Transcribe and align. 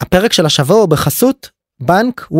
הפרק 0.00 0.32
של 0.32 0.46
השבוע 0.46 0.76
הוא 0.76 0.88
בחסות 0.88 1.50
בנק 1.80 2.28
1-0 2.32 2.36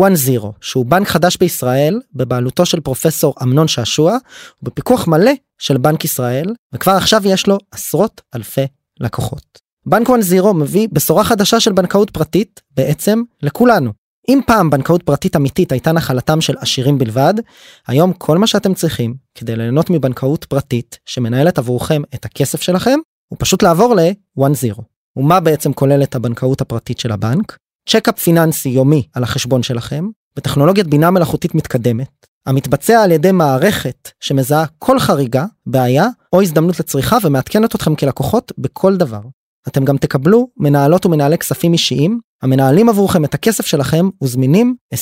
שהוא 0.61 0.85
בנק 0.85 1.07
חדש 1.07 1.37
בישראל 1.37 1.99
בבעלותו 2.13 2.65
של 2.65 2.79
פרופסור 2.79 3.33
אמנון 3.43 3.67
שעשוע 3.67 4.17
ובפיקוח 4.63 5.07
מלא 5.07 5.31
של 5.57 5.77
בנק 5.77 6.05
ישראל 6.05 6.53
וכבר 6.73 6.91
עכשיו 6.91 7.21
יש 7.25 7.47
לו 7.47 7.57
עשרות 7.71 8.21
אלפי 8.35 8.65
לקוחות. 8.99 9.59
בנק 9.85 10.09
1-0 10.09 10.53
מביא 10.53 10.87
בשורה 10.91 11.23
חדשה 11.23 11.59
של 11.59 11.71
בנקאות 11.71 12.09
פרטית 12.09 12.61
בעצם 12.75 13.23
לכולנו. 13.43 13.91
אם 14.29 14.39
פעם 14.47 14.69
בנקאות 14.69 15.03
פרטית 15.03 15.35
אמיתית 15.35 15.71
הייתה 15.71 15.91
נחלתם 15.91 16.41
של 16.41 16.55
עשירים 16.59 16.97
בלבד, 16.97 17.33
היום 17.87 18.13
כל 18.13 18.37
מה 18.37 18.47
שאתם 18.47 18.73
צריכים 18.73 19.15
כדי 19.35 19.55
ליהנות 19.55 19.89
מבנקאות 19.89 20.45
פרטית 20.45 20.99
שמנהלת 21.05 21.57
עבורכם 21.57 22.01
את 22.15 22.25
הכסף 22.25 22.61
שלכם 22.61 22.99
הוא 23.27 23.37
פשוט 23.39 23.63
לעבור 23.63 23.95
ל-1-0. 23.95 24.81
ומה 25.17 25.39
בעצם 25.39 25.73
כוללת 25.73 26.15
הבנקאות 26.15 26.61
הפרטית 26.61 26.99
של 26.99 27.11
הבנק? 27.11 27.57
צ'קאפ 27.89 28.19
פיננסי 28.19 28.69
יומי 28.69 29.07
על 29.13 29.23
החשבון 29.23 29.63
שלכם 29.63 30.09
בטכנולוגיית 30.35 30.87
בינה 30.87 31.11
מלאכותית 31.11 31.55
מתקדמת 31.55 32.25
המתבצע 32.45 33.03
על 33.03 33.11
ידי 33.11 33.31
מערכת 33.31 34.09
שמזהה 34.19 34.65
כל 34.79 34.99
חריגה, 34.99 35.45
בעיה 35.65 36.07
או 36.33 36.41
הזדמנות 36.41 36.79
לצריכה 36.79 37.17
ומעדכנת 37.23 37.75
אתכם 37.75 37.95
כלקוחות 37.95 38.51
בכל 38.57 38.97
דבר. 38.97 39.21
אתם 39.67 39.85
גם 39.85 39.97
תקבלו 39.97 40.47
מנהלות 40.57 41.05
ומנהלי 41.05 41.37
כספים 41.37 41.73
אישיים 41.73 42.19
המנהלים 42.41 42.89
עבורכם 42.89 43.25
את 43.25 43.33
הכסף 43.33 43.65
שלכם 43.65 44.09
וזמינים 44.23 44.75
24/6 44.93 44.97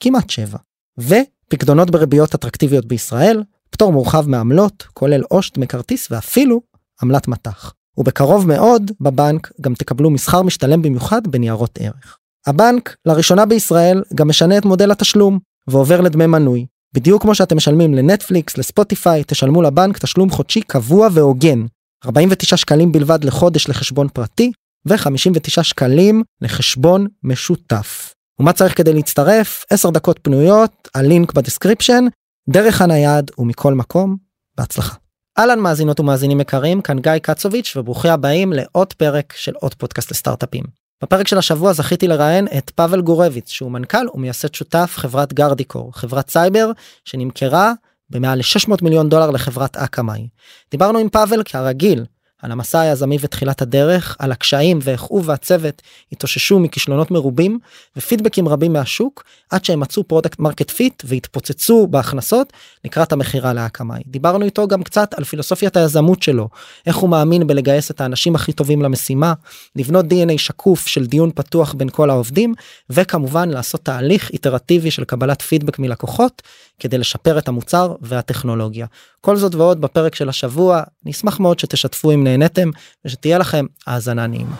כמעט 0.00 0.30
7 0.30 0.58
ופקדונות 0.98 1.90
בריביות 1.90 2.34
אטרקטיביות 2.34 2.86
בישראל 2.86 3.42
פטור 3.70 3.92
מורחב 3.92 4.28
מעמלות 4.28 4.86
כולל 4.92 5.22
עו"ש 5.28 5.58
וכרטיס 5.58 6.10
ואפילו 6.10 6.60
עמלת 7.02 7.28
מט"ח. 7.28 7.72
ובקרוב 7.98 8.46
מאוד 8.46 8.90
בבנק 9.00 9.52
גם 9.60 9.74
תקבלו 9.74 10.10
מסחר 10.10 10.42
משתלם 10.42 10.82
במיוחד 10.82 11.26
בניירות 11.26 11.78
ערך. 11.82 12.18
הבנק 12.46 12.96
לראשונה 13.06 13.46
בישראל 13.46 14.02
גם 14.14 14.28
משנה 14.28 14.58
את 14.58 14.64
מודל 14.64 14.90
התשלום 14.90 15.38
ועובר 15.68 16.00
לדמי 16.00 16.26
מנוי. 16.26 16.66
בדיוק 16.94 17.22
כמו 17.22 17.34
שאתם 17.34 17.56
משלמים 17.56 17.94
לנטפליקס, 17.94 18.58
לספוטיפיי, 18.58 19.24
תשלמו 19.26 19.62
לבנק 19.62 19.98
תשלום 19.98 20.30
חודשי 20.30 20.60
קבוע 20.60 21.08
והוגן. 21.12 21.66
49 22.04 22.56
שקלים 22.56 22.92
בלבד 22.92 23.24
לחודש 23.24 23.68
לחשבון 23.68 24.08
פרטי 24.08 24.52
ו-59 24.86 25.62
שקלים 25.62 26.22
לחשבון 26.40 27.06
משותף. 27.22 28.14
ומה 28.40 28.52
צריך 28.52 28.76
כדי 28.76 28.94
להצטרף? 28.94 29.64
10 29.70 29.90
דקות 29.90 30.18
פנויות, 30.22 30.88
הלינק 30.94 31.32
ב 31.32 31.38
description, 31.38 32.04
דרך 32.48 32.82
הנייד 32.82 33.30
ומכל 33.38 33.74
מקום, 33.74 34.16
בהצלחה. 34.58 34.96
אהלן 35.38 35.60
מאזינות 35.60 36.00
ומאזינים 36.00 36.40
יקרים, 36.40 36.80
כאן 36.80 36.98
גיא 36.98 37.18
קצוביץ' 37.18 37.76
וברוכים 37.76 38.10
הבאים 38.10 38.52
לעוד 38.52 38.92
פרק 38.92 39.34
של 39.36 39.52
עוד 39.54 39.74
פודקאסט 39.74 40.10
לסטארט-אפים. 40.10 40.64
בפרק 41.02 41.28
של 41.28 41.38
השבוע 41.38 41.72
זכיתי 41.72 42.08
לראיין 42.08 42.48
את 42.58 42.70
פאבל 42.70 43.00
גורביץ 43.00 43.50
שהוא 43.50 43.70
מנכ"ל 43.70 44.06
ומייסד 44.14 44.54
שותף 44.54 44.92
חברת 44.96 45.32
Guardicore, 45.32 45.92
חברת 45.94 46.30
סייבר 46.30 46.70
שנמכרה 47.04 47.72
במעל 48.10 48.38
ל-600 48.38 48.74
מיליון 48.82 49.08
דולר 49.08 49.30
לחברת 49.30 49.76
Akamai. 49.76 50.28
דיברנו 50.70 50.98
עם 50.98 51.08
פאבל 51.08 51.42
כרגיל 51.42 52.04
על 52.42 52.52
המסע 52.52 52.80
היזמי 52.80 53.18
ותחילת 53.20 53.62
הדרך, 53.62 54.16
על 54.18 54.32
הקשיים 54.32 54.78
ואיך 54.82 55.02
הוא 55.02 55.22
והצוות 55.24 55.82
התאוששו 56.12 56.58
מכישלונות 56.58 57.10
מרובים 57.10 57.58
ופידבקים 57.96 58.48
רבים 58.48 58.72
מהשוק 58.72 59.24
עד 59.50 59.64
שהם 59.64 59.80
מצאו 59.80 60.04
product 60.04 60.38
market 60.38 60.70
fit 60.70 61.02
והתפוצצו 61.06 61.86
בהכנסות 61.86 62.52
לקראת 62.84 63.12
המכירה 63.12 63.52
ל 63.52 63.58
Akamai. 63.58 64.02
דיברנו 64.06 64.44
איתו 64.44 64.68
גם 64.68 64.82
קצת 64.82 65.14
על 65.14 65.24
פילוסופיית 65.24 65.76
היזמות 65.76 66.22
שלו, 66.22 66.48
איך 66.86 66.96
הוא 66.96 67.10
מאמין 67.10 67.46
בלגייס 67.46 67.90
את 67.90 68.00
האנשים 68.00 68.34
הכי 68.34 68.52
טובים 68.52 68.82
למשימה, 68.82 69.32
לבנות 69.76 70.04
DNA 70.04 70.38
שקוף 70.38 70.86
של 70.86 71.06
דיון 71.06 71.30
פתוח 71.34 71.74
בין 71.74 71.88
כל 71.88 72.10
העובדים 72.10 72.54
וכמובן 72.90 73.48
לעשות 73.48 73.84
תהליך 73.84 74.30
איטרטיבי 74.30 74.90
של 74.90 75.04
קבלת 75.04 75.42
פידבק 75.42 75.78
מלקוחות 75.78 76.42
כדי 76.78 76.98
לשפר 76.98 77.38
את 77.38 77.48
המוצר 77.48 77.94
והטכנולוגיה. 78.00 78.86
כל 79.20 79.36
זאת 79.36 79.54
ועוד 79.54 79.80
בפרק 79.80 80.14
של 80.14 80.28
השבוע, 80.28 80.82
נשמח 81.04 81.40
מאוד 81.40 81.58
שתשתפו 81.58 82.12
אם 82.12 82.24
נהניתם 82.28 82.70
ושתהיה 83.04 83.38
לכם 83.38 83.64
האזנה 83.86 84.26
נעימה. 84.26 84.56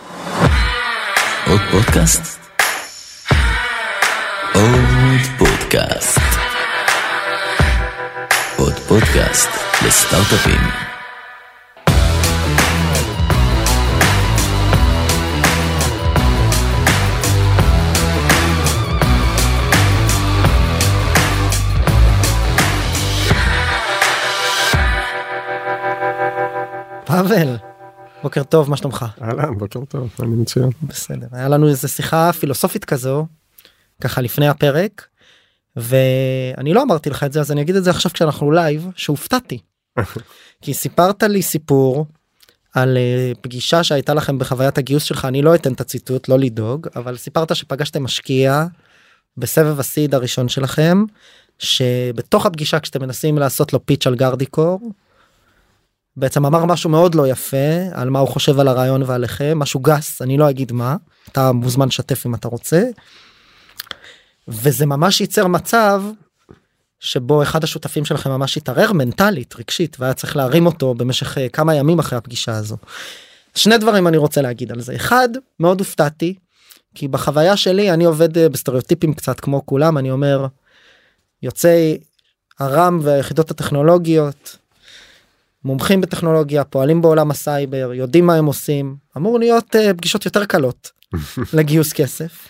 עוד 1.47 1.61
פודקאסט? 1.71 2.39
עוד 4.53 5.19
פודקאסט. 5.37 6.19
עוד 8.57 8.73
פודקאסט 8.73 9.49
לסטארט-אפים. 9.85 10.88
פאבל, 27.23 27.55
בוקר 28.23 28.43
טוב, 28.43 28.69
מה 28.69 28.77
שלומך? 28.77 29.05
אהלן, 29.21 29.57
בוקר 29.57 29.85
טוב, 29.85 30.15
אני 30.19 30.35
מצוין. 30.35 30.69
בסדר, 30.83 31.27
היה 31.31 31.47
לנו 31.47 31.67
איזה 31.67 31.87
שיחה 31.87 32.33
פילוסופית 32.33 32.85
כזו, 32.85 33.25
ככה 34.01 34.21
לפני 34.21 34.47
הפרק, 34.47 35.07
ואני 35.75 36.73
לא 36.73 36.81
אמרתי 36.83 37.09
לך 37.09 37.23
את 37.23 37.33
זה, 37.33 37.39
אז 37.39 37.51
אני 37.51 37.61
אגיד 37.61 37.75
את 37.75 37.83
זה 37.83 37.89
עכשיו 37.89 38.11
כשאנחנו 38.13 38.51
live, 38.51 38.87
שהופתעתי. 38.95 39.59
כי 40.61 40.73
סיפרת 40.73 41.23
לי 41.23 41.41
סיפור 41.41 42.05
על 42.73 42.97
uh, 42.97 43.37
פגישה 43.41 43.83
שהייתה 43.83 44.13
לכם 44.13 44.39
בחוויית 44.39 44.77
הגיוס 44.77 45.03
שלך, 45.03 45.25
אני 45.25 45.41
לא 45.41 45.55
אתן 45.55 45.73
את 45.73 45.81
הציטוט, 45.81 46.29
לא 46.29 46.39
לדאוג, 46.39 46.87
אבל 46.95 47.17
סיפרת 47.17 47.55
שפגשתם 47.55 48.03
משקיע 48.03 48.65
בסבב 49.37 49.79
ה 49.79 49.86
seed 49.86 50.15
הראשון 50.15 50.49
שלכם, 50.49 51.03
שבתוך 51.59 52.45
הפגישה 52.45 52.79
כשאתם 52.79 53.01
מנסים 53.01 53.37
לעשות 53.37 53.73
לו 53.73 53.85
pitch 53.85 54.07
על 54.07 54.15
Guardicore, 54.15 54.79
בעצם 56.19 56.45
אמר 56.45 56.65
משהו 56.65 56.89
מאוד 56.89 57.15
לא 57.15 57.27
יפה 57.27 57.77
על 57.93 58.09
מה 58.09 58.19
הוא 58.19 58.27
חושב 58.27 58.59
על 58.59 58.67
הרעיון 58.67 59.03
ועליכם 59.05 59.59
משהו 59.59 59.79
גס 59.79 60.21
אני 60.21 60.37
לא 60.37 60.49
אגיד 60.49 60.71
מה 60.71 60.95
אתה 61.31 61.51
מוזמן 61.51 61.87
לשתף 61.87 62.25
אם 62.25 62.35
אתה 62.35 62.47
רוצה. 62.47 62.83
וזה 64.47 64.85
ממש 64.85 65.21
ייצר 65.21 65.47
מצב 65.47 66.03
שבו 66.99 67.43
אחד 67.43 67.63
השותפים 67.63 68.05
שלכם 68.05 68.29
ממש 68.29 68.57
התערער 68.57 68.93
מנטלית 68.93 69.55
רגשית 69.55 69.97
והיה 69.99 70.13
צריך 70.13 70.35
להרים 70.35 70.65
אותו 70.65 70.93
במשך 70.93 71.37
אה, 71.37 71.49
כמה 71.49 71.75
ימים 71.75 71.99
אחרי 71.99 72.17
הפגישה 72.17 72.55
הזו. 72.55 72.77
שני 73.55 73.77
דברים 73.77 74.07
אני 74.07 74.17
רוצה 74.17 74.41
להגיד 74.41 74.71
על 74.71 74.81
זה 74.81 74.95
אחד 74.95 75.29
מאוד 75.59 75.79
הופתעתי 75.79 76.35
כי 76.95 77.07
בחוויה 77.07 77.57
שלי 77.57 77.91
אני 77.91 78.05
עובד 78.05 78.37
אה, 78.37 78.49
בסטריאוטיפים 78.49 79.13
קצת 79.13 79.39
כמו 79.39 79.65
כולם 79.65 79.97
אני 79.97 80.11
אומר 80.11 80.47
יוצאי 81.43 81.97
הרמ"ם 82.59 82.99
והיחידות 83.01 83.51
הטכנולוגיות 83.51 84.57
מומחים 85.63 86.01
בטכנולוגיה 86.01 86.63
פועלים 86.63 87.01
בעולם 87.01 87.31
הסייבר 87.31 87.93
יודעים 87.93 88.25
מה 88.25 88.35
הם 88.35 88.45
עושים 88.45 88.95
אמור 89.17 89.39
להיות 89.39 89.75
uh, 89.75 89.93
פגישות 89.97 90.25
יותר 90.25 90.45
קלות 90.45 90.91
לגיוס 91.53 91.93
כסף. 91.93 92.47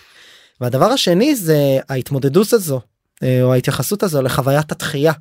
והדבר 0.60 0.86
השני 0.86 1.36
זה 1.36 1.78
ההתמודדות 1.88 2.52
הזו 2.52 2.80
uh, 2.80 3.26
או 3.42 3.52
ההתייחסות 3.52 4.02
הזו 4.02 4.22
לחוויית 4.22 4.72
הדחייה 4.72 5.12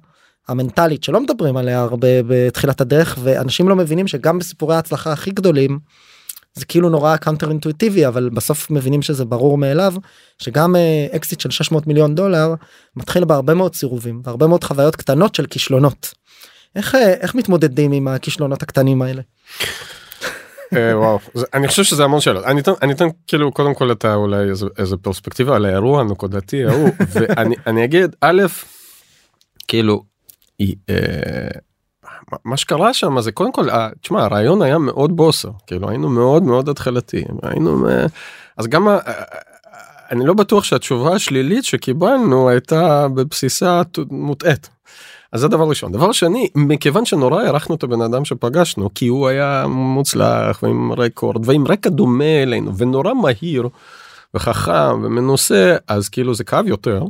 המנטלית 0.47 1.03
שלא 1.03 1.21
מדברים 1.21 1.57
עליה 1.57 1.81
הרבה 1.81 2.07
בתחילת 2.27 2.81
הדרך 2.81 3.17
ואנשים 3.23 3.69
לא 3.69 3.75
מבינים 3.75 4.07
שגם 4.07 4.39
בסיפורי 4.39 4.75
ההצלחה 4.75 5.11
הכי 5.11 5.31
גדולים 5.31 5.79
זה 6.53 6.65
כאילו 6.65 6.89
נורא 6.89 7.17
counter 7.17 7.49
אינטואיטיבי 7.49 8.07
אבל 8.07 8.29
בסוף 8.29 8.71
מבינים 8.71 9.01
שזה 9.01 9.25
ברור 9.25 9.57
מאליו 9.57 9.93
שגם 10.37 10.75
אקזיט 11.15 11.39
uh, 11.39 11.43
של 11.43 11.51
600 11.51 11.87
מיליון 11.87 12.15
דולר 12.15 12.53
מתחיל 12.95 13.25
בהרבה 13.25 13.53
מאוד 13.53 13.75
סירובים 13.75 14.21
והרבה 14.23 14.47
מאוד 14.47 14.63
חוויות 14.63 14.95
קטנות 14.95 15.35
של 15.35 15.45
כישלונות. 15.45 16.18
איך 16.75 16.95
אה, 16.95 17.13
איך 17.13 17.35
מתמודדים 17.35 17.91
עם 17.91 18.07
הכישלונות 18.07 18.63
הקטנים 18.63 19.01
האלה. 19.01 19.21
אה, 20.75 20.97
וואו 20.99 21.19
אני 21.53 21.67
חושב 21.67 21.83
שזה 21.83 22.03
המון 22.03 22.21
שאלות 22.21 22.45
אני 22.45 22.61
אתן 22.61 22.71
אני 22.81 22.93
אתן 22.93 23.07
כאילו 23.27 23.51
קודם 23.51 23.73
כל 23.73 23.91
אתה 23.91 24.15
אולי 24.15 24.49
איזה, 24.49 24.65
איזה 24.77 24.97
פרספקטיבה 24.97 25.55
על 25.55 25.65
האירוע 25.65 26.01
הנקודתי 26.01 26.65
ההוא 26.65 26.89
ואני 27.13 27.55
אני 27.67 27.85
אגיד 27.85 28.15
א' 28.21 28.41
כאילו 29.67 30.03
אה, 30.61 30.65
מה 32.45 32.57
שקרה 32.57 32.93
שם 32.93 33.21
זה 33.21 33.31
קודם 33.31 33.51
כל 33.51 33.67
תשמע 34.01 34.23
הרעיון 34.23 34.61
היה 34.61 34.77
מאוד 34.77 35.15
בוסר 35.15 35.49
כאילו 35.67 35.89
היינו 35.89 36.09
מאוד 36.09 36.43
מאוד 36.43 36.69
התחלתיים 36.69 37.37
היינו 37.43 37.87
אז 38.57 38.67
גם 38.67 38.87
אני 40.11 40.25
לא 40.25 40.33
בטוח 40.33 40.63
שהתשובה 40.63 41.15
השלילית 41.15 41.65
שקיבלנו 41.65 42.49
הייתה 42.49 43.07
בבסיסה 43.07 43.81
מוטעית. 44.09 44.69
אז 45.31 45.41
זה 45.41 45.47
דבר 45.47 45.69
ראשון. 45.69 45.91
דבר 45.91 46.11
שני, 46.11 46.47
מכיוון 46.55 47.05
שנורא 47.05 47.41
הערכנו 47.41 47.75
את 47.75 47.83
הבן 47.83 48.01
אדם 48.01 48.25
שפגשנו, 48.25 48.89
כי 48.95 49.07
הוא 49.07 49.27
היה 49.27 49.65
מוצלח 49.67 50.63
ועם 50.63 50.91
רקורד 50.93 51.49
ועם 51.49 51.67
רקע 51.67 51.89
דומה 51.89 52.43
אלינו 52.43 52.77
ונורא 52.77 53.13
מהיר 53.13 53.69
וחכם 54.33 55.03
ומנוסה, 55.03 55.75
אז 55.87 56.09
כאילו 56.09 56.33
זה 56.33 56.43
כאב 56.43 56.67
יותר. 56.67 57.03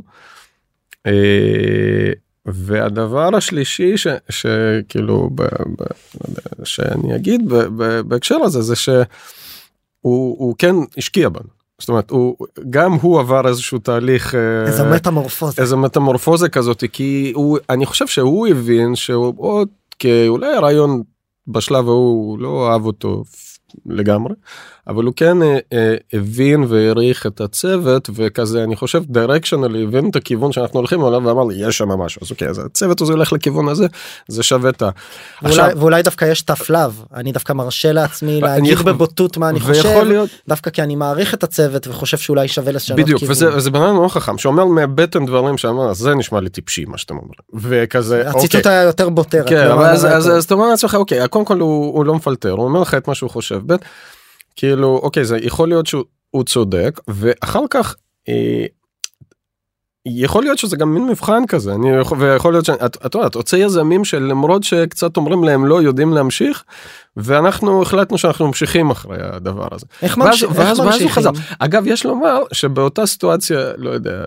אה, 1.06 2.12
והדבר 2.46 3.36
השלישי 3.36 3.96
ש, 3.96 4.06
שכאילו 4.28 5.30
ב, 5.34 5.42
ב, 5.42 5.84
שאני 6.64 7.16
אגיד 7.16 7.48
ב, 7.48 7.54
ב, 7.54 8.00
בהקשר 8.00 8.36
הזה 8.36 8.62
זה 8.62 8.76
שהוא 8.76 10.54
כן 10.58 10.74
השקיע 10.98 11.28
בנו. 11.28 11.59
זאת 11.80 11.88
אומרת 11.88 12.10
הוא 12.10 12.36
גם 12.70 12.92
הוא 12.92 13.20
עבר 13.20 13.48
איזשהו 13.48 13.78
תהליך 13.78 14.34
אה, 14.34 14.66
איזה 14.66 14.84
מטמורפוזה. 14.84 15.62
איזה 15.62 15.76
מטמורפוזה 15.76 16.48
כזאת 16.48 16.84
כי 16.92 17.32
הוא 17.34 17.58
אני 17.70 17.86
חושב 17.86 18.06
שהוא 18.06 18.48
הבין 18.48 18.96
שהוא 18.96 19.34
עוד 19.36 19.68
כאולי 19.98 20.54
הרעיון 20.54 21.02
בשלב 21.48 21.88
ההוא 21.88 22.26
הוא 22.26 22.38
לא 22.38 22.72
אהב 22.72 22.86
אותו 22.86 23.24
לגמרי 23.86 24.34
אבל 24.88 25.04
הוא 25.04 25.12
כן 25.16 25.42
אה, 25.42 25.58
אה, 25.72 25.94
הבין 26.12 26.64
והעריך 26.68 27.26
את 27.26 27.40
הצוות 27.40 28.10
וכזה 28.14 28.64
אני 28.64 28.76
חושב 28.76 29.02
דירקשנלי 29.06 29.82
הבין 29.82 30.10
את 30.10 30.16
הכיוון 30.16 30.52
שאנחנו 30.52 30.78
הולכים 30.78 31.04
עליו 31.04 31.22
ואמר 31.24 31.44
לי 31.44 31.54
יש 31.68 31.78
שם 31.78 31.88
משהו 31.88 32.20
אז 32.24 32.30
אוקיי 32.30 32.48
אז 32.48 32.58
הצוות 32.58 33.00
הזה 33.00 33.12
הולך 33.12 33.32
לכיוון 33.32 33.68
הזה 33.68 33.86
זה 34.28 34.42
שווה 34.42 34.70
את 34.70 34.82
ה... 34.82 34.90
ואולי, 35.42 35.74
ואולי 35.76 36.02
דווקא 36.02 36.24
יש 36.24 36.44
love 36.70 37.14
אני 37.14 37.32
דווקא 37.32 37.52
מרשה 37.52 37.92
לעצמי 37.92 38.40
להגיד 38.40 38.72
יכול- 38.72 38.92
בבוטות 38.92 39.36
מה 39.36 39.48
אני 39.48 39.60
חושב 39.60 40.02
להיות 40.04 40.30
דווקא 40.48 40.70
כי 40.70 40.82
אני 40.82 40.96
מעריך 40.96 41.34
את 41.34 41.44
הצוות 41.44 41.88
וחושב 41.88 42.18
שאולי 42.18 42.48
שווה 42.48 42.72
לשנות 42.72 43.00
בדיוק 43.00 43.18
כיוון. 43.18 43.32
וזה 43.32 43.56
וזה 43.56 43.70
בן 43.70 43.82
אדם 43.82 43.94
מאוד 43.94 44.10
חכם 44.10 44.38
שאומר 44.38 44.64
מהבטן 44.64 45.26
דברים 45.26 45.58
שאמר 45.58 45.92
זה 45.92 46.14
נשמע 46.14 46.40
לי 46.40 46.48
טיפשי 46.48 46.84
מה 46.84 46.98
שאתם 46.98 47.14
אומרים 47.14 47.34
וכזה 47.54 48.18
אוקיי. 48.18 48.40
הציטוט 48.40 48.66
היה 48.66 48.82
יותר 48.82 49.08
בוטר. 49.08 49.44
כן 49.46 49.66
אבל 49.70 49.84
אז, 49.84 50.06
אז, 50.06 50.44
אתה 50.44 50.54
אומר 50.54 50.66
לעצמך 50.66 50.94
אוקיי 50.94 51.28
קודם 51.28 51.44
כל 51.44 51.60
הוא, 51.60 51.94
הוא 51.94 52.04
לא 52.04 52.14
מפלטר 52.14 52.50
הוא 52.50 52.64
אומר 52.64 52.80
לך 52.80 52.94
את 52.94 53.08
מה 53.08 53.14
שהוא 53.14 53.30
חושב 53.30 53.60
ב' 53.66 53.76
כאילו 54.56 55.00
אוקיי 55.02 55.24
זה 55.24 55.38
יכול 55.42 55.68
להיות 55.68 55.86
שהוא 55.86 56.04
הוא 56.30 56.44
צודק 56.44 57.00
ואחר 57.08 57.62
כך. 57.70 57.96
יכול 60.08 60.42
להיות 60.42 60.58
שזה 60.58 60.76
גם 60.76 60.94
מין 60.94 61.06
מבחן 61.06 61.42
כזה 61.48 61.74
אני 61.74 61.90
יכול 61.90 62.18
ויכול 62.20 62.52
להיות 62.52 62.64
שאת 62.64 62.96
את 63.06 63.14
יודעת 63.14 63.34
רוצה 63.34 63.56
יזמים 63.56 64.04
שלמרות 64.04 64.62
שקצת 64.64 65.16
אומרים 65.16 65.44
להם 65.44 65.66
לא 65.66 65.82
יודעים 65.82 66.12
להמשיך 66.12 66.64
ואנחנו 67.16 67.82
החלטנו 67.82 68.18
שאנחנו 68.18 68.46
ממשיכים 68.46 68.90
אחרי 68.90 69.16
הדבר 69.20 69.68
הזה. 69.72 69.86
איך 70.02 70.18
ואז- 70.18 70.26
ממש- 70.28 70.42
איך 70.44 70.50
ואז- 70.54 70.58
ואז 70.68 70.78
הוא 70.78 70.86
ממשיכים? 70.86 71.08
חזר. 71.08 71.30
אגב 71.58 71.82
יש 71.86 72.06
לומר 72.06 72.38
שבאותה 72.52 73.06
סיטואציה 73.06 73.58
לא 73.76 73.90
יודע 73.90 74.24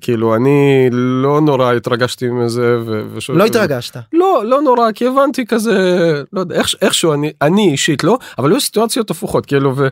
כאילו 0.00 0.34
אני 0.36 0.88
לא 0.92 1.40
נורא 1.40 1.72
התרגשתי 1.72 2.28
מזה 2.28 2.76
ו- 2.86 3.02
ושוב- 3.14 3.36
לא 3.36 3.44
התרגשת. 3.44 3.96
לא 4.12 4.42
לא 4.44 4.62
נורא 4.62 4.92
כי 4.92 5.06
הבנתי 5.06 5.46
כזה 5.46 5.72
לא 6.32 6.40
יודע 6.40 6.54
איך, 6.54 6.74
איכשהו 6.82 7.12
אני 7.12 7.32
אני 7.42 7.70
אישית 7.70 8.04
לא 8.04 8.18
אבל 8.38 8.50
היו 8.50 8.60
סיטואציות 8.60 9.10
הפוכות 9.10 9.46
כאילו 9.46 9.76
ו, 9.76 9.88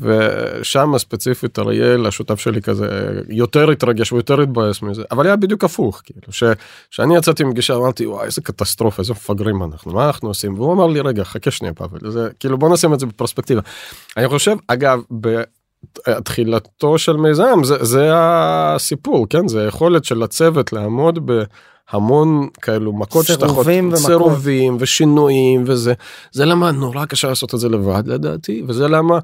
ושם 0.00 0.98
ספציפית 0.98 1.58
אריאל 1.58 2.06
השותף 2.06 2.40
שלי 2.40 2.62
כזה 2.62 2.88
יותר 3.28 3.70
התרגש 3.70 4.12
ויותר 4.12 4.40
התבאס 4.40 4.82
מזה 4.82 5.02
אבל 5.10 5.26
היה 5.26 5.36
בדיוק 5.36 5.64
הפוך 5.64 6.02
כאילו 6.04 6.32
ש, 6.32 6.44
שאני 6.90 7.16
יצאתי 7.16 7.44
מפגישה 7.44 7.74
אמרתי 7.74 8.06
וואי 8.06 8.26
איזה 8.26 8.40
קטסטרופה 8.40 9.02
איזה 9.02 9.12
מפגרים 9.12 9.62
אנחנו 9.62 9.92
מה 9.92 10.06
אנחנו 10.06 10.28
עושים 10.28 10.54
והוא 10.54 10.72
אמר 10.72 10.86
לי 10.86 11.00
רגע 11.00 11.24
חכה 11.24 11.50
שנייה 11.50 11.74
פאבל 11.74 12.10
זה 12.10 12.28
כאילו 12.40 12.58
בוא 12.58 12.68
נשים 12.68 12.94
את 12.94 13.00
זה 13.00 13.06
בפרספקטיבה. 13.06 13.60
אני 14.16 14.28
חושב 14.28 14.56
אגב. 14.66 15.00
ב, 15.20 15.42
תחילתו 16.24 16.98
של 16.98 17.16
מיזם 17.16 17.64
זה 17.64 17.84
זה 17.84 18.10
הסיפור 18.14 19.26
כן 19.30 19.48
זה 19.48 19.64
היכולת 19.64 20.04
של 20.04 20.22
הצוות 20.22 20.72
לעמוד 20.72 21.18
בהמון 21.26 22.48
כאלו 22.62 22.92
מכות 22.92 23.26
שטחות 23.26 23.48
סירובים 23.48 23.88
ומכות. 23.88 24.06
סירובים 24.06 24.76
ושינויים 24.80 25.64
וזה 25.66 25.94
זה 26.32 26.44
למה 26.44 26.70
נורא 26.70 27.04
קשה 27.04 27.28
לעשות 27.28 27.54
את 27.54 27.60
זה 27.60 27.68
לבד 27.68 28.02
לדעתי 28.06 28.62
וזה 28.66 28.88
למה 28.88 29.18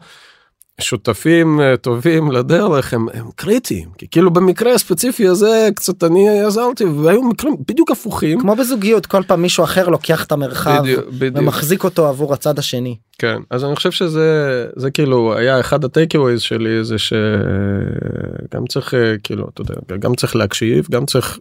שותפים 0.81 1.61
אה, 1.61 1.77
טובים 1.77 2.33
לדרך 2.33 2.95
הם, 2.95 3.07
הם 3.15 3.27
קריטיים 3.35 3.89
כי 3.99 4.07
כאילו 4.11 4.31
במקרה 4.31 4.75
הספציפי 4.75 5.29
הזה 5.29 5.69
קצת 5.75 6.05
אני 6.05 6.41
עזרתי 6.41 6.85
והיו 6.85 7.23
מקרים 7.23 7.57
בדיוק 7.69 7.91
הפוכים. 7.91 8.41
כמו 8.41 8.57
בזוגיות 8.57 9.07
כל 9.07 9.23
פעם 9.27 9.43
מישהו 9.43 9.65
אחר 9.65 9.89
לוקח 9.89 10.25
את 10.25 10.33
המרחב 10.33 10.81
בדיוק, 10.83 11.05
בדיוק. 11.09 11.37
ומחזיק 11.37 11.85
אותו 11.85 12.09
עבור 12.09 12.35
הצד 12.35 12.59
השני. 12.59 12.97
כן 13.19 13.39
אז 13.51 13.65
אני 13.65 13.77
חושב 13.77 13.91
שזה 13.91 14.67
זה 14.77 14.91
כאילו 14.91 15.37
היה 15.37 15.61
אחד 15.61 15.85
הטייקווייז 15.85 16.41
שלי 16.41 16.85
זה 16.85 16.99
שגם 16.99 18.67
צריך 18.69 18.95
אה, 18.95 19.15
כאילו 19.23 19.49
אתה 19.55 19.63
יודע 19.63 19.97
גם 19.97 20.15
צריך 20.15 20.37
להקשיב 20.37 20.87
גם 20.91 21.07
צריך. 21.07 21.39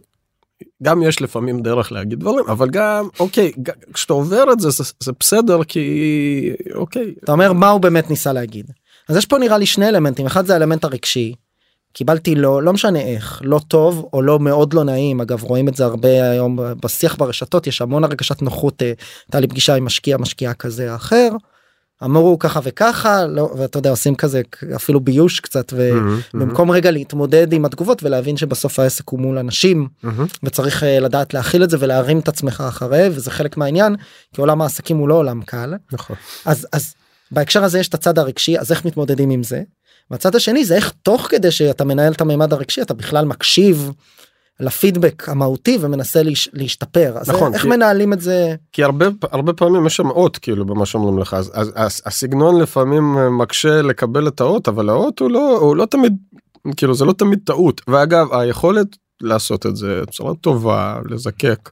גם 0.82 1.02
יש 1.02 1.22
לפעמים 1.22 1.62
דרך 1.62 1.92
להגיד 1.92 2.20
דברים 2.20 2.44
אבל 2.48 2.70
גם 2.70 3.08
אוקיי 3.20 3.52
כשאתה 3.92 4.12
עובר 4.12 4.52
את 4.52 4.60
זה 4.60 4.70
זה, 4.70 4.84
זה 5.00 5.12
בסדר 5.20 5.64
כי 5.64 6.52
אוקיי 6.74 7.14
אתה 7.24 7.32
אומר 7.32 7.52
מה 7.52 7.68
הוא 7.68 7.80
באמת 7.80 8.10
ניסה 8.10 8.32
להגיד. 8.32 8.70
אז 9.08 9.16
יש 9.16 9.26
פה 9.26 9.38
נראה 9.38 9.58
לי 9.58 9.66
שני 9.66 9.88
אלמנטים 9.88 10.26
אחד 10.26 10.46
זה 10.46 10.52
האלמנט 10.52 10.84
הרגשי. 10.84 11.34
קיבלתי 11.92 12.34
לא 12.34 12.62
לא 12.62 12.72
משנה 12.72 13.00
איך 13.00 13.40
לא 13.44 13.60
טוב 13.68 14.08
או 14.12 14.22
לא 14.22 14.38
מאוד 14.38 14.74
לא 14.74 14.84
נעים 14.84 15.20
אגב 15.20 15.42
רואים 15.42 15.68
את 15.68 15.76
זה 15.76 15.84
הרבה 15.84 16.30
היום 16.30 16.58
בשיח 16.84 17.14
ברשתות 17.14 17.66
יש 17.66 17.82
המון 17.82 18.04
הרגשת 18.04 18.42
נוחות 18.42 18.82
אה, 18.82 18.92
הייתה 19.26 19.40
לי 19.40 19.46
פגישה 19.46 19.74
עם 19.74 19.84
משקיע 19.84 20.16
משקיעה 20.16 20.54
כזה 20.54 20.90
או 20.90 20.96
אחר. 20.96 21.28
אמרו 22.04 22.38
ככה 22.38 22.60
וככה 22.62 23.26
לא 23.26 23.50
ואתה 23.58 23.78
יודע 23.78 23.90
עושים 23.90 24.14
כזה 24.14 24.42
אפילו 24.76 25.00
ביוש 25.00 25.40
קצת 25.40 25.72
ובמקום 25.76 26.70
רגע 26.70 26.90
להתמודד 26.90 27.52
עם 27.52 27.64
התגובות 27.64 28.02
ולהבין 28.02 28.36
שבסוף 28.36 28.78
העסק 28.78 29.08
הוא 29.08 29.20
מול 29.20 29.38
אנשים 29.38 29.88
מהמם. 30.02 30.26
וצריך 30.42 30.82
אה, 30.82 31.00
לדעת 31.00 31.34
להכיל 31.34 31.64
את 31.64 31.70
זה 31.70 31.76
ולהרים 31.80 32.18
את 32.18 32.28
עצמך 32.28 32.64
אחרי 32.68 33.08
וזה 33.08 33.30
חלק 33.30 33.56
מהעניין 33.56 33.96
כי 34.34 34.40
עולם 34.40 34.62
העסקים 34.62 34.96
הוא 34.96 35.08
לא 35.08 35.14
עולם 35.14 35.42
קל 35.42 35.74
נכון. 35.92 36.16
אז 36.44 36.66
אז 36.72 36.94
בהקשר 37.30 37.64
הזה 37.64 37.78
יש 37.78 37.88
את 37.88 37.94
הצד 37.94 38.18
הרגשי 38.18 38.58
אז 38.58 38.72
איך 38.72 38.84
מתמודדים 38.84 39.30
עם 39.30 39.42
זה. 39.42 39.62
והצד 40.10 40.34
השני 40.34 40.64
זה 40.64 40.74
איך 40.76 40.92
תוך 41.02 41.26
כדי 41.30 41.50
שאתה 41.50 41.84
מנהל 41.84 42.12
את 42.12 42.20
המימד 42.20 42.52
הרגשי 42.52 42.82
אתה 42.82 42.94
בכלל 42.94 43.24
מקשיב 43.24 43.90
לפידבק 44.60 45.28
המהותי 45.28 45.78
ומנסה 45.80 46.22
להש, 46.22 46.48
להשתפר 46.52 47.14
אז 47.18 47.30
נכון, 47.30 47.54
איך 47.54 47.62
כי- 47.62 47.68
מנהלים 47.68 48.12
את 48.12 48.20
זה 48.20 48.54
כי 48.72 48.82
הרבה 48.82 49.06
הרבה 49.32 49.52
פעמים 49.52 49.86
יש 49.86 49.96
שם 49.96 50.10
אות 50.10 50.38
כאילו 50.38 50.64
במה 50.66 50.86
שאומרים 50.86 51.18
לך 51.18 51.34
אז, 51.34 51.50
אז, 51.54 51.72
אז 51.74 52.02
הסגנון 52.06 52.60
לפעמים 52.60 53.18
אה, 53.18 53.30
מקשה 53.30 53.82
לקבל 53.82 54.28
את 54.28 54.40
האות 54.40 54.68
אבל 54.68 54.88
האות 54.88 55.18
הוא 55.18 55.30
לא 55.30 55.58
הוא 55.58 55.76
לא 55.76 55.86
תמיד 55.86 56.16
כאילו 56.76 56.94
זה 56.94 57.04
לא 57.04 57.12
תמיד 57.12 57.38
טעות 57.44 57.80
ואגב 57.88 58.32
היכולת 58.32 58.86
לעשות 59.20 59.66
את 59.66 59.76
זה 59.76 60.00
בצורה 60.02 60.34
טובה 60.40 60.98
לזקק. 61.10 61.70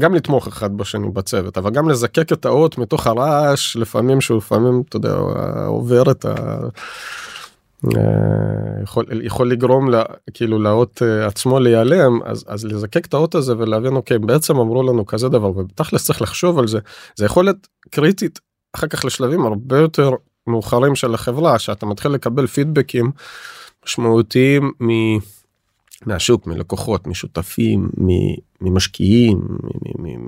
גם 0.00 0.14
לתמוך 0.14 0.46
אחד 0.46 0.76
בשני 0.76 1.08
בצוות 1.08 1.58
אבל 1.58 1.70
גם 1.70 1.88
לזקק 1.88 2.32
את 2.32 2.44
האות 2.44 2.78
מתוך 2.78 3.06
הרעש 3.06 3.76
לפעמים 3.76 4.20
שהוא 4.20 4.38
לפעמים 4.38 4.82
אתה 4.88 4.96
יודע 4.96 5.14
עובר 5.66 6.10
את 6.10 6.24
ה... 6.24 6.58
אה, 7.84 8.82
יכול, 8.82 9.04
יכול 9.22 9.50
לגרום 9.50 9.90
לה, 9.90 10.02
כאילו 10.34 10.58
לאות 10.58 11.02
אה, 11.02 11.26
עצמו 11.26 11.60
להיעלם 11.60 12.22
אז 12.24 12.44
אז 12.48 12.64
לזקק 12.64 13.06
את 13.06 13.14
האות 13.14 13.34
הזה 13.34 13.58
ולהבין 13.58 13.96
אוקיי 13.96 14.18
בעצם 14.18 14.56
אמרו 14.56 14.82
לנו 14.82 15.06
כזה 15.06 15.28
דבר 15.28 15.50
ובתכלס 15.50 16.04
צריך 16.04 16.22
לחשוב 16.22 16.58
על 16.58 16.68
זה. 16.68 16.78
זה 17.16 17.24
יכולת 17.24 17.68
קריטית 17.90 18.38
אחר 18.76 18.86
כך 18.86 19.04
לשלבים 19.04 19.40
הרבה 19.40 19.78
יותר 19.78 20.10
מאוחרים 20.46 20.94
של 20.94 21.14
החברה 21.14 21.58
שאתה 21.58 21.86
מתחיל 21.86 22.10
לקבל 22.10 22.46
פידבקים 22.46 23.10
משמעותיים 23.84 24.72
מ... 24.80 24.88
מהשוק 26.06 26.46
מלקוחות 26.46 27.06
משותפים 27.06 27.90
ממשקיעים 28.60 29.40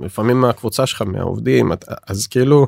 לפעמים 0.03 0.41
מהקבוצה 0.41 0.85
שלך 0.85 1.01
מהעובדים 1.01 1.71
אז 2.07 2.27
כאילו 2.27 2.67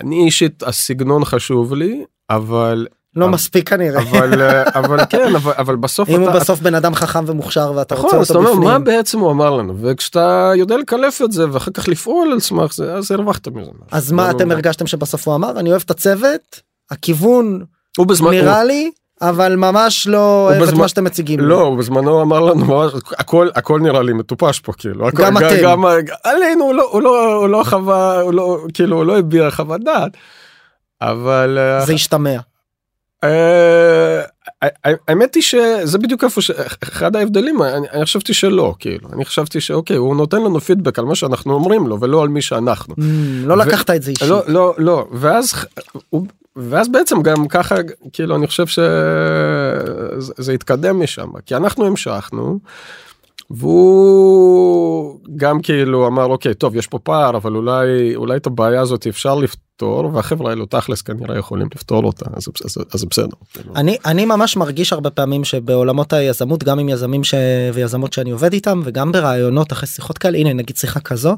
אני 0.00 0.24
אישית 0.24 0.62
הסגנון 0.62 1.24
חשוב 1.24 1.74
לי 1.74 2.04
אבל 2.30 2.86
לא 3.16 3.28
מספיק 3.28 3.68
כנראה 3.68 4.02
אבל 4.02 4.42
אה, 4.42 4.62
אבל 4.74 4.98
כן 5.10 5.34
אבל 5.36 5.52
אבל 5.58 5.76
בסוף 5.76 6.08
אם 6.08 6.20
הוא 6.20 6.30
אתה- 6.30 6.38
בסוף 6.40 6.60
בן 6.60 6.74
אדם 6.74 6.94
חכם 6.94 7.24
ומוכשר 7.26 7.72
ואתה 7.76 7.94
רוצה 7.94 8.06
נכון 8.06 8.20
אותו 8.20 8.34
אומר 8.34 8.54
מה 8.54 8.78
בפנים 8.78 8.84
בעצם 8.84 9.18
הוא 9.18 9.30
אמר 9.30 9.50
לנו 9.50 9.78
וכשאתה 9.78 10.52
יודע 10.56 10.76
לקלף 10.76 11.22
את 11.22 11.32
זה 11.32 11.44
ואחר 11.52 11.70
כך 11.70 11.88
לפעול 11.88 12.32
על 12.32 12.40
סמך 12.40 12.74
זה 12.74 12.94
אז 12.94 13.10
הרווחת 13.10 13.48
מזה. 13.48 13.60
משהו. 13.60 13.72
אז 13.90 14.12
מה 14.12 14.26
לא- 14.26 14.36
אתם 14.36 14.50
הרגשתם 14.50 14.86
שבסוף 14.86 15.28
הוא 15.28 15.34
אמר 15.34 15.60
אני 15.60 15.70
אוהב 15.70 15.82
את 15.84 15.90
הצוות 15.90 16.60
הכיוון 16.90 17.64
הוא 17.98 18.06
בזמן 18.06 18.30
נראה 18.30 18.64
לי 18.64 18.90
אבל 19.22 19.56
ממש 19.56 20.06
לא 20.06 20.18
אוהב 20.48 20.62
את 20.62 20.72
מה 20.74 20.88
שאתם 20.88 21.04
מציגים. 21.04 21.40
לא 21.40 21.60
הוא 21.60 21.78
בזמנו 21.78 22.22
אמר 22.22 22.40
לנו 22.40 22.64
ממש 22.64 22.92
הכל 23.18 23.48
הכל 23.54 23.80
נראה 23.80 24.02
לי 24.02 24.12
מטופש 24.12 24.60
פה 24.60 24.72
כאילו 24.72 25.08
הכל- 25.08 25.22
גם 25.22 25.38
אתם. 25.38 25.46
גם 25.62 25.84
עלינו 26.24 26.64
הוא 26.64 26.74
לא 26.74 26.88
הוא 26.92 27.02
לא 27.02 27.34
הוא 27.34 27.48
לא 27.48 27.62
חווה 27.64 28.20
הוא 28.20 28.34
לא 28.34 28.58
כאילו 28.74 28.96
הוא 28.96 29.04
לא 29.04 29.18
הביע 29.18 29.50
חוות 29.50 29.80
דעת. 29.84 30.12
אבל 31.02 31.58
אה, 31.60 31.86
זה 31.86 31.92
השתמע. 31.92 32.36
אה, 33.24 34.20
האמת 35.08 35.34
היא 35.34 35.42
שזה 35.42 35.98
בדיוק 35.98 36.24
איפה 36.24 36.40
שאחד 36.42 37.16
ההבדלים 37.16 37.62
אני, 37.62 37.86
אני 37.92 38.04
חשבתי 38.04 38.34
שלא 38.34 38.74
כאילו 38.78 39.08
אני 39.12 39.24
חשבתי 39.24 39.60
שאוקיי 39.60 39.96
הוא 39.96 40.16
נותן 40.16 40.36
לנו 40.36 40.60
פידבק 40.60 40.98
על 40.98 41.04
מה 41.04 41.14
שאנחנו 41.14 41.54
אומרים 41.54 41.86
לו 41.86 42.00
ולא 42.00 42.22
על 42.22 42.28
מי 42.28 42.42
שאנחנו. 42.42 42.94
Mm, 42.94 43.02
לא 43.44 43.54
ו- 43.54 43.56
לקחת 43.56 43.90
את 43.90 44.02
זה 44.02 44.10
אישית. 44.10 44.28
לא 44.28 44.42
לא 44.46 44.74
לא 44.78 45.06
ואז 45.12 45.54
הוא- 46.10 46.26
ואז 46.56 46.88
בעצם 46.88 47.22
גם 47.22 47.48
ככה 47.48 47.74
כאילו 48.12 48.36
אני 48.36 48.46
חושב 48.46 48.66
שזה 48.66 48.92
זה 50.18 50.52
התקדם 50.52 51.00
משם 51.00 51.28
כי 51.46 51.56
אנחנו 51.56 51.86
המשכנו. 51.86 52.58
והוא 53.50 55.20
גם 55.36 55.62
כאילו 55.62 56.06
אמר 56.06 56.24
אוקיי 56.24 56.54
טוב 56.54 56.76
יש 56.76 56.86
פה 56.86 56.98
פער 56.98 57.36
אבל 57.36 57.56
אולי 57.56 58.16
אולי 58.16 58.36
את 58.36 58.46
הבעיה 58.46 58.80
הזאת 58.80 59.06
אפשר 59.06 59.34
לפתור 59.34 60.10
והחברה 60.14 60.50
האלו 60.50 60.66
תכלס 60.66 61.02
כנראה 61.02 61.38
יכולים 61.38 61.68
לפתור 61.74 62.04
אותה 62.04 62.26
אז, 62.36 62.48
אז, 62.64 62.78
אז 62.94 63.04
בסדר. 63.04 63.36
אני 63.76 63.96
אני 64.06 64.24
ממש 64.24 64.56
מרגיש 64.56 64.92
הרבה 64.92 65.10
פעמים 65.10 65.44
שבעולמות 65.44 66.12
היזמות 66.12 66.64
גם 66.64 66.78
עם 66.78 66.88
יזמים 66.88 67.24
ש... 67.24 67.34
ויזמות 67.74 68.12
שאני 68.12 68.30
עובד 68.30 68.52
איתם 68.52 68.80
וגם 68.84 69.12
ברעיונות 69.12 69.72
אחרי 69.72 69.86
שיחות 69.86 70.18
כאלה 70.18 70.38
הנה 70.38 70.52
נגיד 70.52 70.76
שיחה 70.76 71.00
כזו. 71.00 71.36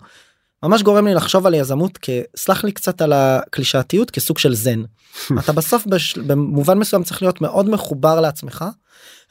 ממש 0.64 0.82
גורם 0.82 1.06
לי 1.06 1.14
לחשוב 1.14 1.46
על 1.46 1.54
יזמות 1.54 1.98
כסלח 1.98 2.64
לי 2.64 2.72
קצת 2.72 3.02
על 3.02 3.12
הקלישאתיות 3.12 4.10
כסוג 4.10 4.38
של 4.38 4.54
זן. 4.54 4.82
אתה 5.40 5.52
בסוף 5.52 5.86
בש... 5.86 6.18
במובן 6.18 6.78
מסוים 6.78 7.02
צריך 7.02 7.22
להיות 7.22 7.40
מאוד 7.40 7.68
מחובר 7.68 8.20
לעצמך 8.20 8.64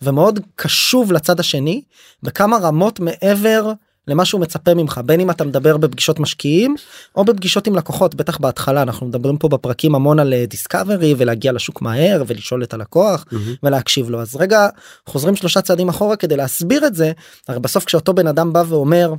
ומאוד 0.01 0.39
קשוב 0.55 1.11
לצד 1.11 1.39
השני 1.39 1.83
בכמה 2.23 2.57
רמות 2.57 2.99
מעבר 2.99 3.71
למה 4.07 4.25
שהוא 4.25 4.41
מצפה 4.41 4.73
ממך 4.73 5.01
בין 5.05 5.19
אם 5.19 5.29
אתה 5.29 5.43
מדבר 5.43 5.77
בפגישות 5.77 6.19
משקיעים 6.19 6.75
או 7.15 7.25
בפגישות 7.25 7.67
עם 7.67 7.75
לקוחות 7.75 8.15
בטח 8.15 8.37
בהתחלה 8.37 8.81
אנחנו 8.81 9.07
מדברים 9.07 9.37
פה 9.37 9.47
בפרקים 9.47 9.95
המון 9.95 10.19
על 10.19 10.33
דיסקאברי 10.47 11.15
ולהגיע 11.17 11.51
לשוק 11.51 11.81
מהר 11.81 12.23
ולשאול 12.27 12.63
את 12.63 12.73
הלקוח 12.73 13.25
Mm-hmm. 13.31 13.35
ולהקשיב 13.63 14.09
לו 14.09 14.21
אז 14.21 14.35
רגע 14.35 14.67
חוזרים 15.05 15.35
שלושה 15.35 15.61
צעדים 15.61 15.89
אחורה 15.89 16.15
כדי 16.15 16.37
להסביר 16.37 16.87
את 16.87 16.95
זה 16.95 17.11
הרי 17.47 17.59
בסוף 17.59 17.85
כשאותו 17.85 18.13
בן 18.13 18.27
אדם 18.27 18.53
בא 18.53 18.63
ואומר 18.67 19.13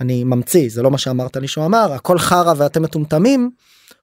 אני 0.00 0.24
ממציא 0.24 0.68
זה 0.70 0.82
לא 0.82 0.90
מה 0.90 0.98
שאמרת 0.98 1.36
לי 1.36 1.48
שהוא 1.48 1.64
אמר 1.64 1.92
הכל 1.92 2.18
חרא 2.18 2.54
ואתם 2.56 2.82
מטומטמים 2.82 3.50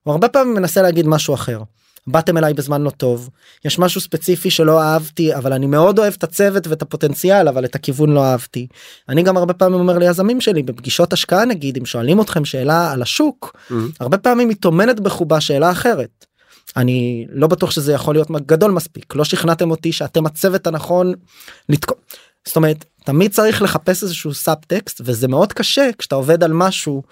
הוא 0.02 0.12
הרבה 0.12 0.28
פעמים 0.28 0.54
מנסה 0.54 0.82
להגיד 0.82 1.06
משהו 1.06 1.34
אחר. 1.34 1.62
באתם 2.06 2.38
אליי 2.38 2.54
בזמן 2.54 2.82
לא 2.82 2.90
טוב 2.90 3.30
יש 3.64 3.78
משהו 3.78 4.00
ספציפי 4.00 4.50
שלא 4.50 4.82
אהבתי 4.82 5.34
אבל 5.34 5.52
אני 5.52 5.66
מאוד 5.66 5.98
אוהב 5.98 6.14
את 6.18 6.24
הצוות 6.24 6.66
ואת 6.66 6.82
הפוטנציאל 6.82 7.48
אבל 7.48 7.64
את 7.64 7.74
הכיוון 7.74 8.10
לא 8.10 8.24
אהבתי. 8.24 8.66
אני 9.08 9.22
גם 9.22 9.36
הרבה 9.36 9.54
פעמים 9.54 9.80
אומר 9.80 9.98
ליזמים 9.98 10.40
שלי 10.40 10.62
בפגישות 10.62 11.12
השקעה 11.12 11.44
נגיד 11.44 11.76
אם 11.76 11.86
שואלים 11.86 12.20
אתכם 12.20 12.44
שאלה 12.44 12.92
על 12.92 13.02
השוק 13.02 13.56
Mm-hmm. 13.56 13.74
הרבה 14.00 14.18
פעמים 14.18 14.48
היא 14.48 14.56
טומנת 14.56 15.00
בחובה 15.00 15.40
שאלה 15.40 15.70
אחרת. 15.70 16.26
אני 16.76 17.26
לא 17.30 17.46
בטוח 17.46 17.70
שזה 17.70 17.92
יכול 17.92 18.14
להיות 18.14 18.30
גדול 18.46 18.70
מספיק 18.70 19.14
לא 19.14 19.24
שכנעתם 19.24 19.70
אותי 19.70 19.92
שאתם 19.92 20.26
הצוות 20.26 20.66
הנכון. 20.66 21.14
לתקו... 21.68 21.94
זאת 22.46 22.56
אומרת 22.56 22.84
תמיד 23.04 23.32
צריך 23.32 23.62
לחפש 23.62 24.02
איזשהו 24.02 24.34
סאב 24.34 24.56
טקסט 24.66 25.00
וזה 25.04 25.28
מאוד 25.28 25.52
קשה 25.52 25.90
כשאתה 25.98 26.14
עובד 26.14 26.44
על 26.44 26.52
משהו 26.52 27.02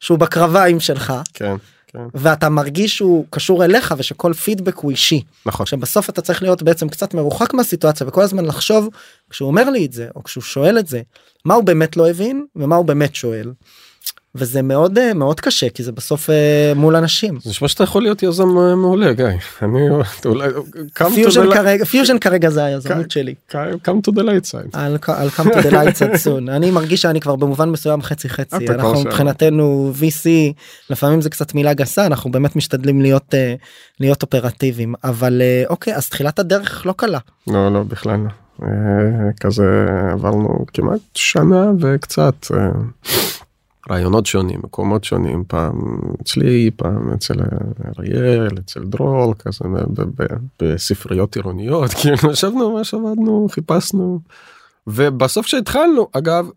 שהוא 0.00 0.18
בקרביים 0.18 0.80
שלך 0.80 1.12
כן, 1.34 1.54
כן, 1.86 1.98
ואתה 2.14 2.48
מרגיש 2.48 2.96
שהוא 2.96 3.26
קשור 3.30 3.64
אליך 3.64 3.94
ושכל 3.98 4.32
פידבק 4.32 4.76
הוא 4.76 4.90
אישי 4.90 5.22
נכון. 5.46 5.66
שבסוף 5.66 6.10
אתה 6.10 6.22
צריך 6.22 6.42
להיות 6.42 6.62
בעצם 6.62 6.88
קצת 6.88 7.14
מרוחק 7.14 7.54
מהסיטואציה 7.54 8.08
וכל 8.08 8.22
הזמן 8.22 8.44
לחשוב 8.44 8.88
כשהוא 9.30 9.46
אומר 9.46 9.70
לי 9.70 9.86
את 9.86 9.92
זה 9.92 10.08
או 10.16 10.24
כשהוא 10.24 10.42
שואל 10.42 10.78
את 10.78 10.86
זה 10.86 11.02
מה 11.44 11.54
הוא 11.54 11.64
באמת 11.64 11.96
לא 11.96 12.10
הבין 12.10 12.44
ומה 12.56 12.76
הוא 12.76 12.84
באמת 12.84 13.14
שואל. 13.14 13.52
וזה 14.34 14.62
מאוד 14.62 14.98
אה, 14.98 15.14
מאוד 15.14 15.40
קשה 15.40 15.68
כי 15.68 15.82
זה 15.82 15.92
בסוף 15.92 16.30
אה, 16.30 16.72
מול 16.76 16.96
אנשים. 16.96 17.38
זה 17.42 17.50
נשמע 17.50 17.68
שאתה 17.68 17.84
יכול 17.84 18.02
להיות 18.02 18.22
יזם 18.22 18.58
אה, 18.58 18.74
מעולה 18.74 19.12
גיא. 19.12 19.26
אני 19.62 19.80
אולי 20.24 20.48
פיוז'ן 21.14 21.54
כרגע 21.54 21.84
פיוז'ן 21.84 22.18
כרגע 22.18 22.50
זה 22.50 22.64
היזמות 22.64 23.10
שלי. 23.10 23.34
come 23.52 24.08
to 24.08 24.12
the 24.12 24.22
light 24.22 24.50
side. 24.52 24.70
על 24.72 24.98
על 25.06 25.28
come 25.28 25.42
to 25.42 25.62
the 25.62 25.70
light 25.70 25.96
side 25.98 26.24
soon. 26.24 26.50
אני 26.50 26.70
מרגיש 26.70 27.02
שאני 27.02 27.20
כבר 27.20 27.36
במובן 27.36 27.68
מסוים 27.68 28.02
חצי 28.02 28.28
חצי 28.28 28.68
אנחנו. 28.68 29.00
מבחינתנו 29.00 29.92
VC 30.00 30.28
לפעמים 30.90 31.20
זה 31.20 31.30
קצת 31.30 31.54
מילה 31.54 31.74
גסה 31.74 32.06
אנחנו 32.06 32.30
באמת 32.30 32.56
משתדלים 32.56 33.00
להיות 33.00 33.34
להיות 34.00 34.22
אופרטיביים 34.22 34.94
אבל 35.04 35.42
אוקיי 35.68 35.96
אז 35.96 36.08
תחילת 36.08 36.38
הדרך 36.38 36.86
לא 36.86 36.92
קלה. 36.92 37.18
לא 37.46 37.72
לא 37.72 37.82
בכלל 37.82 38.20
לא. 38.20 38.30
כזה 39.40 39.86
עברנו 40.12 40.66
כמעט 40.72 41.00
שנה 41.14 41.70
וקצת 41.80 42.46
רעיונות 43.90 44.26
שונים 44.26 44.60
מקומות 44.64 45.04
שונים 45.04 45.44
פעם 45.48 46.00
אצלי 46.22 46.70
פעם 46.76 47.12
אצל 47.12 47.34
אריאל 47.98 48.58
אצל 48.58 48.80
דרור 48.80 49.34
כזה 49.34 49.64
בספריות 50.62 51.36
עירוניות 51.36 51.90
כאילו 52.00 52.32
ישבנו 52.32 52.70
ממש 52.70 52.94
עבדנו 52.94 53.46
חיפשנו 53.50 54.20
ובסוף 54.86 55.46
שהתחלנו 55.46 56.08
אגב 56.12 56.48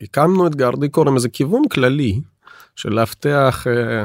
הקמנו 0.00 0.46
את 0.46 0.54
Guardicore 0.54 1.08
עם 1.08 1.14
איזה 1.14 1.28
כיוון 1.28 1.62
כללי 1.68 2.20
של 2.76 2.92
לאבטח 2.92 3.66
אה, 3.66 4.04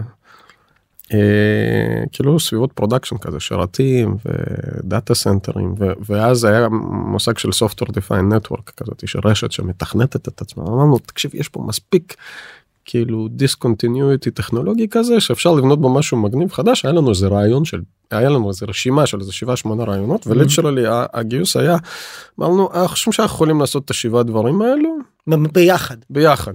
כאילו 2.12 2.40
סביבות 2.40 2.74
production 2.74 3.18
כזה 3.18 3.40
שרתים 3.40 4.16
ו 4.26 4.44
data 4.44 5.16
centerים 5.16 5.76
ואז 6.06 6.44
היה 6.44 6.70
מושג 6.92 7.38
של 7.38 7.50
software 7.50 7.90
defined 7.90 8.34
network 8.34 8.72
כזאת 8.78 9.04
של 9.06 9.20
רשת 9.26 9.52
שמתכנתת 9.52 10.28
את 10.28 10.42
עצמה 10.42 10.64
אמרנו 10.64 11.00
תקשיב 11.00 11.32
יש 11.36 11.50
פה 11.50 11.64
מספיק 11.68 12.16
כאילו 12.86 13.28
discontinuity 13.28 14.32
טכנולוגי 14.32 14.88
כזה 14.92 15.20
שאפשר 15.20 15.54
לבנות 15.54 15.82
בו 15.82 15.94
משהו 15.94 16.18
מגניב 16.18 16.52
חדש 16.52 16.86
היה 16.86 16.94
לנו 16.94 17.10
איזה 17.10 17.28
רעיון 17.28 17.66
של 17.66 17.82
היה 18.12 18.30
לנו 18.30 18.50
איזה 18.50 18.66
רשימה 18.66 19.06
של 19.06 19.20
איזה 19.20 19.34
שבעה 19.34 19.56
שמונה 19.56 19.84
רעיונות 19.84 20.28
ו 20.28 20.33
literally 20.33 20.84
הגיוס 21.14 21.58
היה 21.58 21.78
אמרנו 22.40 22.70
אנחנו 22.74 22.88
חושבים 22.88 23.14
שאנחנו 23.14 23.36
יכולים 23.36 23.60
לעשות 23.60 23.86
את 23.86 23.90
השבעה 23.90 24.24
דברים 24.24 24.62
האלו 24.62 24.98
ביחד. 25.54 25.98
ביחד. 26.10 26.54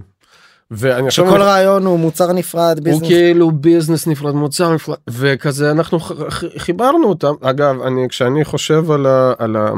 ואני 0.71 1.07
עכשיו 1.07 1.25
שכל 1.27 1.41
רעיון 1.41 1.85
הוא 1.85 1.99
מוצר 1.99 2.33
נפרד 2.33 2.77
הוא 2.77 2.83
business. 2.83 3.07
כאילו 3.07 3.51
business 3.51 4.07
נפרד 4.07 4.35
מוצר 4.35 4.73
נפרד 4.73 4.97
וכזה 5.09 5.71
אנחנו 5.71 5.99
חיברנו 6.57 7.07
אותם 7.09 7.33
אגב 7.41 7.81
אני 7.81 8.09
כשאני 8.09 8.45
חושב 8.45 8.91
על 8.91 9.05
ה... 9.05 9.33
על 9.39 9.55
ה... 9.55 9.69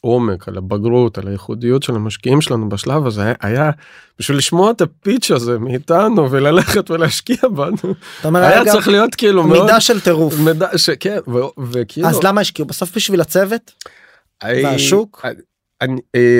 עומק 0.00 0.48
על 0.48 0.58
הבגרות 0.58 1.18
על 1.18 1.28
הייחודיות 1.28 1.82
של 1.82 1.94
המשקיעים 1.94 2.40
שלנו 2.40 2.68
בשלב 2.68 3.06
הזה 3.06 3.32
היה, 3.40 3.70
בשביל 4.18 4.38
לשמוע 4.38 4.70
את 4.70 4.80
ה 4.80 4.88
pitch 4.88 5.30
הזה 5.30 5.58
מאיתנו 5.58 6.30
וללכת 6.30 6.90
ולהשקיע 6.90 7.36
בנו 7.56 7.94
היה 8.24 8.62
אגב, 8.62 8.72
צריך 8.72 8.88
להיות 8.88 9.14
כאילו 9.14 9.44
מאוד 9.46 9.62
מידה 9.62 9.80
של 9.80 10.00
טירוף. 10.00 10.34
מידה 10.38 10.68
שכן 10.78 11.18
ו- 11.28 11.62
וכאילו 11.70 12.08
אז 12.08 12.22
למה 12.22 12.40
השקיעו 12.40 12.68
בסוף 12.68 12.96
בשביל 12.96 13.20
הצוות? 13.20 13.72
אני- 14.42 14.64
והשוק? 14.64 15.24
אני 15.80 16.00
אה, 16.14 16.38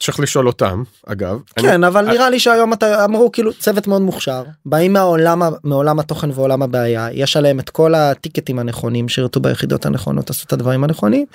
צריך 0.00 0.20
לשאול 0.20 0.46
אותם 0.46 0.82
אגב. 1.06 1.38
אני- 1.56 1.66
כן 1.68 1.84
אבל 1.84 2.04
נראה 2.12 2.30
לי 2.30 2.38
שהיום 2.40 2.72
אתה 2.72 3.04
אמרו 3.04 3.32
כאילו 3.32 3.52
צוות 3.54 3.86
מאוד 3.86 4.02
מוכשר. 4.02 4.42
באים 4.66 4.92
מהעולם 4.92 5.42
מעולם 5.64 5.98
התוכן 5.98 6.30
ועולם 6.34 6.62
הבעיה 6.62 7.08
יש 7.12 7.36
עליהם 7.36 7.60
את 7.60 7.70
כל 7.70 7.94
ה 7.94 8.03
tickים 8.03 8.58
הנכונים 8.58 9.08
שירתו 9.08 9.40
ביחידות 9.40 9.86
הנכונות 9.86 10.30
עשו 10.30 10.44
את 10.46 10.52
הדברים 10.52 10.84
הנכונים 10.84 11.26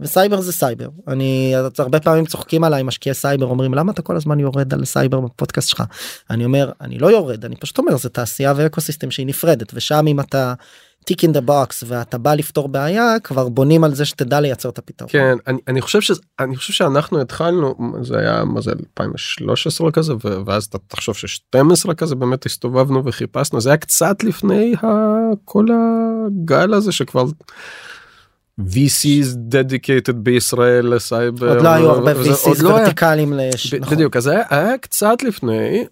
וסייבר 0.00 0.40
זה 0.40 0.52
סייבר. 0.52 0.88
אני 1.08 1.54
הרבה 1.78 2.00
פעמים 2.00 2.26
צוחקים 2.26 2.64
עליי 2.64 2.82
משקיעי 2.82 3.14
סייבר 3.14 3.46
אומרים 3.46 3.74
למה 3.74 3.92
אתה 3.92 4.02
כל 4.02 4.16
הזמן 4.16 4.40
יורד 4.40 4.74
על 4.74 4.84
סייבר 4.84 5.20
בפודקאסט 5.20 5.68
שלך? 5.68 5.82
אני 6.30 6.44
אומר 6.44 6.70
אני 6.80 6.98
לא 6.98 7.06
יורד 7.10 7.44
אני 7.44 7.56
פשוט 7.56 7.78
אומר 7.78 7.96
זה 7.96 8.08
תעשייה 8.08 8.52
ואקוסיסטם 8.56 9.10
שהיא 9.10 9.26
נפרדת 9.26 9.70
ושם 9.74 10.06
אם 10.06 10.20
אתה 10.20 10.54
ticking 11.04 11.32
the 11.32 11.40
box 11.40 11.84
ואתה 11.86 12.18
בא 12.18 12.34
לפתור 12.34 12.68
בעיה 12.68 13.20
כבר 13.24 13.48
בונים 13.48 13.84
על 13.84 13.94
זה 13.94 14.04
שתדע 14.04 14.40
לייצר 14.40 14.68
את 14.68 14.78
הפתרון. 14.78 15.10
כן 15.12 15.36
אני, 15.46 15.58
אני 15.68 15.80
חושב 15.80 16.00
שזה 16.00 16.20
אני 16.40 16.56
חושב 16.56 16.72
שאנחנו 16.72 17.20
התחלנו 17.20 17.74
זה 18.02 18.18
היה 18.18 18.44
מה 18.44 18.60
זה 18.60 18.70
2013 18.70 19.90
כזה 19.90 20.12
ואז 20.46 20.64
אתה 20.64 20.78
תחשוב 20.88 21.14
ש12 21.14 21.94
כזה 21.94 22.14
באמת 22.14 22.46
הסתובבנו 22.46 23.04
וחיפשנו 23.04 23.60
זה 23.60 23.70
היה 23.70 23.76
קצת 23.76 24.24
לפני 24.24 24.74
ה, 24.82 24.86
כל 25.44 25.66
הגל 25.72 26.74
הזה 26.74 26.92
שכבר. 26.92 27.24
VCs 28.60 29.36
dedicated 29.52 30.12
בישראל 30.12 30.94
לסייבר 30.94 31.48
עוד 31.48 31.62
לא 31.64 31.68
היו 31.68 31.90
הרבה 31.90 32.12
VCs 32.12 32.62
לא 32.62 32.68
ורטיקליים 32.68 33.32
נכון. 33.80 33.94
בדיוק 33.94 34.16
אז 34.16 34.26
היה 34.26 34.78
קצת 34.78 35.22
לפני 35.22 35.84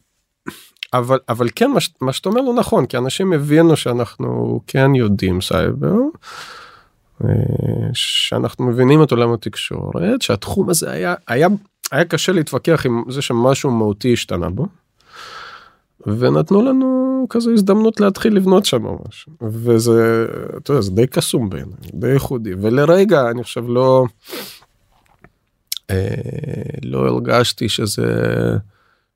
אבל 0.92 1.18
אבל 1.28 1.48
כן 1.54 1.70
מה, 1.70 1.80
מה 2.00 2.12
שאתה 2.12 2.28
אומר 2.28 2.40
לא 2.40 2.54
נכון 2.54 2.86
כי 2.86 2.98
אנשים 2.98 3.32
הבינו 3.32 3.76
שאנחנו 3.76 4.60
כן 4.66 4.94
יודעים 4.94 5.40
סייבר. 5.40 5.96
אה, 7.24 7.30
שאנחנו 7.92 8.66
מבינים 8.66 9.02
את 9.02 9.10
עולם 9.10 9.32
התקשורת 9.32 10.22
שהתחום 10.22 10.70
הזה 10.70 10.90
היה 10.90 11.14
היה 11.28 11.48
היה 11.92 12.04
קשה 12.04 12.32
להתווכח 12.32 12.86
עם 12.86 13.02
זה 13.08 13.22
שמשהו 13.22 13.70
מהותי 13.70 14.12
השתנה 14.12 14.50
בו. 14.50 14.66
ונתנו 16.06 16.62
לנו 16.62 17.26
כזה 17.30 17.50
הזדמנות 17.52 18.00
להתחיל 18.00 18.36
לבנות 18.36 18.64
שם 18.64 18.86
משהו 19.08 19.32
וזה 19.42 20.26
אתה 20.56 20.70
יודע, 20.70 20.82
זה 20.82 20.90
די 20.90 21.06
קסום 21.06 21.48
בעיניי 21.48 21.90
די 21.94 22.08
ייחודי 22.08 22.54
ולרגע 22.54 23.30
אני 23.30 23.42
חושב 23.42 23.64
לא 23.68 24.04
אה, 25.90 26.06
לא 26.82 27.06
הרגשתי 27.06 27.68
שזה 27.68 28.06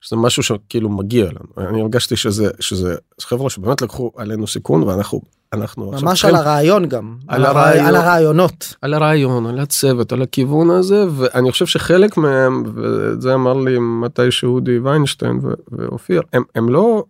שזה 0.00 0.16
משהו 0.16 0.42
שכאילו 0.42 0.88
מגיע 0.88 1.24
לנו 1.26 1.68
אני 1.68 1.80
הרגשתי 1.80 2.16
שזה 2.16 2.50
שזה 2.60 2.94
חברה 3.20 3.50
שבאמת 3.50 3.82
לקחו 3.82 4.10
עלינו 4.16 4.46
סיכון 4.46 4.82
ואנחנו 4.82 5.20
אנחנו 5.52 5.92
ממש 6.02 6.24
על 6.24 6.34
הרעיון 6.34 6.86
גם 6.86 7.16
על 7.28 7.40
על, 7.40 7.46
הרעי- 7.56 7.68
הרעיון. 7.78 7.86
על 7.86 7.96
הרעיונות 7.96 8.74
על 8.82 8.94
הרעיון 8.94 9.46
על 9.46 9.58
הצוות 9.58 10.12
על 10.12 10.22
הכיוון 10.22 10.70
הזה 10.70 11.04
ואני 11.16 11.52
חושב 11.52 11.66
שחלק 11.66 12.16
מהם 12.16 12.62
ואת 12.74 13.20
זה 13.22 13.34
אמר 13.34 13.52
לי 13.54 13.76
מתי 13.78 14.30
שאודי 14.30 14.78
ויינשטיין 14.78 15.38
ו- 15.42 15.52
ואופיר 15.72 16.22
הם, 16.32 16.42
הם 16.54 16.68
לא 16.68 17.04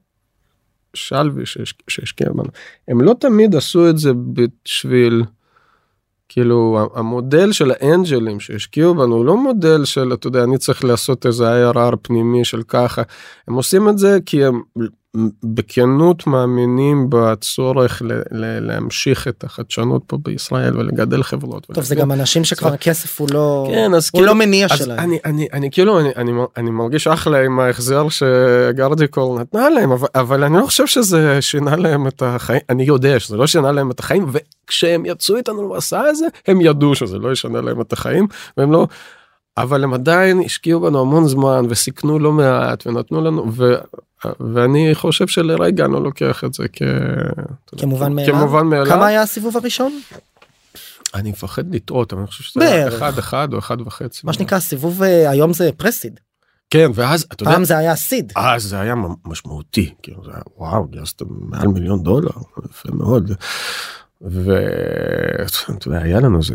שלוי 0.94 1.46
שהש- 1.46 1.74
שהשקיע 1.88 2.28
בנו 2.32 2.50
הם 2.88 3.00
לא 3.00 3.14
תמיד 3.20 3.54
עשו 3.56 3.90
את 3.90 3.98
זה 3.98 4.10
בשביל 4.32 5.22
כאילו 6.32 6.88
המודל 6.94 7.52
של 7.52 7.70
האנג'לים 7.70 8.40
שהשקיעו 8.40 8.94
בנו 8.94 9.14
הוא 9.14 9.24
לא 9.24 9.36
מודל 9.36 9.84
של 9.84 10.12
אתה 10.12 10.26
יודע 10.26 10.44
אני 10.44 10.58
צריך 10.58 10.84
לעשות 10.84 11.26
איזה 11.26 11.70
IRR 11.70 11.96
פנימי 12.02 12.44
של 12.44 12.62
ככה. 12.62 13.02
הם 13.48 13.54
עושים 13.54 13.88
את 13.88 13.98
זה 13.98 14.18
כי 14.26 14.44
הם 14.44 14.62
בכנות 15.44 16.26
מאמינים 16.26 17.06
בצורך 17.08 18.02
ל- 18.04 18.12
ל- 18.30 18.60
להמשיך 18.66 19.28
את 19.28 19.44
החדשנות 19.44 20.02
פה 20.06 20.18
בישראל 20.22 20.76
ולגדל 20.76 21.22
חברות. 21.22 21.66
טוב 21.72 21.84
זה 21.84 21.94
ולגדל- 21.94 22.00
גם 22.00 22.20
אנשים 22.20 22.44
שכבר 22.44 22.72
הכסף 22.72 23.20
הוא 23.20 23.28
לא 23.32 23.68
כן 23.70 23.94
אז 23.94 24.10
הוא 24.12 24.18
כאילו 24.18 24.26
לא 24.26 24.34
מניע 24.34 24.66
אז 24.70 24.78
שלהם. 24.78 24.98
אני 24.98 25.18
אני 25.24 25.48
אני 25.52 25.70
כאילו 25.70 26.00
אני 26.00 26.08
אני 26.16 26.32
אני 26.56 26.70
מרגיש 26.70 27.06
אחלה 27.06 27.44
עם 27.44 27.60
ההחזר 27.60 28.06
שגרדיקול 28.08 29.40
נתנה 29.40 29.68
להם 29.70 29.92
אבל 29.92 30.08
אבל 30.14 30.44
אני 30.44 30.56
לא 30.56 30.66
חושב 30.66 30.86
שזה 30.86 31.42
שינה 31.42 31.76
להם 31.76 32.06
את 32.08 32.22
החיים 32.22 32.60
אני 32.68 32.82
יודע 32.82 33.20
שזה 33.20 33.36
לא 33.36 33.46
שינה 33.46 33.72
להם 33.72 33.90
את 33.90 34.00
החיים 34.00 34.26
וכשהם 34.32 35.06
יצאו 35.06 35.36
איתנו 35.36 35.74
למסע 35.74 36.00
הזה 36.00 36.26
הם 36.46 36.60
ידעו 36.60 36.94
שזה 36.94 37.18
לא 37.18 37.32
ישנה 37.32 37.60
להם 37.60 37.80
את 37.80 37.92
החיים 37.92 38.26
והם 38.56 38.72
לא. 38.72 38.86
אבל 39.56 39.84
הם 39.84 39.94
עדיין 39.94 40.40
השקיעו 40.44 40.80
בנו 40.80 41.00
המון 41.00 41.28
זמן 41.28 41.64
וסיכנו 41.68 42.18
לא 42.18 42.32
מעט 42.32 42.86
ונתנו 42.86 43.20
לנו 43.20 43.52
ו, 43.52 43.74
ואני 44.54 44.90
חושב 44.94 45.26
שלרגע 45.26 45.84
אני 45.84 45.92
לא 45.92 46.02
לוקח 46.02 46.44
את 46.44 46.54
זה 46.54 46.64
כ... 46.72 46.82
כמובן 47.78 48.12
מאליו. 48.12 48.34
כמובן 48.34 48.66
מאליו. 48.66 48.86
כמה 48.86 49.06
היה 49.06 49.22
הסיבוב 49.22 49.56
הראשון? 49.56 50.00
אני 51.14 51.30
מפחד 51.30 51.74
לטעות 51.74 52.12
אבל 52.12 52.20
אני 52.20 52.28
חושב 52.28 52.44
שזה 52.44 52.60
בערך. 52.60 52.94
אחד 52.94 53.18
אחד 53.18 53.52
או 53.52 53.58
אחד 53.58 53.80
וחצי. 53.80 54.20
מה 54.24 54.32
שנקרא 54.32 54.58
סיבוב 54.58 55.02
אה, 55.02 55.30
היום 55.30 55.52
זה 55.52 55.70
פרסיד. 55.76 56.20
כן 56.70 56.90
ואז 56.94 57.26
אתה 57.32 57.42
יודע 57.42 57.52
פעם 57.52 57.64
זה 57.64 57.78
היה 57.78 57.96
סיד. 57.96 58.32
אז 58.36 58.62
זה 58.62 58.80
היה 58.80 58.94
משמעותי 59.24 59.94
כאילו 60.02 60.24
זה 60.24 60.30
היה 60.30 60.42
וואו 60.56 60.84
גייסתם 60.84 61.24
מעל 61.28 61.68
מיליון 61.68 62.02
דולר 62.02 62.30
יפה 62.70 62.88
מאוד. 62.92 63.32
ואתה 64.20 65.88
יודע 65.88 66.02
היה 66.02 66.20
לנו 66.20 66.38
איזה 66.38 66.54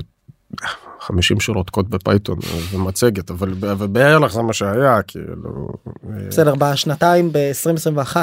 50 1.05 1.39
שורות 1.39 1.69
קוד 1.69 1.89
ב 1.89 1.96
Python 1.96 2.39
ומצגת 2.71 3.31
אבל 3.31 3.53
בערך 3.87 4.33
זה 4.33 4.41
מה 4.41 4.53
שהיה 4.53 5.01
כאילו. 5.01 5.67
בסדר 6.27 6.55
בשנתיים 6.55 7.29
ב-2021 7.31 8.17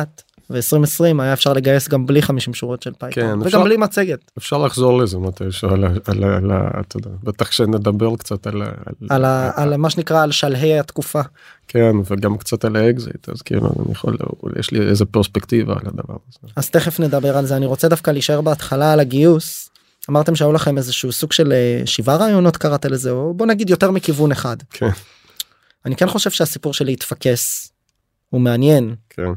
ו-2020 0.51 1.23
היה 1.23 1.33
אפשר 1.33 1.53
לגייס 1.53 1.89
גם 1.89 2.07
בלי 2.07 2.23
50 2.23 2.55
שורות 2.55 2.83
של 2.83 2.93
Python 2.99 3.23
כן, 3.23 3.31
וגם 3.39 3.47
אפשר- 3.47 3.63
בלי 3.65 3.77
מצגת 3.77 4.19
אפשר 4.39 4.59
לחזור 4.59 4.99
לזה 4.99 5.19
מתישהו 5.19 5.69
על 5.71 5.85
ה... 5.85 5.89
על 6.07 6.25
ה- 6.25 6.37
על 6.37 6.51
ה- 6.51 6.81
אתה 6.81 6.97
יודע, 6.97 7.11
בטח 7.23 7.51
שנדבר 7.53 8.17
קצת 8.17 8.47
על 8.47 8.63
ה... 8.63 8.67
על, 9.11 9.25
ה, 9.25 9.51
על 9.57 9.77
מה 9.77 9.91
שנקרא 9.91 10.23
על 10.23 10.33
שלהי 10.33 10.79
התקופה. 10.79 11.21
כן 11.69 11.93
וגם 12.11 12.37
קצת 12.37 12.65
על 12.65 12.77
האקזיט 12.77 13.29
אז 13.29 13.43
כאילו 13.43 13.67
אני 13.85 13.93
יכול 13.93 14.17
יש 14.59 14.71
לי 14.71 14.81
איזה 14.89 15.05
פרספקטיבה 15.05 15.73
על 15.73 15.87
הדבר 15.87 16.15
הזה. 16.29 16.53
אז 16.57 16.71
תכף 16.71 17.01
נדבר 17.01 17.37
על 17.37 17.47
זה 17.47 17.57
אני 17.57 17.67
רוצה 17.67 17.89
דווקא 17.89 18.11
להישאר 18.11 18.41
בהתחלה 18.41 18.93
על 18.93 19.01
הגיוס. 19.01 19.69
אמרתם 20.11 20.35
שהיו 20.35 20.53
לכם 20.53 20.79
איזשהו 20.79 21.13
סוג 21.13 21.33
של 21.33 21.53
אה, 21.53 21.83
שבעה 21.87 22.17
רעיונות 22.17 22.57
קראת 22.57 22.85
לזה 22.85 23.11
או 23.11 23.35
בוא 23.35 23.47
נגיד 23.47 23.71
יותר 23.71 23.91
מכיוון 23.91 24.33
אחד. 24.33 24.57
כן. 24.71 24.89
אני 25.87 25.97
כן 25.97 26.09
חושב 26.09 26.31
שהסיפור 26.31 26.75
של 26.75 26.85
להתפקס 26.85 27.73
הוא 28.31 28.41
מעניין. 28.41 28.95
כן. 29.11 29.33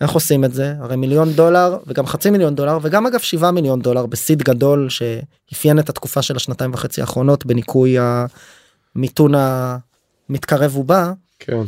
איך 0.00 0.10
עושים 0.10 0.44
את 0.44 0.54
זה? 0.54 0.74
הרי 0.78 0.96
מיליון 0.96 1.32
דולר 1.32 1.78
וגם 1.86 2.06
חצי 2.06 2.30
מיליון 2.30 2.54
דולר 2.54 2.78
וגם 2.82 3.06
אגב 3.06 3.20
שבעה 3.20 3.50
מיליון 3.50 3.82
דולר 3.82 4.06
בסיד 4.06 4.42
גדול 4.42 4.88
שאפיין 4.88 5.78
את 5.78 5.88
התקופה 5.88 6.22
של 6.22 6.36
השנתיים 6.36 6.74
וחצי 6.74 7.00
האחרונות 7.00 7.46
בניכוי 7.46 7.96
המיתון 8.94 9.32
המתקרב 9.34 10.76
ובא. 10.76 11.12
כן. 11.38 11.62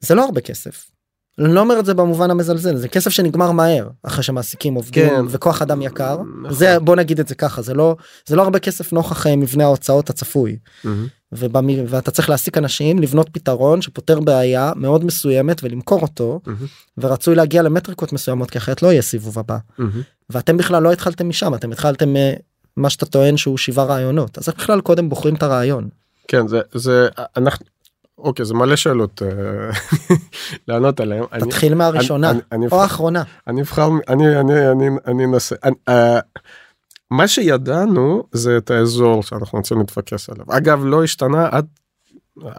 זה 0.00 0.14
לא 0.14 0.24
הרבה 0.24 0.40
כסף. 0.40 0.95
אני 1.38 1.54
לא 1.54 1.60
אומר 1.60 1.78
את 1.78 1.84
זה 1.84 1.94
במובן 1.94 2.30
המזלזל 2.30 2.76
זה 2.76 2.88
כסף 2.88 3.10
שנגמר 3.10 3.50
מהר 3.50 3.88
אחרי 4.02 4.22
שמעסיקים 4.22 4.74
עובדים 4.74 5.08
כן. 5.08 5.24
וכוח 5.28 5.62
אדם 5.62 5.82
יקר 5.82 6.18
נכון. 6.42 6.52
זה 6.52 6.78
בוא 6.80 6.96
נגיד 6.96 7.20
את 7.20 7.28
זה 7.28 7.34
ככה 7.34 7.62
זה 7.62 7.74
לא 7.74 7.96
זה 8.26 8.36
לא 8.36 8.42
הרבה 8.42 8.58
כסף 8.58 8.92
נוכח 8.92 9.26
אה, 9.26 9.36
מבנה 9.36 9.64
ההוצאות 9.64 10.10
הצפוי 10.10 10.58
מהמם. 10.84 11.06
ובמ... 11.32 11.68
ואתה 11.88 12.10
צריך 12.10 12.28
להעסיק 12.28 12.58
אנשים 12.58 12.98
לבנות 12.98 13.28
פתרון 13.32 13.82
שפותר 13.82 14.20
בעיה 14.20 14.72
מאוד 14.76 15.04
מסוימת 15.04 15.64
ולמכור 15.64 16.02
אותו 16.02 16.40
מהמם. 16.46 16.66
ורצוי 16.98 17.34
להגיע 17.34 17.62
למטריקות 17.62 18.12
מסוימות 18.12 18.50
כי 18.50 18.58
אחרת 18.58 18.82
לא 18.82 18.88
יהיה 18.88 19.02
סיבוב 19.02 19.38
הבא 19.38 19.58
מהמם. 19.78 20.02
ואתם 20.30 20.56
בכלל 20.56 20.82
לא 20.82 20.92
התחלתם 20.92 21.28
משם 21.28 21.54
אתם 21.54 21.72
התחלתם 21.72 22.16
אה, 22.16 22.34
מה 22.76 22.90
שאתה 22.90 23.06
טוען 23.06 23.36
שהוא 23.36 23.58
שבעה 23.58 23.84
רעיונות 23.84 24.38
אז 24.38 24.48
איך 24.48 24.56
בכלל 24.56 24.80
קודם 24.80 25.08
בוחרים 25.08 25.34
את 25.34 25.42
הרעיון 25.42 25.88
כן 26.28 26.48
זה 26.48 26.60
זה 26.74 27.08
אנחנו 27.36 27.66
אוקיי 28.18 28.44
זה 28.44 28.54
מלא 28.54 28.76
שאלות 28.76 29.22
אה, 29.22 29.28
לענות 30.68 31.00
עליהם. 31.00 31.24
אני- 31.32 31.42
תתחיל 31.50 31.74
מהראשונה 31.74 32.30
אני- 32.30 32.40
אני- 32.52 32.66
או 32.72 32.82
האחרונה. 32.82 33.22
אני 33.46 33.60
אבחר 33.60 33.88
אני 34.08 34.40
אני 34.40 34.70
אני 34.70 34.86
אני 35.06 35.24
אנסה. 35.24 35.56
אני, 35.64 35.74
אה, 35.88 36.18
מה 37.10 37.28
שידענו 37.28 38.24
זה 38.32 38.56
את 38.56 38.70
האזור 38.70 39.22
שאנחנו 39.22 39.58
רוצים 39.58 39.78
להתפקס 39.78 40.30
עליו. 40.30 40.44
אגב 40.50 40.82
לא 40.84 41.04
השתנה 41.04 41.48
עד 41.52 41.66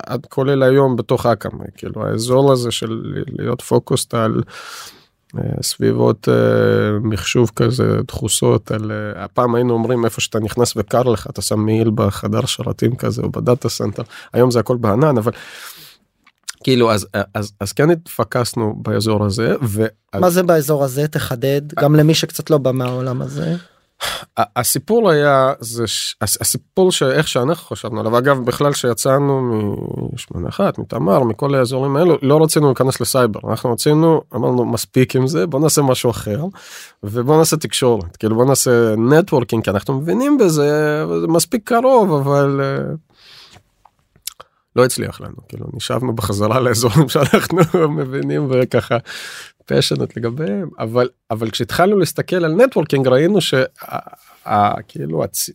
עד 0.08 0.26
כולל 0.26 0.64
היום 0.64 0.96
בתוך 0.96 1.26
Akamai 1.26 1.52
כאילו 1.78 2.06
האזור 2.08 2.52
הזה 2.52 2.72
של 2.72 3.02
להיות 3.40 3.62
focused 3.62 4.14
על 4.14 4.42
סביבות 5.62 6.30
אה, 6.30 7.00
מחשוב 7.02 7.52
כזה 7.56 8.02
דחוסות 8.08 8.72
על 8.72 8.92
אה, 8.92 9.24
הפעם 9.24 9.56
היינו 9.56 9.74
אומרים 9.74 10.06
איפה 10.06 10.22
שאתה 10.22 10.40
נכנס 10.40 10.74
וקר 10.78 11.04
לך 11.04 11.28
אתה 11.30 11.42
שם 11.42 11.60
מעיל 11.60 11.92
בחדר 11.96 12.46
שרתים 12.46 12.96
כזה 12.96 13.22
או 13.22 13.30
ב 13.32 13.40
data 13.40 13.70
center 13.70 14.04
היום 14.34 14.52
זה 14.52 14.60
הכל 14.60 14.78
בענן 14.78 15.18
אבל. 15.18 15.32
כאילו 16.64 16.92
אז 16.92 17.08
אז 17.34 17.52
אז 17.60 17.72
כן 17.72 17.90
התפקסנו 17.90 18.76
באזור 18.78 19.26
הזה 19.26 19.56
ואז 19.62 20.22
מה 20.22 20.30
זה 20.30 20.44
באזור 20.44 20.84
הזה 20.84 21.08
תחדד 21.08 21.62
גם 21.80 21.96
למי 21.96 22.14
שקצת 22.14 22.50
לא 22.50 22.58
בא 22.58 22.72
מהעולם 22.72 23.22
הזה 23.22 23.56
הסיפור 24.38 25.10
היה 25.10 25.54
זה 25.60 25.84
הסיפור 26.22 26.92
שאיך 26.92 27.28
שאנחנו 27.28 27.68
חשבנו 27.68 28.00
עליו 28.00 28.18
אגב 28.18 28.46
בכלל 28.46 28.74
שיצאנו 28.74 29.42
מ-81 29.42 30.60
מתמר 30.78 31.24
מכל 31.24 31.56
האזורים 31.56 31.96
האלו 31.96 32.18
לא 32.22 32.44
רצינו 32.44 32.68
להיכנס 32.68 33.02
לסייבר 33.02 33.40
אנחנו 33.50 33.72
רצינו 33.72 34.22
אמרנו 34.36 34.66
מספיק 34.66 35.16
עם 35.16 35.28
זה 35.28 35.48
בוא 35.48 35.60
נעשה 35.60 35.82
משהו 35.82 36.10
אחר 36.10 36.46
ובוא 37.04 37.38
נעשה 37.38 37.58
תקשורת 37.58 38.18
כאילו 38.18 38.36
בוא 38.36 38.46
נעשה 38.46 38.96
נטוורקינג 38.98 39.64
כי 39.64 39.70
אנחנו 39.70 39.94
מבינים 39.94 40.38
בזה 40.38 41.06
וזה 41.10 41.28
מספיק 41.28 41.62
קרוב 41.70 42.14
אבל. 42.14 42.62
אה, 42.64 42.96
לא 44.78 44.86
הצליח 44.86 45.22
לנו 45.22 45.36
כאילו 45.48 45.66
נשאבנו 45.74 46.16
בחזרה 46.16 46.60
לאזורים 46.60 47.10
שאנחנו 47.10 47.58
מבינים 47.98 48.48
וככה 48.50 48.98
passionate 49.68 50.18
לגביהם 50.18 50.70
אבל 50.80 51.10
אבל 51.32 51.50
כשהתחלנו 51.50 52.00
להסתכל 52.00 52.46
על 52.46 52.52
networking 52.52 53.08
ראינו 53.08 53.40
שכאילו 53.42 55.24
הצ... 55.24 55.50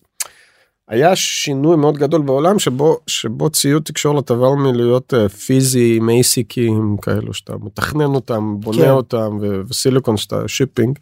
היה 0.89 1.17
שינוי 1.17 1.77
מאוד 1.77 1.97
גדול 1.97 2.23
בעולם 2.23 2.59
שבו 2.59 2.99
שבו 3.07 3.51
ציוד 3.51 3.83
תקשורת 3.83 4.31
עבר 4.31 4.55
מלהיות 4.55 5.15
אה, 5.15 5.29
פיזי 5.29 5.97
עם 5.97 6.09
ASIC 6.09 6.67
ים 6.67 6.97
כאלו 7.03 7.35
שאתה 7.35 7.53
מתכנן 7.61 8.15
אותם 8.15 8.55
בונה 8.61 8.83
כן. 8.83 8.91
אותם 8.91 9.39
ו- 9.41 9.61
וסיליקון 9.69 10.17
שאתה 10.17 10.49
shipping. 10.49 10.99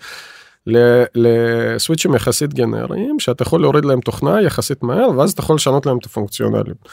לסוויצ'ים 1.14 2.14
יחסית 2.14 2.54
גנריים 2.54 3.20
שאתה 3.20 3.42
יכול 3.42 3.60
להוריד 3.60 3.84
להם 3.84 4.00
תוכנה 4.00 4.42
יחסית 4.42 4.82
מהר 4.82 5.10
ואז 5.16 5.32
אתה 5.32 5.40
יכול 5.40 5.56
לשנות 5.56 5.86
להם 5.86 5.98
את 5.98 6.04
הפונקציונליות. 6.06 6.88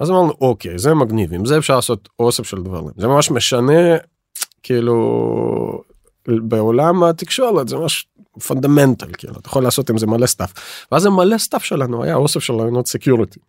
אז 0.00 0.10
אמרנו 0.10 0.32
אוקיי 0.40 0.78
זה 0.78 0.94
מגניב 0.94 1.34
עם 1.34 1.46
זה 1.46 1.58
אפשר 1.58 1.76
לעשות 1.76 2.08
אוסף 2.18 2.44
של 2.44 2.62
דברים 2.62 2.90
זה 2.96 3.08
ממש 3.08 3.30
משנה 3.30 3.96
כאילו 4.62 5.82
בעולם 6.26 7.02
התקשורת 7.02 7.68
זה 7.68 7.76
ממש 7.76 8.06
fundamental 8.46 9.06
כאילו 9.18 9.34
אתה 9.38 9.48
יכול 9.48 9.62
לעשות 9.62 9.90
עם 9.90 9.98
זה 9.98 10.06
מלא 10.06 10.26
stuff 10.26 10.52
ואז 10.92 11.06
המלא 11.06 11.38
stuff 11.38 11.64
שלנו 11.64 12.04
היה 12.04 12.14
אוסף 12.14 12.40
של 12.40 12.54
רעיונות 12.54 12.86
security. 12.86 13.40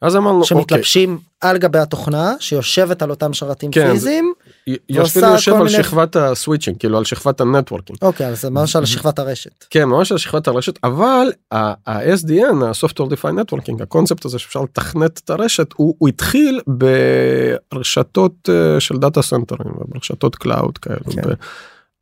אז 0.00 0.16
אמרנו 0.16 0.40
אוקיי 0.40 0.48
שמתלבשים 0.48 1.18
על 1.40 1.58
גבי 1.58 1.78
התוכנה 1.78 2.34
שיושבת 2.40 3.02
על 3.02 3.10
אותם 3.10 3.32
שרתים 3.32 3.70
כן, 3.70 3.92
פיזיים 3.92 4.32
יושבים 4.66 4.98
ועושה 5.24 5.26
יושב 5.26 5.52
על 5.52 5.58
מיני- 5.58 5.70
שכבת 5.84 6.16
ה 6.16 6.22
switching 6.22 6.76
כאילו 6.78 6.98
על 6.98 7.04
שכבת 7.04 7.40
ה 7.40 7.45
networking. 7.45 7.98
אוקיי 8.02 8.26
אז 8.26 8.40
זה 8.42 8.50
ממש 8.50 8.76
על 8.76 8.84
שכבת 8.84 9.18
הרשת 9.18 9.64
כן 9.70 9.84
ממש 9.84 10.12
על 10.12 10.18
שכבת 10.18 10.48
הרשת 10.48 10.78
אבל 10.84 11.26
ה-SDN 11.52 12.64
ה-Software 12.64 13.10
Defined 13.12 13.40
Networking 13.40 13.82
הקונספט 13.82 14.24
הזה 14.24 14.38
שאפשר 14.38 14.60
לתכנת 14.62 15.20
את 15.24 15.30
הרשת 15.30 15.66
הוא, 15.76 15.94
הוא 15.98 16.08
התחיל 16.08 16.60
ברשתות 16.66 18.48
אה, 18.48 18.80
של 18.80 18.96
data 18.98 19.22
center 19.22 19.60
ים 19.60 19.72
ברשתות 19.88 20.36
cloud 20.36 20.78
כאלו 20.78 20.98
כן. 21.14 21.20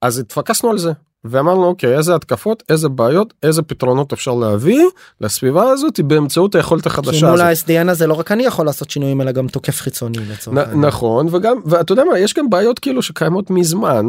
אז 0.02 0.18
התפקסנו 0.18 0.70
על 0.70 0.78
זה 0.78 0.92
ואמרנו 1.30 1.64
אוקיי 1.64 1.96
איזה 1.96 2.14
התקפות 2.14 2.62
איזה 2.68 2.88
בעיות 2.88 3.34
איזה 3.42 3.62
פתרונות 3.62 4.12
אפשר 4.12 4.34
להביא 4.34 4.84
לסביבה 5.20 5.70
הזאת 5.70 6.00
באמצעות 6.00 6.54
היכולת 6.54 6.82
כי 6.82 6.88
החדשה 6.88 7.30
מול 7.30 7.40
הזאת. 7.40 7.70
ה-SDN 7.70 7.90
הזה 7.90 8.06
לא 8.06 8.14
רק 8.14 8.32
אני 8.32 8.44
יכול 8.44 8.66
לעשות 8.66 8.90
שינויים 8.90 9.20
אלא 9.20 9.32
גם 9.32 9.48
תוקף 9.48 9.80
חיצוני 9.80 10.18
לצורך. 10.18 10.58
נכון 10.74 11.26
וגם 11.30 11.56
ואתה 11.64 11.92
יודע 11.92 12.04
מה 12.04 12.18
יש 12.18 12.34
גם 12.34 12.50
בעיות 12.50 12.78
כאילו 12.78 13.02
שקיימות 13.02 13.50
מזמן 13.50 14.06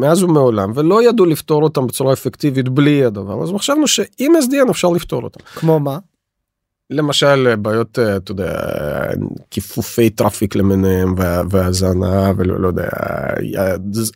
מאז 0.00 0.22
ומעולם 0.22 0.72
ולא 0.74 1.02
ידעו 1.08 1.26
לפתור 1.26 1.62
אותם 1.62 1.86
בצורה 1.86 2.12
אפקטיבית 2.12 2.68
בלי 2.68 3.04
הדבר 3.04 3.42
אז 3.42 3.50
חשבנו 3.58 3.86
שעם 3.86 4.32
SDN 4.36 4.70
אפשר 4.70 4.88
לפתור 4.88 5.22
אותם. 5.22 5.40
כמו 5.54 5.80
מה 5.80 5.98
למשל 6.90 7.54
בעיות 7.56 7.98
אה, 7.98 8.16
אתה 8.16 8.32
יודע 8.32 8.52
כיפופי 9.50 10.10
traffic 10.10 10.54
למיניהם 10.56 11.14
וה- 11.18 11.42
והזנה 11.50 12.32
ולא 12.36 12.60
לא 12.60 12.68
יודע 12.68 12.88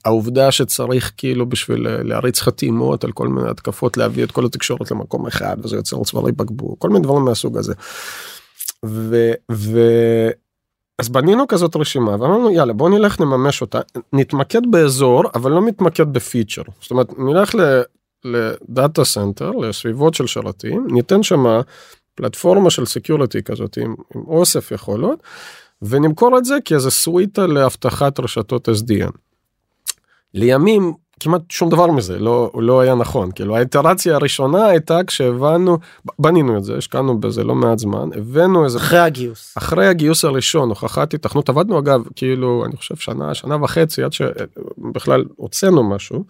העובדה 0.04 0.52
שצריך 0.52 1.12
כאילו 1.16 1.48
בשביל 1.48 1.88
להריץ 1.88 2.40
חתימות 2.40 3.04
על 3.04 3.12
כל 3.12 3.28
מיני 3.28 3.50
התקפות 3.50 3.96
להביא 3.96 4.24
את 4.24 4.30
כל 4.32 4.44
התקשורת 4.46 4.90
למקום 4.90 5.26
אחד 5.26 5.56
וזה 5.62 5.76
יוצר 5.76 6.04
צווארי 6.04 6.32
בקבוק 6.32 6.78
כל 6.78 6.88
מיני 6.88 7.00
דברים 7.04 7.24
מהסוג 7.24 7.58
הזה. 7.58 7.74
ו, 8.86 9.32
ו, 9.52 9.80
אז 10.98 11.08
בנינו 11.08 11.48
כזאת 11.48 11.76
רשימה 11.76 12.10
ואמרנו 12.10 12.50
יאללה 12.50 12.72
בוא 12.72 12.90
נלך 12.90 13.20
נממש 13.20 13.60
אותה 13.60 13.80
נתמקד 14.12 14.60
באזור 14.70 15.22
אבל 15.34 15.50
לא 15.50 15.66
מתמקד 15.66 16.12
ב 16.12 16.18
feature 16.18 16.62
זאת 16.82 16.90
אומרת 16.90 17.18
נלך 17.18 17.54
ל 18.24 18.40
data 18.40 19.04
center 19.04 19.50
לסביבות 19.50 20.14
של 20.14 20.26
שרתים 20.26 20.86
ניתן 20.90 21.22
שמה 21.22 21.60
פלטפורמה 22.14 22.70
של 22.70 22.86
security 22.86 23.42
כזאת 23.42 23.76
עם, 23.76 23.94
עם 24.14 24.22
אוסף 24.26 24.72
יכולות 24.72 25.22
ונמכור 25.82 26.38
את 26.38 26.44
זה 26.44 26.56
כאיזה 26.64 26.90
סוויטה 26.90 27.46
לאבטחת 27.46 28.20
רשתות 28.20 28.68
SDN. 28.68 29.10
לימים 30.34 30.92
כמעט 31.20 31.42
שום 31.50 31.70
דבר 31.70 31.86
מזה 31.86 32.18
לא 32.18 32.50
לא 32.54 32.80
היה 32.80 32.94
נכון 32.94 33.30
כאילו 33.34 33.56
האיטרציה 33.56 34.14
הראשונה 34.14 34.66
הייתה 34.66 35.04
כשהבנו 35.06 35.78
בנינו 36.18 36.58
את 36.58 36.64
זה 36.64 36.76
השקענו 36.76 37.20
בזה 37.20 37.44
לא 37.44 37.54
מעט 37.54 37.78
זמן 37.78 38.08
הבאנו 38.16 38.64
איזה 38.64 38.78
אחרי 38.78 38.98
הגיוס 38.98 39.54
אחרי 39.58 39.86
הגיוס 39.86 40.24
הראשון 40.24 40.68
הוכחת 40.68 41.14
התכנות 41.14 41.48
עבדנו 41.48 41.78
אגב 41.78 42.02
כאילו 42.16 42.64
אני 42.66 42.76
חושב 42.76 42.96
שנה 42.96 43.34
שנה 43.34 43.56
וחצי 43.62 44.02
עד 44.02 44.12
שבכלל 44.12 45.24
הוצאנו 45.36 45.90
משהו. 45.90 46.24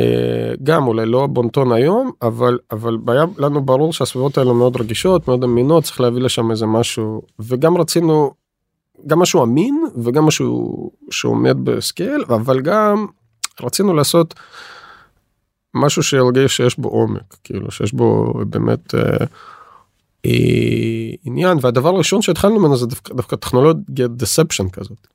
אה, 0.00 0.52
גם 0.62 0.86
אולי 0.86 1.06
לא 1.06 1.26
בונטון 1.26 1.72
היום 1.72 2.10
אבל 2.22 2.58
אבל 2.70 2.96
היה 3.06 3.24
לנו 3.38 3.62
ברור 3.62 3.92
שהסביבות 3.92 4.38
האלה 4.38 4.52
מאוד 4.52 4.76
רגישות 4.76 5.28
מאוד 5.28 5.44
אמינות 5.44 5.84
צריך 5.84 6.00
להביא 6.00 6.20
לשם 6.20 6.50
איזה 6.50 6.66
משהו 6.66 7.22
וגם 7.38 7.76
רצינו 7.76 8.30
גם 9.06 9.18
משהו 9.18 9.44
אמין 9.44 9.84
וגם 10.04 10.24
משהו 10.24 10.90
שעומד 11.10 11.56
בסקייל 11.64 12.24
אבל 12.28 12.60
גם 12.60 13.06
רצינו 13.62 13.94
לעשות 13.94 14.34
משהו 15.74 16.02
שירגיש 16.02 16.56
שיש 16.56 16.78
בו 16.78 16.88
עומק 16.88 17.36
כאילו 17.44 17.70
שיש 17.70 17.92
בו 17.92 18.34
באמת 18.46 18.94
אה, 18.94 19.26
אה, 20.26 21.10
עניין 21.24 21.58
והדבר 21.60 21.88
הראשון 21.88 22.22
שהתחלנו 22.22 22.58
ממנו 22.60 22.76
זה 22.76 22.86
דווקא, 22.86 23.14
דווקא 23.14 23.36
טכנולוגיה 23.36 24.08
deception 24.08 24.68
כזאת. 24.68 25.06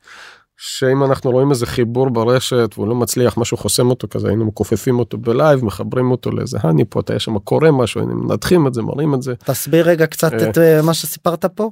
שאם 0.57 1.03
אנחנו 1.03 1.31
רואים 1.31 1.49
איזה 1.49 1.65
חיבור 1.65 2.09
ברשת 2.09 2.69
והוא 2.77 2.87
לא 2.87 2.95
מצליח 2.95 3.37
משהו 3.37 3.57
חוסם 3.57 3.89
אותו 3.89 4.07
כזה 4.09 4.27
היינו 4.27 4.45
מכופפים 4.45 4.99
אותו 4.99 5.17
ב 5.17 5.27
live 5.27 5.65
מחברים 5.65 6.11
אותו 6.11 6.31
לאיזה 6.31 6.57
honeypot 6.61 7.09
היה 7.09 7.19
שם 7.19 7.39
קורה 7.39 7.71
משהו 7.71 8.01
היינו 8.01 8.15
מנתחים 8.15 8.67
את 8.67 8.73
זה 8.73 8.81
מראים 8.81 9.13
את 9.13 9.21
זה. 9.21 9.33
תסביר 9.35 9.89
רגע 9.89 10.05
קצת 10.05 10.33
אה. 10.33 10.49
את 10.49 10.57
אה, 10.57 10.81
מה 10.81 10.93
שסיפרת 10.93 11.45
פה. 11.45 11.69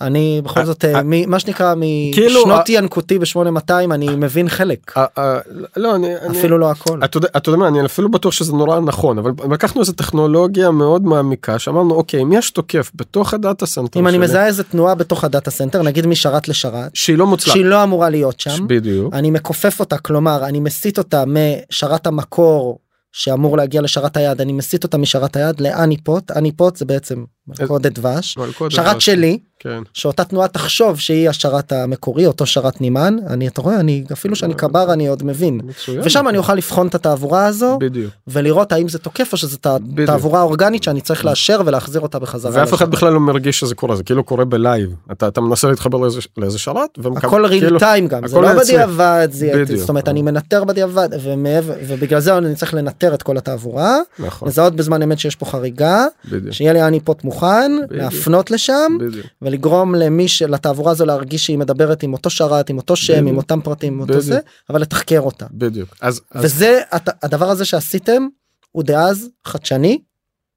אני 0.00 0.40
בכל 0.44 0.64
זאת 0.64 0.84
אה, 0.84 0.94
אה, 0.94 1.02
מה 1.26 1.38
שנקרא 1.38 1.74
כאילו, 2.12 2.40
משנות 2.40 2.68
ינקותי 2.68 3.18
ב-8200 3.18 3.94
אני 3.94 4.08
מבין 4.16 4.48
חלק. 4.48 4.92
אה, 4.96 5.04
אה, 5.18 5.38
לא 5.76 5.94
אני 5.94 6.08
אפילו 6.30 6.58
לא 6.58 6.70
הכל. 6.70 7.00
אתה 7.04 7.48
יודע, 7.48 7.56
מה, 7.56 7.68
אני 7.68 7.84
אפילו 7.84 8.10
בטוח 8.10 8.32
שזה 8.32 8.52
נורא 8.52 8.80
נכון, 8.80 9.18
אבל 9.18 9.30
לקחנו 9.50 9.80
איזה 9.80 9.92
טכנולוגיה 9.92 10.70
מאוד 10.70 11.02
מעמיקה, 11.02 11.58
שאמרנו, 11.58 11.94
אוקיי, 11.94 12.22
אם 12.22 12.32
יש 12.32 12.50
תוקף 12.50 12.90
בתוך 12.94 13.34
ה 13.34 13.40
data 13.40 13.66
center 13.66 14.00
אם 14.00 14.08
אני 14.08 14.18
מזהה 14.18 14.46
איזה 14.46 14.64
תנועה 14.64 14.94
בתוך 14.94 15.24
ה 15.24 15.29
data 15.29 15.50
center 15.50 15.82
נגיד 15.82 16.06
משרת 16.06 16.48
לשרת 16.48 16.90
שהיא 16.94 17.18
לא 17.18 17.26
מוצלחת, 17.26 17.52
שהיא 17.52 17.64
לא 17.64 17.82
אמורה 17.82 18.10
להיות 18.10 18.40
שם 18.40 18.66
בדיוק, 18.66 19.14
אני 19.14 19.30
מכופף 19.30 19.80
אותה 19.80 19.98
כלומר 19.98 20.44
אני 20.44 20.60
מסיט 20.60 20.98
אותה 20.98 21.24
משרת 21.26 22.06
המקור 22.06 22.78
שאמור 23.12 23.56
להגיע 23.56 23.82
לשרת 23.82 24.16
היעד 24.16 24.40
אני 24.40 24.52
מסיט 24.52 24.84
אותה 24.84 24.98
משרת 24.98 25.36
היעד 25.36 25.60
ל 25.60 25.68
honeypot 25.68 26.30
honeypot 26.30 26.76
זה 26.76 26.84
בעצם 26.84 27.24
מלכודת 27.48 27.92
דבש 27.92 28.36
שרת 28.68 29.00
שלי 29.00 29.38
כן, 29.58 29.82
שאותה 29.94 30.24
תנועה 30.24 30.48
תחשוב 30.48 30.98
שהיא 31.00 31.28
השרת 31.28 31.72
המקורי 31.72 32.26
אותו 32.26 32.46
שרת 32.46 32.80
נאמן 32.80 33.16
אני 33.26 33.48
אתה 33.48 33.60
רואה 33.62 33.80
אני 33.80 34.04
אפילו 34.12 34.36
שאני 34.36 34.54
קבר 34.54 34.92
אני 34.92 35.06
עוד 35.08 35.22
מבין 35.24 35.60
מצוין, 35.64 36.00
ושם 36.04 36.28
אני 36.28 36.38
אוכל 36.38 36.54
לבחון 36.54 36.86
את 36.86 36.94
התעבורה 36.94 37.46
הזו 37.46 37.78
בדיוק, 37.80 38.12
ולראות 38.28 38.72
האם 38.72 38.88
זה 38.88 38.98
תוקף 38.98 39.32
או 39.32 39.38
בדיוק. 39.82 40.06
תעבורה 40.10 40.42
אורגנית 40.42 40.82
שאני 40.82 41.00
צריך 41.00 41.24
לאשר 41.24 41.60
ולהחזיר 41.66 42.00
אותה 42.00 42.18
בחזרה. 42.18 42.52
ואף 42.54 42.74
אחד. 42.74 42.90
בכלל 42.90 43.12
לא 43.12 43.20
מרגיש 43.20 43.60
שזה 43.60 43.74
קורה, 43.74 43.96
זה 43.96 44.02
כאילו 44.02 44.24
קורה 44.24 44.44
ב 44.44 44.52
live, 44.52 44.90
אתה 45.12 45.28
אתה 45.28 45.40
מנסה 45.40 45.68
להתחבר 45.68 45.98
לאיזה- 45.98 46.20
לאיזה 46.36 46.58
שרת, 46.58 46.90
ומקבל- 46.98 47.28
הכל 47.28 47.46
real 47.46 47.60
כאילו- 47.64 47.78
time 47.78 48.08
גם 48.08 48.26
זה 48.26 48.40
לא. 48.40 48.52
בדיעבד 48.62 49.28
זה- 49.30 49.52
בדיוק. 49.54 49.80
זאת 49.80 49.88
אומרת 49.88 50.08
אני 50.08 50.22
מנטר 50.22 50.64
בדיעבד 50.64 51.08
ומעבר 51.22 51.74
ובגלל 51.86 52.20
זה 52.20 52.38
אני 52.38 52.54
צריך 52.54 52.74
לנטר 52.74 53.14
את 53.14 53.22
כל 53.22 53.36
התעבורה 53.38 53.96
נכון, 54.18 54.48
לזהות 54.48 54.76
בזמן 54.76 55.02
אמת 55.02 55.18
שיש 55.18 55.36
פה 55.36 55.46
חריגה 55.46 56.04
שיהיה 56.50 56.72
לי 56.72 56.86
honeypot 56.86 57.24
מוכן 57.36 57.72
בדיוק. 57.88 58.02
להפנות 58.02 58.50
לשם 58.50 58.96
בדיוק, 59.00 59.26
ולגרום 59.42 59.94
למי 59.94 60.28
שלתעבורה 60.28 60.92
הזו 60.92 61.06
להרגיש 61.06 61.46
שהיא 61.46 61.58
מדברת 61.58 62.02
עם 62.02 62.12
אותו 62.12 62.30
שרת 62.30 62.70
עם 62.70 62.76
אותו 62.76 62.96
שם 62.96 63.12
בדיוק. 63.12 63.28
עם 63.28 63.36
אותם 63.36 63.60
פרטים 63.60 63.92
עם 63.92 64.00
אותו. 64.00 64.20
זה 64.20 64.38
אבל 64.70 64.80
לתחקר 64.80 65.20
אותה 65.20 65.46
בדיוק, 65.50 65.96
אז, 66.00 66.20
אז 66.30 66.44
וזה 66.44 66.80
הת- 66.90 67.24
הדבר 67.24 67.50
הזה 67.50 67.64
שעשיתם 67.64 68.26
הוא 68.72 68.82
דאז 68.82 69.28
חדשני 69.44 69.98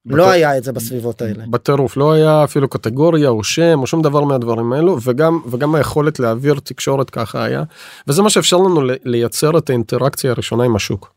לא 0.05 0.15
בטוח- 0.23 0.33
היה 0.33 0.57
את 0.57 0.63
זה 0.63 0.71
בסביבות 0.71 1.21
האלה. 1.21 1.43
בטירוף 1.49 1.97
לא 1.97 2.11
היה 2.11 2.43
אפילו 2.43 2.67
קטגוריה 2.67 3.29
או 3.29 3.43
שם 3.43 3.79
או 3.81 3.87
שום 3.87 4.01
דבר 4.01 4.23
מהדברים 4.23 4.73
האלו 4.73 4.97
וגם 5.03 5.39
וגם 5.51 5.75
היכולת 5.75 6.19
להעביר 6.19 6.59
תקשורת 6.63 7.09
ככה 7.09 7.43
היה 7.43 7.63
וזה 8.07 8.21
מה 8.21 8.29
שאפשר 8.29 8.57
לנו 8.57 8.81
לייצר 9.03 9.57
את 9.57 9.69
האינטראקציה 9.69 10.31
הראשונה 10.31 10.63
עם 10.63 10.75
השוק. 10.75 11.13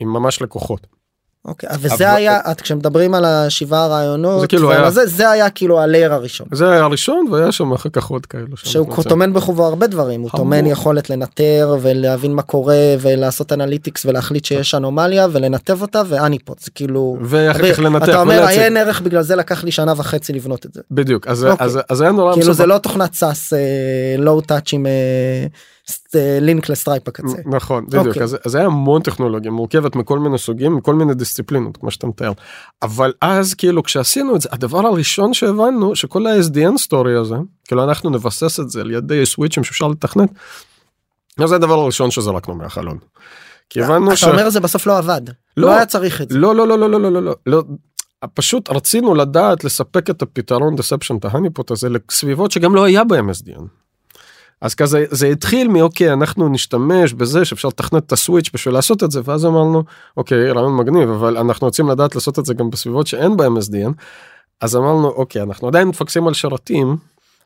עם 0.00 0.08
ממש 0.12 0.42
לקוחות. 0.42 0.86
אוקיי, 1.44 1.68
וזה 1.80 1.94
אבל- 1.94 2.16
היה, 2.16 2.38
את 2.50 2.60
כשמדברים 2.60 3.14
על 3.14 3.24
השבעה 3.24 3.86
רעיונות, 3.86 4.40
זה 4.40 4.46
כאילו 4.46 4.70
היה- 4.72 4.86
הזה, 4.86 5.06
זה 5.06 5.30
היה 5.30 5.50
כאילו 5.50 5.80
הלייר 5.80 6.12
הראשון. 6.14 6.46
זה 6.52 6.70
היה 6.70 6.82
הראשון 6.84 7.26
והיה 7.30 7.52
שם 7.52 7.72
אחר 7.72 7.88
כך 7.92 8.06
עוד 8.06 8.26
כאלו. 8.26 8.46
שהוא. 8.56 9.02
טומן 9.08 9.32
בחובו 9.32 9.64
הרבה 9.66 9.86
דברים, 9.86 10.20
הוא. 10.20 10.30
טומן 10.30 10.66
יכולת 10.66 11.10
לנטר 11.10 11.76
ולהבין 11.80 12.32
מה 12.32 12.42
קורה 12.42 12.74
ולעשות 13.00 13.52
analytics 13.52 14.06
ולהחליט 14.06 14.44
שיש 14.44 14.74
אנומליה 14.74 15.26
ולנתב 15.32 15.82
אותה 15.82 16.02
ו 16.08 16.14
honeypot 16.14 16.58
זה 16.60 16.70
כאילו, 16.74 17.16
ואחר 17.22 17.72
כך 17.72 17.78
לנתח 17.78 18.04
אתה 18.08 18.20
אומר. 18.20 18.46
עיין 18.46 18.76
ערך 18.76 19.00
בגלל 19.00 19.22
זה 19.22 19.36
לקח 19.36 19.64
לי 19.64 19.70
שנה 19.72 19.92
וחצי 19.96 20.32
לבנות 20.32 20.66
את 20.66 20.74
זה. 20.74 20.80
בדיוק 20.90 21.26
אז 21.26 21.44
אוקיי. 21.44 21.66
אז 21.66 21.78
אז 21.88 22.00
היה 22.00 22.12
נורא 22.12 22.32
כאילו 22.32 22.40
מסובך. 22.40 22.56
זה 22.56 22.66
לא 22.66 22.78
תוכנת 22.78 23.14
SaaS 23.14 23.52
low 24.18 24.40
touch 24.40 24.72
עם 24.72 24.86
אה, 26.14 26.38
לינק 26.40 26.68
ל 26.68 26.74
Stripe 26.74 27.08
בקצה. 27.08 27.36
נכון, 27.46 27.86
בדיוק, 27.86 28.16
okay. 28.16 28.22
אז, 28.22 28.36
אז 28.46 28.54
היה 28.54 28.66
המון 28.66 29.02
טכנולוגיה 29.02 29.50
מורכבת 29.50 29.96
מכל 29.96 30.18
מיני 30.18 30.38
סוגים, 30.38 30.76
מכל 30.76 30.94
מיני 30.94 31.14
דיסציפלינות, 31.14 31.76
כמו 31.76 31.90
שאתה 31.90 32.06
מתאר. 32.06 32.32
אבל 32.82 33.12
אז 33.20 33.54
כאילו 33.54 33.82
כשעשינו 33.82 34.36
את 34.36 34.40
זה, 34.40 34.48
הדבר 34.52 34.86
הראשון 34.86 35.34
שהבנו 35.34 35.96
שכל 35.96 36.26
ה-SDN 36.26 36.78
story 36.78 37.16
הזה, 37.16 37.36
כאילו 37.64 37.84
אנחנו 37.84 38.10
נבסס 38.10 38.60
את 38.60 38.70
זה 38.70 38.80
על 38.80 38.90
ידי 38.90 39.26
סוויצ'ים 39.26 39.64
שאפשר 39.64 39.88
לתכנת, 39.88 40.30
זה 41.44 41.54
הדבר 41.54 41.74
הראשון 41.74 42.10
שזרקנו 42.10 42.54
מהחלון. 42.54 42.98
כי 43.70 43.82
הבנו 43.82 44.16
ש... 44.16 44.22
אתה 44.22 44.32
אומר 44.32 44.50
זה 44.50 44.60
בסוף 44.60 44.86
לא 44.86 44.98
עבד, 44.98 45.20
לא, 45.56 45.68
לא 45.68 45.74
היה 45.74 45.86
צריך 45.86 46.22
את 46.22 46.28
זה. 46.28 46.38
לא, 46.38 46.54
לא, 46.54 46.68
לא, 46.68 46.78
לא, 46.78 46.90
לא, 46.90 47.00
לא, 47.00 47.12
לא. 47.12 47.22
לא. 47.22 47.34
לא. 47.46 47.62
פשוט 48.34 48.70
רצינו 48.70 49.14
לדעת 49.14 49.64
לספק 49.64 50.10
את 50.10 50.22
הפתרון 50.22 50.74
deception 50.74 51.26
to 51.26 51.34
honeypot 51.34 51.64
הזה 51.70 51.88
לסביבות 51.88 52.50
שגם 52.50 52.74
לא 52.74 52.84
היה 52.84 53.04
בהם 53.04 53.30
SDN. 53.30 53.83
אז 54.60 54.74
כזה 54.74 55.04
זה 55.10 55.26
התחיל 55.26 55.68
מאוקיי 55.68 56.12
אנחנו 56.12 56.48
נשתמש 56.48 57.12
בזה 57.12 57.44
שאפשר 57.44 57.68
לתכנת 57.68 58.06
את 58.06 58.12
הסוויץ' 58.12 58.50
בשביל 58.54 58.74
לעשות 58.74 59.02
את 59.04 59.10
זה 59.10 59.20
ואז 59.24 59.46
אמרנו 59.46 59.82
אוקיי 60.16 60.50
רעיון 60.50 60.76
מגניב 60.76 61.10
אבל 61.10 61.36
אנחנו 61.36 61.66
רוצים 61.66 61.88
לדעת 61.88 62.14
לעשות 62.14 62.38
את 62.38 62.46
זה 62.46 62.54
גם 62.54 62.70
בסביבות 62.70 63.06
שאין 63.06 63.36
בהם 63.36 63.56
SDN. 63.56 63.92
אז 64.60 64.76
אמרנו 64.76 65.08
אוקיי 65.08 65.42
אנחנו 65.42 65.68
עדיין 65.68 65.88
מפקסים 65.88 66.26
על 66.28 66.34
שרתים 66.34 66.96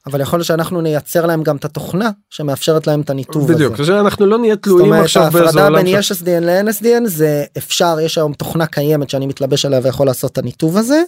אבל 0.06 0.20
יכול 0.20 0.38
להיות 0.38 0.46
שאנחנו 0.46 0.80
נייצר 0.80 1.26
להם 1.26 1.42
גם 1.42 1.56
את 1.56 1.64
התוכנה 1.64 2.10
שמאפשרת 2.30 2.86
להם 2.86 3.00
את 3.00 3.10
הניתוב 3.10 3.52
בדיוק 3.52 3.74
הזה. 3.74 3.84
שאנחנו 3.84 4.26
לא 4.26 4.38
נהיה 4.38 4.54
זאת 4.54 4.62
תלויים 4.62 4.86
אומרת 4.92 5.04
עכשיו 5.04 5.22
באיזה 5.32 5.38
ההפרדה 5.46 5.64
עולם 5.64 5.76
בין 5.84 5.86
של- 5.86 5.98
יש 5.98 6.12
SDN 6.12 6.40
ל-NSDN 6.40 7.06
זה 7.08 7.44
אפשר 7.58 7.96
יש 8.02 8.18
היום 8.18 8.32
תוכנה 8.32 8.66
קיימת 8.66 9.10
שאני 9.10 9.26
מתלבש 9.26 9.64
עליה 9.64 9.80
ויכול 9.82 10.06
לעשות 10.06 10.32
את 10.32 10.38
הניתוב 10.38 10.76
הזה 10.76 11.02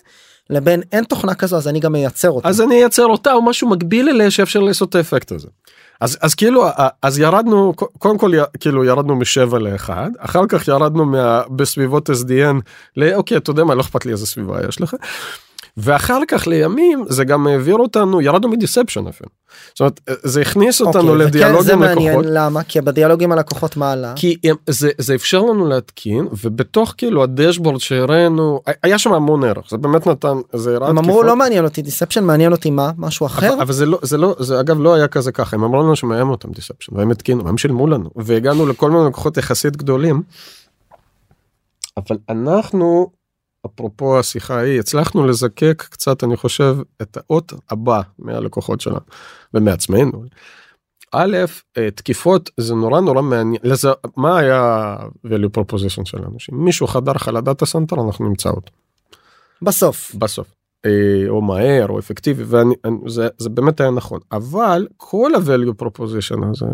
לבין 0.51 0.83
אין 0.93 1.05
תוכנה 1.05 1.35
כזו 1.35 1.57
אז 1.57 1.69
אני 1.69 1.81
גם 1.81 1.93
מייצר 1.93 2.31
אותה. 2.31 2.49
אז 2.49 2.61
אני 2.61 2.75
אייצר 2.75 3.05
אותה 3.07 3.33
או 3.33 3.43
משהו 3.43 3.69
מקביל 3.69 4.09
אליה 4.09 4.31
שאפשר 4.31 4.61
לעשות 4.61 4.89
את 4.91 4.95
האפקט 4.95 5.33
הזה. 5.33 5.49
אז 6.01 6.19
אז 6.21 6.35
כאילו 6.35 6.67
אז 7.03 7.19
ירדנו 7.19 7.75
קודם 7.99 8.19
כל 8.19 8.31
כאילו 8.61 8.85
ירדנו 8.85 9.17
משבע 9.17 9.59
לאחד 9.59 10.11
אחר 10.19 10.47
כך 10.49 10.69
ירדנו 10.69 11.05
מה, 11.05 11.43
בסביבות 11.51 12.11
SDN 12.11 12.61
לאוקיי 12.97 13.37
אתה 13.37 13.51
יודע 13.51 13.65
מה 13.65 13.75
לא 13.75 13.81
אכפת 13.81 14.07
לי 14.07 14.13
איזה 14.13 14.27
סביבה 14.27 14.67
יש 14.69 14.81
לך. 14.81 14.95
ואחר 15.77 16.21
כך 16.29 16.47
לימים 16.47 17.05
זה 17.09 17.25
גם 17.25 17.47
העביר 17.47 17.77
אותנו 17.77 18.21
ירדנו 18.21 18.49
מ 18.49 18.55
deception 18.55 19.07
אפילו. 19.07 19.31
זאת 19.69 19.81
אומרת 19.81 20.01
זה 20.07 20.41
הכניס 20.41 20.81
אותנו 20.81 21.01
אוקיי, 21.01 21.27
וכן, 21.27 21.27
לדיאלוג 21.27 21.71
עם 21.71 21.79
מעניין 21.79 22.13
לקוחות. 22.13 22.27
למה 22.29 22.63
כי 22.63 22.81
בדיאלוגים 22.81 23.33
עם 23.33 23.39
הלקוחות 23.39 23.77
מה 23.77 23.93
עלה. 23.93 24.13
כי 24.17 24.37
הם, 24.45 24.57
זה, 24.67 24.91
זה 24.99 25.15
אפשר 25.15 25.41
לנו 25.41 25.69
להתקין 25.69 26.29
ובתוך 26.43 26.95
כאילו 26.99 27.23
ה 27.23 27.29
dashboard 27.29 27.81
שהראינו 27.81 28.61
היה 28.83 28.99
שם 28.99 29.13
המון 29.13 29.45
ערך 29.45 29.71
זה 29.71 29.77
באמת 29.77 30.07
נתן 30.07 30.37
זה 30.53 30.77
הראה 30.77 30.89
הם 30.89 30.99
אמרו. 30.99 31.23
לא 31.23 31.37
מעניין 31.37 31.65
אותי 31.65 31.83
deception 31.83 32.25
מעניין 32.25 32.53
אותי 32.53 32.71
מה 32.71 32.91
משהו 32.99 33.27
אחר. 33.27 33.53
אבל, 33.53 33.61
אבל 33.61 33.73
זה 33.73 33.87
לא 33.87 33.99
זה 34.03 34.19
לא 34.19 34.37
זה 34.39 34.61
אגב 34.61 34.81
לא 34.81 34.95
היה 34.95 35.09
כזה 35.09 35.33
ככה 35.33 35.57
הם 35.57 35.65
אמרו 35.65 35.83
לנו 35.83 35.97
שמאיים 35.97 36.31
אותם 36.31 36.53
deception 36.53 36.97
והם 36.97 37.11
התקינו 37.11 37.45
והם 37.45 37.59
שילמו 37.59 37.87
לנו 37.87 38.11
והגענו 38.17 38.67
לכל 38.67 38.91
מיני 38.91 39.07
לקוחות 39.07 39.37
יחסית 39.37 39.77
גדולים. 39.77 40.23
אבל 41.97 42.17
אנחנו 42.29 43.11
אפרופו 43.67 44.19
השיחה 44.19 44.59
ההיא 44.59 44.81
הצלחנו 44.81 45.27
לזקק 45.27 45.83
קצת 45.91 46.25
אני 46.25 46.37
חושב 46.37 46.77
את 47.03 47.17
האות 47.17 47.53
הבא 47.71 48.01
מהלקוחות 48.19 48.81
שלנו 48.81 49.01
ומעצמנו. 49.55 50.25
א', 51.13 51.37
אה, 51.79 51.91
תקיפות 51.91 52.51
זה 52.57 52.75
נורא 52.75 53.01
נורא 53.01 53.23
מעניין 53.23 53.63
לזה 53.65 53.89
מה 54.17 54.39
היה 54.39 54.97
value 55.27 55.59
proposition 55.59 56.05
שלנו? 56.05 56.35
שאם 56.39 56.65
מישהו 56.65 56.87
חדר 56.87 57.13
לך 57.13 57.29
ל 57.29 57.36
data 57.36 57.67
center 57.67 57.97
אנחנו 58.07 58.29
נמצא 58.29 58.49
אותו. 58.51 58.73
בסוף. 59.63 60.15
בסוף. 60.15 60.55
אה, 60.87 61.29
או 61.29 61.43
מהר 61.43 61.87
או 61.89 61.99
אפקטיבי 61.99 62.43
ואני 62.47 62.75
אני- 62.85 62.97
זה, 63.07 63.29
זה 63.39 63.49
באמת 63.51 63.81
היה 63.81 63.91
נכון. 63.91 64.21
אבל 64.33 64.87
כל 64.97 65.31
ה-value 65.35 65.83
proposition 65.85 66.47
הזה 66.51 66.67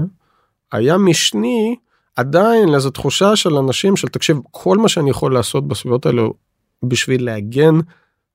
היה 0.72 0.98
משני 0.98 1.76
עדיין 2.16 2.68
לאיזו 2.68 2.90
תחושה 2.90 3.36
של 3.36 3.54
אנשים 3.54 3.96
של 3.96 4.08
תקשיב 4.08 4.38
כל 4.50 4.78
מה 4.78 4.88
שאני 4.88 5.10
יכול 5.10 5.34
לעשות 5.34 5.68
בסביבות 5.68 6.06
האלו 6.06 6.34
בשביל 6.84 7.24
להגן 7.24 7.74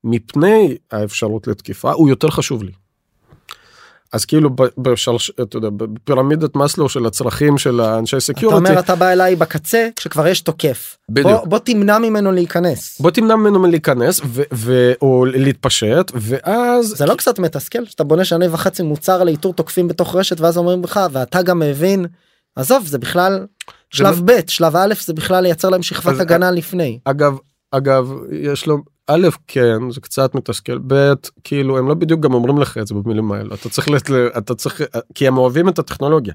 מפני 0.04 0.78
האפשרות 0.92 1.48
לתקיפה 1.48 1.92
הוא 1.92 2.10
יותר 2.10 2.30
חשוב 2.30 2.64
לי. 2.64 2.72
אז 4.14 4.26
כאילו 4.26 4.50
בשלש, 4.78 5.32
אתה 5.42 5.58
יודע, 5.58 5.70
בפירמידת 5.70 6.56
מאסלו 6.56 6.90
של 6.90 7.06
הצרכים 7.06 7.58
של 7.58 7.80
האנשי 7.80 8.16
אתה 8.16 8.26
סקיורטי 8.26 8.58
אומר 8.58 8.80
אתה 8.80 8.96
בא 8.96 9.12
אליי 9.12 9.36
בקצה 9.36 9.88
כשכבר 9.96 10.28
יש 10.28 10.42
תוקף. 10.42 10.98
בדיוק. 11.10 11.28
בוא, 11.28 11.46
בוא 11.46 11.60
תמנע 11.60 12.00
ממנו 12.00 12.32
להיכנס. 12.32 13.02
בוא 13.02 13.12
תמנע 13.12 13.36
ממנו 13.36 13.60
מלהיכנס 13.60 14.22
ו- 14.26 14.42
ו- 14.54 14.94
או 15.02 15.26
להתפשט 15.26 16.12
ואז 16.16 16.86
זה 16.98 17.06
לא 17.06 17.16
קצת 17.16 17.40
מתסכל 17.40 17.86
שאתה 17.86 18.04
בונה 18.04 18.26
שנה 18.26 18.54
וחצי 18.54 18.84
מוצר 18.84 19.24
לאיתור 19.24 19.54
תוקפים 19.54 19.88
בתוך 19.88 20.16
רשת 20.16 20.40
ואז 20.40 20.58
אומרים 20.58 20.84
לך 20.84 21.00
ואתה 21.12 21.42
גם 21.42 21.60
מבין 21.60 22.06
עזוב 22.56 22.86
זה 22.88 22.98
בכלל 22.98 23.46
שלב 23.90 24.22
ב' 24.26 24.40
שלב 24.48 24.76
א' 24.76 24.94
זה 25.06 25.14
בכלל 25.14 25.44
לייצר 25.44 25.70
להם 25.70 25.84
שכבת 25.84 26.20
הגנה 26.20 26.52
לפני. 26.52 27.00
אגב 27.06 27.38
אגב 27.72 28.12
יש 28.32 28.68
לו 28.68 28.78
א' 29.08 29.28
כן 29.48 29.92
זה 29.92 30.02
קצת 30.02 30.36
מתסכל 30.36 30.78
ב' 30.88 31.14
כאילו 31.44 31.78
הם 31.78 31.88
לא 31.88 31.94
בדיוק 31.94 32.20
גם 32.20 32.34
אומרים 32.34 32.58
לך 32.58 32.78
את 32.78 32.88
זה 32.88 32.96
במילים 32.96 33.32
האלו 33.32 33.56
אתה 33.56 33.70
צריך 33.70 33.90
לת... 33.90 34.12
אתה 34.38 34.56
צריך 34.56 34.82
כי 35.16 35.28
הם 35.28 35.38
אוהבים 35.38 35.70
את 35.70 35.80
הטכנולוגיה. 35.80 36.34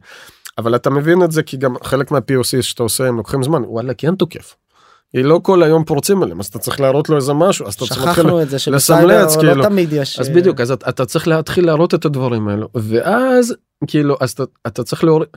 אבל 0.58 0.74
אתה 0.74 0.90
מבין 0.90 1.22
את 1.22 1.32
זה 1.32 1.42
כי 1.42 1.56
גם 1.56 1.74
חלק 1.84 2.10
מה-POC 2.10 2.62
שאתה 2.62 2.82
עושה 2.82 3.08
הם 3.08 3.16
לוקחים 3.16 3.42
זמן 3.42 3.62
וואלה 3.64 3.94
כן 3.94 4.14
תוקף. 4.14 4.56
היא 5.12 5.24
לא 5.24 5.40
כל 5.42 5.62
היום 5.62 5.84
פורצים 5.84 6.22
עליהם 6.22 6.40
אז 6.40 6.46
אתה 6.46 6.58
צריך 6.58 6.80
להראות 6.80 7.08
לו 7.08 7.16
איזה 7.16 7.32
משהו 7.32 7.66
אז 7.66 7.74
אתה 7.74 7.84
צריך 7.86 8.04
להתחיל 8.06 8.26
לסמלץ, 8.74 9.36
לא 9.36 9.40
כאילו. 9.40 9.62
תמיד 9.62 9.92
יש. 9.92 10.18
אז 10.20 10.28
אה, 10.28 10.34
בדיוק 10.34 10.60
אז 10.60 10.70
אתה, 10.70 10.88
אתה 10.88 11.04
צריך 11.04 11.28
להתחיל 11.28 11.66
להראות 11.66 11.94
את 11.94 12.04
הדברים 12.04 12.48
האלו 12.48 12.68
ואז 12.74 13.54
כאילו 13.86 14.16
אז 14.20 14.30
אתה, 14.30 14.42
אתה 14.66 14.82
צריך 14.82 15.04
להוריד. 15.04 15.28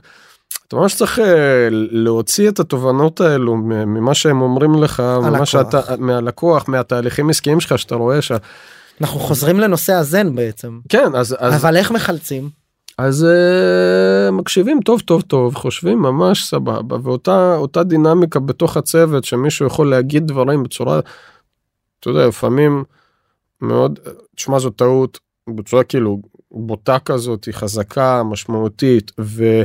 אתה 0.68 0.76
ממש 0.76 0.94
צריך 0.94 1.18
אה, 1.18 1.68
להוציא 1.70 2.48
את 2.48 2.60
התובנות 2.60 3.20
האלו 3.20 3.56
ממה 3.56 4.14
שהם 4.14 4.40
אומרים 4.40 4.82
לך 4.82 5.00
ממה. 5.00 5.46
שאתה 5.46 5.80
מהלקוח 5.98 6.68
מהתהליכים 6.68 7.30
עסקיים 7.30 7.60
שלך 7.60 7.78
שאתה 7.78 7.94
רואה 7.94 8.22
ש... 8.22 8.32
אנחנו 9.00 9.20
חוזרים 9.20 9.60
לנושא 9.60 9.92
הזן 9.92 10.34
בעצם. 10.34 10.80
כן 10.88 11.14
אז 11.14 11.36
אז 11.38 11.64
אבל 11.64 11.76
איך 11.76 11.90
מחלצים? 11.90 12.50
אז 12.98 13.24
אה, 13.24 14.30
מקשיבים 14.30 14.80
טוב 14.80 15.00
טוב 15.00 15.22
טוב 15.22 15.54
חושבים 15.54 15.98
ממש 15.98 16.44
סבבה 16.44 16.96
ואותה 17.02 17.56
אותה 17.56 17.82
דינמיקה 17.82 18.40
בתוך 18.40 18.76
הצוות 18.76 19.24
שמישהו 19.24 19.66
יכול 19.66 19.90
להגיד 19.90 20.26
דברים 20.26 20.62
בצורה. 20.62 21.00
אתה 22.00 22.10
יודע 22.10 22.26
לפעמים 22.26 22.84
מאוד 23.60 23.98
תשמע 24.36 24.58
זו 24.58 24.70
טעות 24.70 25.18
בצורה 25.56 25.84
כאילו 25.84 26.22
בוטה 26.50 26.98
כזאת 26.98 27.44
היא 27.44 27.54
חזקה 27.54 28.22
משמעותית 28.22 29.12
ו... 29.20 29.62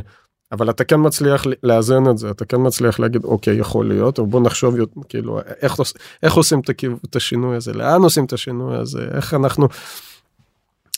אבל 0.56 0.70
אתה 0.70 0.84
כן 0.84 1.00
מצליח 1.00 1.46
לאזן 1.64 2.10
את 2.10 2.18
זה 2.18 2.30
אתה 2.30 2.46
כן 2.46 2.58
מצליח 2.60 3.00
להגיד 3.00 3.24
אוקיי 3.24 3.58
יכול 3.58 3.88
להיות 3.88 4.20
אבל 4.20 4.28
בוא 4.28 4.42
נחשוב 4.42 4.76
כאילו 5.10 5.40
איך, 5.62 5.76
איך 6.24 6.34
עושים 6.34 6.62
את 7.10 7.16
השינוי 7.16 7.56
הזה 7.56 7.74
לאן 7.74 8.02
עושים 8.02 8.26
את 8.26 8.34
השינוי 8.34 8.78
הזה 8.78 9.08
איך 9.14 9.34
אנחנו. 9.34 9.68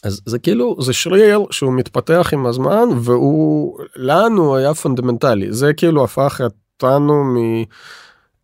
אז 0.03 0.21
זה 0.25 0.39
כאילו 0.39 0.75
זה 0.81 0.93
שריר 0.93 1.45
שהוא 1.51 1.73
מתפתח 1.73 2.29
עם 2.33 2.45
הזמן 2.45 2.87
והוא 3.01 3.79
לנו 3.95 4.55
היה 4.55 4.73
פונדמנטלי 4.73 5.53
זה 5.53 5.73
כאילו 5.73 6.03
הפך 6.03 6.41
אותנו 6.83 7.23
מ... 7.23 7.37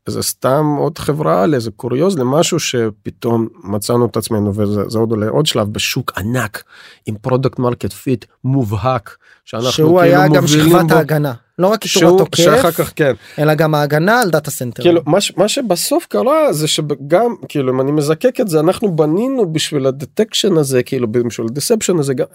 זה 0.10 0.22
סתם 0.22 0.76
עוד 0.80 0.98
חברה 0.98 1.48
לאיזה 1.48 1.72
קוריוז 1.72 2.18
למשהו 2.18 2.60
שפתאום 2.60 3.48
מצאנו 3.64 4.06
את 4.06 4.18
עצמנו 4.18 4.56
וזה 4.56 4.90
זה 4.90 5.00
עוד 5.00 5.12
אולי 5.12 5.28
עוד 5.28 5.46
שלב 5.46 5.68
בשוק 5.74 6.12
ענק 6.18 6.64
עם 7.06 7.16
product 7.22 7.60
market 7.60 7.94
fit 7.94 8.26
מובהק 8.44 9.18
שאנחנו 9.46 9.72
שהוא 9.72 10.02
כאילו 10.02 10.02
היה 10.02 10.28
גם 10.28 10.42
מובילים 10.42 10.70
שכבת 10.70 10.90
בו. 10.90 10.96
ההגנה. 10.96 11.34
לא 11.60 11.68
רק 11.68 11.86
איתור 11.86 12.16
התוקף 12.16 12.38
שאחר 12.38 12.72
כך 12.72 12.94
כן. 12.96 13.14
אלא 13.40 13.54
גם 13.54 13.76
ההגנה 13.76 14.22
על 14.22 14.30
data 14.30 14.52
center. 14.52 14.84
כאילו 14.84 15.02
מה, 15.06 15.22
ש- 15.22 15.38
מה 15.38 15.48
שבסוף 15.48 16.06
קרה 16.06 16.54
זה 16.54 16.68
שגם 16.68 17.36
כאילו 17.50 17.74
אם 17.74 17.82
אני 17.82 17.92
מזקק 17.92 18.40
את 18.42 18.48
זה 18.48 18.60
אנחנו 18.60 18.96
בנינו 18.96 19.54
בשביל 19.54 19.86
ה 19.88 19.95
detection 19.95 20.58
הזה 20.58 20.84
כאילו 20.84 21.12
בשביל 21.12 21.48
ה 21.50 21.55
deception 21.55 22.00
הזה 22.00 22.14
גם 22.14 22.26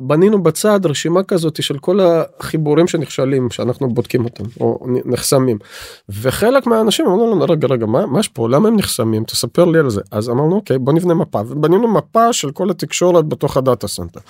בנינו 0.00 0.42
בצד 0.42 0.80
רשימה 0.86 1.22
כזאת 1.22 1.62
של 1.62 1.78
כל 1.78 2.00
החיבורים 2.00 2.86
שנכשלים 2.88 3.50
שאנחנו 3.50 3.88
בודקים 3.88 4.24
אותם 4.24 4.44
או 4.60 4.86
נחסמים. 5.04 5.58
וחלק 6.08 6.66
מהאנשים 6.66 7.06
אמרו 7.06 7.34
לנו 7.34 7.44
רגע 7.48 7.68
רגע 7.68 7.86
מה, 7.86 8.06
מה 8.06 8.20
יש 8.20 8.28
פה? 8.28 8.48
למה 8.48 8.68
הם 8.68 8.76
נחסמים? 8.76 9.24
תספר 9.24 9.64
לי 9.64 9.78
על 9.78 9.90
זה. 9.90 10.00
אז 10.10 10.28
אמרנו 10.28 10.54
אוקיי 10.56 10.78
בוא 10.78 10.92
נבנה 10.92 11.14
מפה. 11.14 11.40
ובנינו 11.48 11.88
מפה 11.88 12.32
של 12.32 12.50
כל 12.50 12.70
התקשורת 12.70 13.28
בתוך 13.28 13.56
ה 13.56 13.62
data 13.62 13.88
center. 13.88 14.20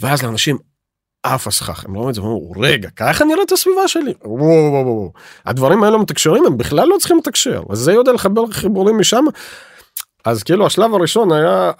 ואז 0.00 0.22
לאנשים 0.22 0.58
אפילו 1.22 1.46
כשהם 1.46 1.94
רואים 1.94 2.10
את 2.10 2.14
זה 2.14 2.22
ואומרים 2.22 2.64
רגע 2.64 2.88
ככה 2.96 3.24
נראית 3.24 3.52
הסביבה 3.52 3.88
שלי 3.88 4.14
וואו 4.24 4.40
וואו 4.40 4.86
וואו 4.86 5.12
הדברים 5.46 5.84
האלו 5.84 5.98
מתקשרים 5.98 6.46
הם 6.46 6.58
בכלל 6.58 6.88
לא 6.88 6.96
צריכים 6.98 7.18
לתקשר 7.18 7.62
אז 7.70 7.78
זה 7.78 7.92
יודע 7.92 8.12
לחבר 8.12 8.46
חיבורים 8.50 8.98
משם. 8.98 9.24
אז 10.24 10.42
כאילו 10.42 10.66
השלב 10.66 10.94
הראשון 10.94 11.32
היה 11.32 11.70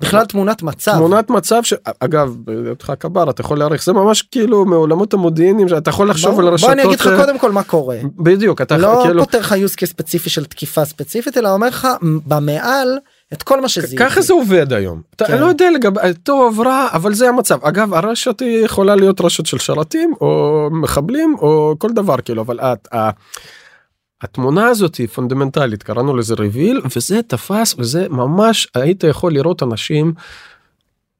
בכלל 0.00 0.24
תמונת 0.24 0.62
מצב. 0.62 0.92
תמונת 0.92 1.30
מצב 1.30 1.62
שאגב 1.62 2.34
בהיותך 2.38 2.92
סייבר 2.98 3.30
אתה 3.30 3.40
יכול 3.40 3.58
להעריך 3.58 3.84
זה 3.84 3.92
ממש 3.92 4.22
כאילו 4.22 4.64
מעולמות 4.64 5.14
המודיעיניים 5.14 5.68
שאתה 5.68 5.90
יכול 5.90 6.10
לחשוב. 6.10 6.40
על 6.40 6.48
רשתות. 6.48 6.70
בוא 6.70 6.74
אני 6.74 6.84
אגיד 6.84 7.00
לך 7.00 7.06
אה, 7.06 7.16
קודם 7.16 7.38
כל 7.38 7.52
מה 7.52 7.62
קורה. 7.62 7.96
בדיוק 8.16 8.60
אתה 8.60 8.76
לא 8.76 9.00
כאילו 9.04 9.24
פותר 9.24 9.38
לך 9.38 9.52
use 9.52 9.76
case 9.80 9.86
ספציפי 9.86 10.30
של 10.30 10.44
תקיפה 10.44 10.84
ספציפית 10.84 11.36
אלא 11.38 11.52
אומר 11.52 11.68
לך 11.68 11.88
במעל 12.02 12.98
את 13.32 13.42
כל 13.42 13.60
מה 13.60 13.68
שזיהיתי. 13.68 13.96
ככה 13.96 14.20
זה 14.22 14.32
עובד 14.32 14.72
היום. 14.72 15.02
אתה 15.16 15.24
כן. 15.26 15.38
לא 15.38 15.46
יודע 15.46 15.70
לגבי 15.70 16.00
טוב 16.22 16.60
רע 16.60 16.88
אבל 16.92 17.14
זה 17.14 17.28
המצב 17.28 17.64
אגב 17.64 17.94
הרשת 17.94 18.40
היא 18.40 18.64
יכולה 18.64 18.96
להיות 18.96 19.20
רשת 19.20 19.46
של 19.46 19.58
שרתים 19.58 20.14
או 20.20 20.68
מחבלים 20.72 21.36
או 21.38 21.74
כל 21.78 21.88
דבר 21.92 22.16
כאילו 22.20 22.42
אבל 22.42 22.60
את. 22.60 22.88
התמונה 24.22 24.66
הזאת 24.66 24.96
היא 24.96 25.08
פונדמנטלית 25.08 25.82
קראנו 25.82 26.16
לזה 26.16 26.34
ריביל 26.34 26.80
וזה 26.96 27.22
תפס 27.22 27.74
וזה 27.78 28.08
ממש 28.08 28.68
היית 28.74 29.04
יכול 29.04 29.32
לראות 29.32 29.62
אנשים. 29.62 30.12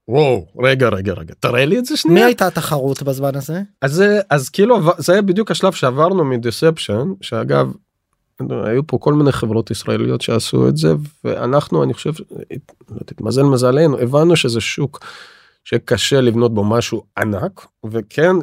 וואו 0.08 0.46
רגע 0.62 0.88
רגע 0.88 1.12
רגע 1.12 1.34
תראה 1.40 1.64
לי 1.64 1.78
את 1.78 1.84
זה 1.84 1.96
שנייה. 1.96 2.14
מי 2.14 2.24
הייתה 2.24 2.46
התחרות 2.46 3.02
בזמן 3.02 3.34
הזה? 3.34 3.62
אז 3.82 3.92
זה 3.92 4.20
אז 4.30 4.48
כאילו 4.48 4.80
זה 4.98 5.12
היה 5.12 5.22
בדיוק 5.22 5.50
השלב 5.50 5.72
שעברנו 5.72 6.24
מדיספשן 6.24 7.08
שאגב 7.20 7.72
היו 8.66 8.86
פה 8.86 8.98
כל 8.98 9.14
מיני 9.14 9.32
חברות 9.32 9.70
ישראליות 9.70 10.20
שעשו 10.20 10.68
את 10.68 10.76
זה 10.76 10.94
ואנחנו 11.24 11.82
אני 11.82 11.94
חושב 11.94 12.12
לא 12.90 13.00
תתמזל 13.06 13.42
מזלנו 13.42 13.98
הבנו 13.98 14.36
שזה 14.36 14.60
שוק 14.60 15.06
שקשה 15.64 16.20
לבנות 16.20 16.54
בו 16.54 16.64
משהו 16.64 17.02
ענק 17.18 17.66
וכן 17.90 18.36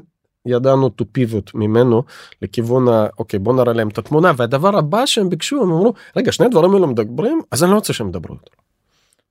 ידענו 0.46 0.90
to 1.02 1.04
pivot 1.18 1.52
ממנו 1.54 2.04
לכיוון 2.42 2.88
ה... 2.88 3.08
אוקיי 3.20 3.40
בוא 3.40 3.54
נראה 3.54 3.74
להם 3.74 3.88
את 3.88 3.98
התמונה 3.98 4.32
והדבר 4.38 4.78
הבא 4.78 5.06
שהם 5.06 5.30
ביקשו 5.30 5.56
הם 5.56 5.72
אמרו 5.72 5.94
רגע 6.16 6.32
שני 6.32 6.46
הדברים 6.46 6.74
האלו 6.74 6.88
מדברים 6.88 7.42
אז 7.52 7.64
אני 7.64 7.72
לא 7.72 7.76
רוצה 7.76 7.94
שהם 7.94 8.08
ידברו. 8.08 8.36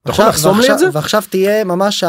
אתה 0.03 0.11
יכול 0.11 0.25
לחסום 0.29 0.61
לי 0.61 0.73
את 0.73 0.79
זה? 0.79 0.89
ועכשיו 0.93 1.23
תהיה 1.31 1.65
ממש 1.65 2.05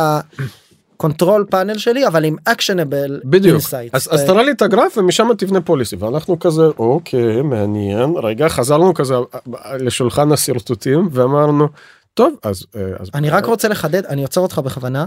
ה 1.02 1.07
control 1.07 1.46
panel 1.50 1.78
שלי 1.78 2.08
אבל 2.08 2.26
עם 2.26 2.36
actionable 2.46 3.22
בדיוק 3.26 3.62
אז, 3.94 4.10
אז 4.12 4.24
תראה 4.24 4.44
לי 4.44 4.52
את 4.52 4.62
הגרף 4.62 4.98
ומשם 4.98 5.28
תבנה 5.38 5.62
policy 5.62 5.96
ואנחנו 5.96 6.40
כזה 6.40 6.62
אוקיי 6.80 7.42
מעניין 7.42 8.14
רגע 8.24 8.50
חזרנו 8.50 8.94
כזה 8.94 9.14
אה, 9.16 9.78
לשולחן 9.78 10.32
השרטוטים 10.32 11.10
ואמרנו 11.12 11.68
טוב 12.14 12.36
אז, 12.44 12.66
אה, 12.76 12.82
אז 13.00 13.10
אני 13.14 13.30
רק 13.30 13.46
רוצה 13.46 13.68
לחדד 13.68 14.06
אני 14.06 14.24
עוצר 14.24 14.42
אותך 14.42 14.60
בכוונה 14.60 15.06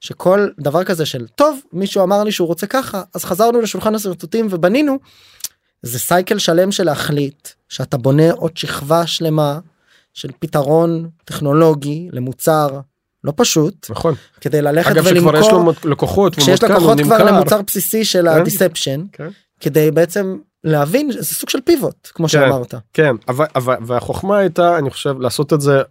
שכל 0.00 0.48
דבר 0.60 0.84
כזה 0.84 1.06
של 1.06 1.26
טוב 1.26 1.60
מישהו 1.72 2.02
אמר 2.02 2.24
לי 2.24 2.32
שהוא 2.32 2.48
רוצה 2.48 2.66
ככה 2.66 3.02
אז 3.14 3.24
חזרנו 3.24 3.60
לשולחן 3.60 3.94
השרטוטים 3.94 4.46
ובנינו. 4.50 4.98
זה 5.82 5.98
cycle 5.98 6.38
שלם 6.38 6.72
של 6.72 6.84
להחליט 6.84 7.48
שאתה 7.68 7.96
בונה 7.96 8.32
עוד 8.32 8.56
שכבה 8.56 9.06
שלמה 9.06 9.58
של 10.14 10.30
פתרון 10.38 11.08
טכנולוגי 11.24 12.08
למוצר 12.12 12.80
לא 13.24 13.32
פשוט 13.36 13.86
נכון 13.90 14.14
כדי 14.40 14.62
ללכת 14.62 14.90
אגב 14.90 15.04
שכבר 15.04 15.36
יש 15.36 15.46
לו 15.52 15.56
ולמכור 15.58 15.90
לקוחות 15.90 16.34
כשיש 16.36 16.62
לקוחות 16.62 17.00
כבר 17.00 17.18
נמכר. 17.18 17.24
למוצר 17.32 17.62
בסיסי 17.66 18.04
של 18.04 18.22
כן. 18.22 18.40
הדיספשן 18.40 19.04
כן. 19.12 19.28
כדי 19.60 19.90
בעצם 19.90 20.36
להבין 20.64 21.10
זה 21.12 21.34
סוג 21.34 21.50
של 21.50 21.60
פיבוט 21.64 22.08
כמו 22.14 22.28
שאמרת. 22.28 22.74
כן 22.92 23.14
אבל, 23.28 23.46
אבל 23.56 23.76
והחוכמה 23.86 24.38
הייתה 24.38 24.78
אני 24.78 24.90
חושב 24.90 25.20
לעשות 25.20 25.52
את 25.52 25.60
זה 25.60 25.82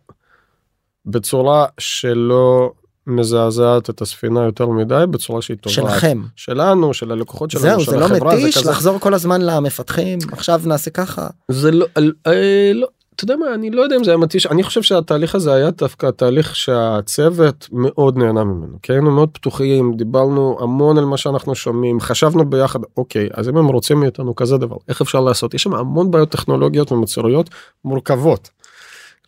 בצורה 1.05 1.65
שלא 1.77 2.71
מזעזעת 3.07 3.89
את 3.89 4.01
הספינה 4.01 4.43
יותר 4.43 4.67
מדי 4.67 5.03
בצורה 5.11 5.41
שהיא 5.41 5.57
טובה 5.57 5.73
שלכם 5.75 6.21
שלנו 6.35 6.93
של 6.93 7.11
הלקוחות 7.11 7.51
שלנו 7.51 7.63
זהו 7.63 7.79
של 7.79 7.91
זה 7.91 7.97
לא 7.97 8.05
החברה, 8.05 8.35
מתיש 8.35 8.57
כזה- 8.57 8.71
לחזור 8.71 8.99
כל 8.99 9.13
הזמן 9.13 9.41
למפתחים 9.41 10.19
עכשיו 10.31 10.61
נעשה 10.65 10.91
ככה 10.91 11.27
זה 11.47 11.71
לא, 11.71 11.85
אל- 11.97 12.13
אה, 12.27 12.71
לא, 12.73 12.87
אתה 13.15 13.23
יודע 13.23 13.35
מה, 13.35 13.53
אני 13.53 13.71
לא 13.71 13.81
יודע 13.81 13.95
אם 13.95 14.03
זה 14.03 14.11
היה 14.11 14.17
מתיש, 14.17 14.45
אני 14.47 14.63
חושב 14.63 14.81
שהתהליך 14.81 15.35
הזה 15.35 15.53
היה 15.53 15.71
דווקא 15.71 16.11
תהליך 16.11 16.55
שהצוות 16.55 17.69
מאוד 17.71 18.17
נהנה 18.17 18.43
ממנו, 18.43 18.77
כי 18.81 18.93
היינו 18.93 19.11
מאוד 19.11 19.29
פתוחים, 19.29 19.93
דיברנו 19.97 20.57
המון 20.61 20.97
על 20.97 21.05
מה 21.05 21.17
שאנחנו 21.17 21.55
שומעים, 21.55 21.99
חשבנו 21.99 22.49
ביחד, 22.49 22.79
אוקיי, 22.97 23.29
אז 23.33 23.49
אם 23.49 23.57
הם 23.57 23.67
רוצים 23.67 23.99
מאיתנו 23.99 24.35
כזה 24.35 24.57
דבר, 24.57 24.75
איך 24.87 25.01
אפשר 25.01 25.19
לעשות? 25.19 25.53
יש 25.53 25.63
שם 25.63 25.73
המון 25.73 26.11
בעיות 26.11 26.29
טכנולוגיות 26.29 26.91
ומוצריות 26.91 27.49
מורכבות. 27.85 28.49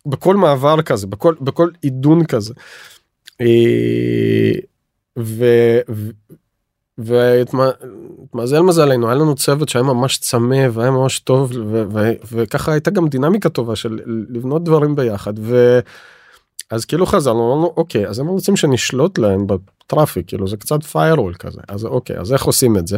בכל 0.05 0.35
מעבר 0.35 0.81
כזה 0.81 1.07
בכל 1.07 1.35
בכל 1.41 1.69
עידון 1.81 2.25
כזה. 2.25 2.53
אה, 3.41 4.51
ו- 5.19 5.79
ו- 5.89 6.11
והתמזל 6.97 8.61
מזלנו 8.61 9.07
היה 9.07 9.15
לנו 9.15 9.35
צוות 9.35 9.69
שהיה 9.69 9.83
ממש 9.83 10.17
צמא 10.17 10.67
והיה 10.71 10.91
ממש 10.91 11.19
טוב 11.19 11.51
וככה 12.31 12.71
הייתה 12.71 12.91
גם 12.91 13.07
דינמיקה 13.07 13.49
טובה 13.49 13.75
של 13.75 13.99
לבנות 14.29 14.63
דברים 14.63 14.95
ביחד 14.95 15.33
ואז 16.71 16.85
כאילו 16.85 17.05
חזרנו 17.05 17.53
אמרנו 17.53 17.73
אוקיי 17.77 18.07
אז 18.07 18.19
הם 18.19 18.27
רוצים 18.27 18.55
שנשלוט 18.55 19.17
להם 19.17 19.47
ב 19.47 19.57
traffic 19.57 20.27
כאילו 20.27 20.47
זה 20.47 20.57
קצת 20.57 20.83
firewall 20.83 21.33
כזה 21.33 21.61
אז 21.67 21.85
אוקיי 21.85 22.19
אז 22.19 22.33
איך 22.33 22.43
עושים 22.43 22.77
את 22.77 22.87
זה. 22.87 22.97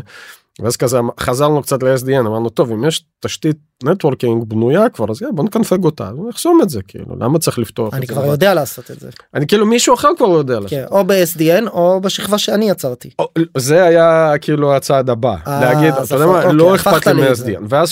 ואז 0.59 0.77
כזה 0.77 0.99
חזרנו 1.19 1.61
קצת 1.61 1.83
ל-SDN 1.83 2.19
אמרנו 2.19 2.49
טוב 2.49 2.71
אם 2.71 2.85
יש 2.85 3.05
תשתית 3.19 3.57
networking 3.83 4.43
בנויה 4.43 4.89
כבר 4.89 5.05
אז 5.09 5.19
בוא 5.33 5.43
נקנפג 5.43 5.83
אותה 5.83 6.11
נחסום 6.29 6.59
את 6.63 6.69
זה 6.69 6.81
כאילו 6.81 7.15
למה 7.19 7.39
צריך 7.39 7.59
לפתוח 7.59 7.93
אני. 7.93 8.07
כבר 8.07 8.25
יודע 8.25 8.53
לעשות 8.53 8.91
את 8.91 8.99
זה. 8.99 9.09
אני 9.33 9.47
כאילו 9.47 9.65
מישהו 9.65 9.93
אחר 9.93 10.09
כבר 10.17 10.27
יודע 10.27 10.53
לעשות. 10.59 10.69
כן, 10.69 10.85
או 10.91 11.03
ב-SDN 11.05 11.69
או 11.69 12.01
בשכבה 12.01 12.37
שאני 12.37 12.69
יצרתי. 12.69 13.09
זה 13.57 13.83
היה 13.83 14.33
כאילו 14.41 14.75
הצעד 14.75 15.09
הבא 15.09 15.35
אה, 15.47 15.61
להגיד 15.61 15.93
אתה 15.93 16.15
יודע 16.15 16.25
מה 16.25 16.37
אוקיי, 16.37 16.53
לא 16.53 16.75
הפכת 16.75 16.87
אכפת 16.87 17.07
לי. 17.07 17.29
מ-SDN 17.29 17.63
ואז 17.69 17.91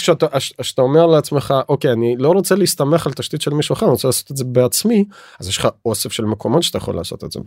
כשאתה 0.58 0.82
אומר 0.82 1.06
לעצמך 1.06 1.54
אוקיי 1.70 1.92
אני 1.92 2.16
לא 2.18 2.30
רוצה 2.30 2.56
להסתמך 2.56 3.08
על 3.08 3.14
תשתית 3.14 3.42
של 3.42 3.54
מישהו 3.54 3.74
אחר 3.74 3.86
אני 3.86 3.92
רוצה 3.92 4.08
לעשות 4.08 4.32
את 4.32 4.38
זה 4.38 4.44
בעצמי 4.44 5.06
אז 5.40 5.48
יש 5.48 5.58
לך 5.58 5.68
אוסף 5.86 6.12
של 6.12 6.26
מקומות 6.26 6.64
שאתה 6.64 6.78
יכול 6.78 6.96
לעשות 6.96 7.24
את 7.24 7.32
זה 7.32 7.40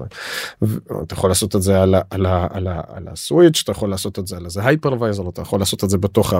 אתה 1.02 1.14
יכול 1.14 1.30
לעשות 1.30 1.56
את 1.56 1.62
זה 1.62 1.82
על 1.82 3.08
ה 3.12 3.19
switch 3.19 3.60
אתה 3.64 3.72
יכול 3.72 3.90
לעשות 3.90 4.18
את 4.18 4.26
זה 4.26 4.36
על 4.36 4.44
איזה 4.44 4.60
hypervisor 4.64 5.28
אתה 5.28 5.42
יכול 5.42 5.60
לעשות 5.60 5.84
את 5.84 5.90
זה 5.90 5.98
בתוך 5.98 6.34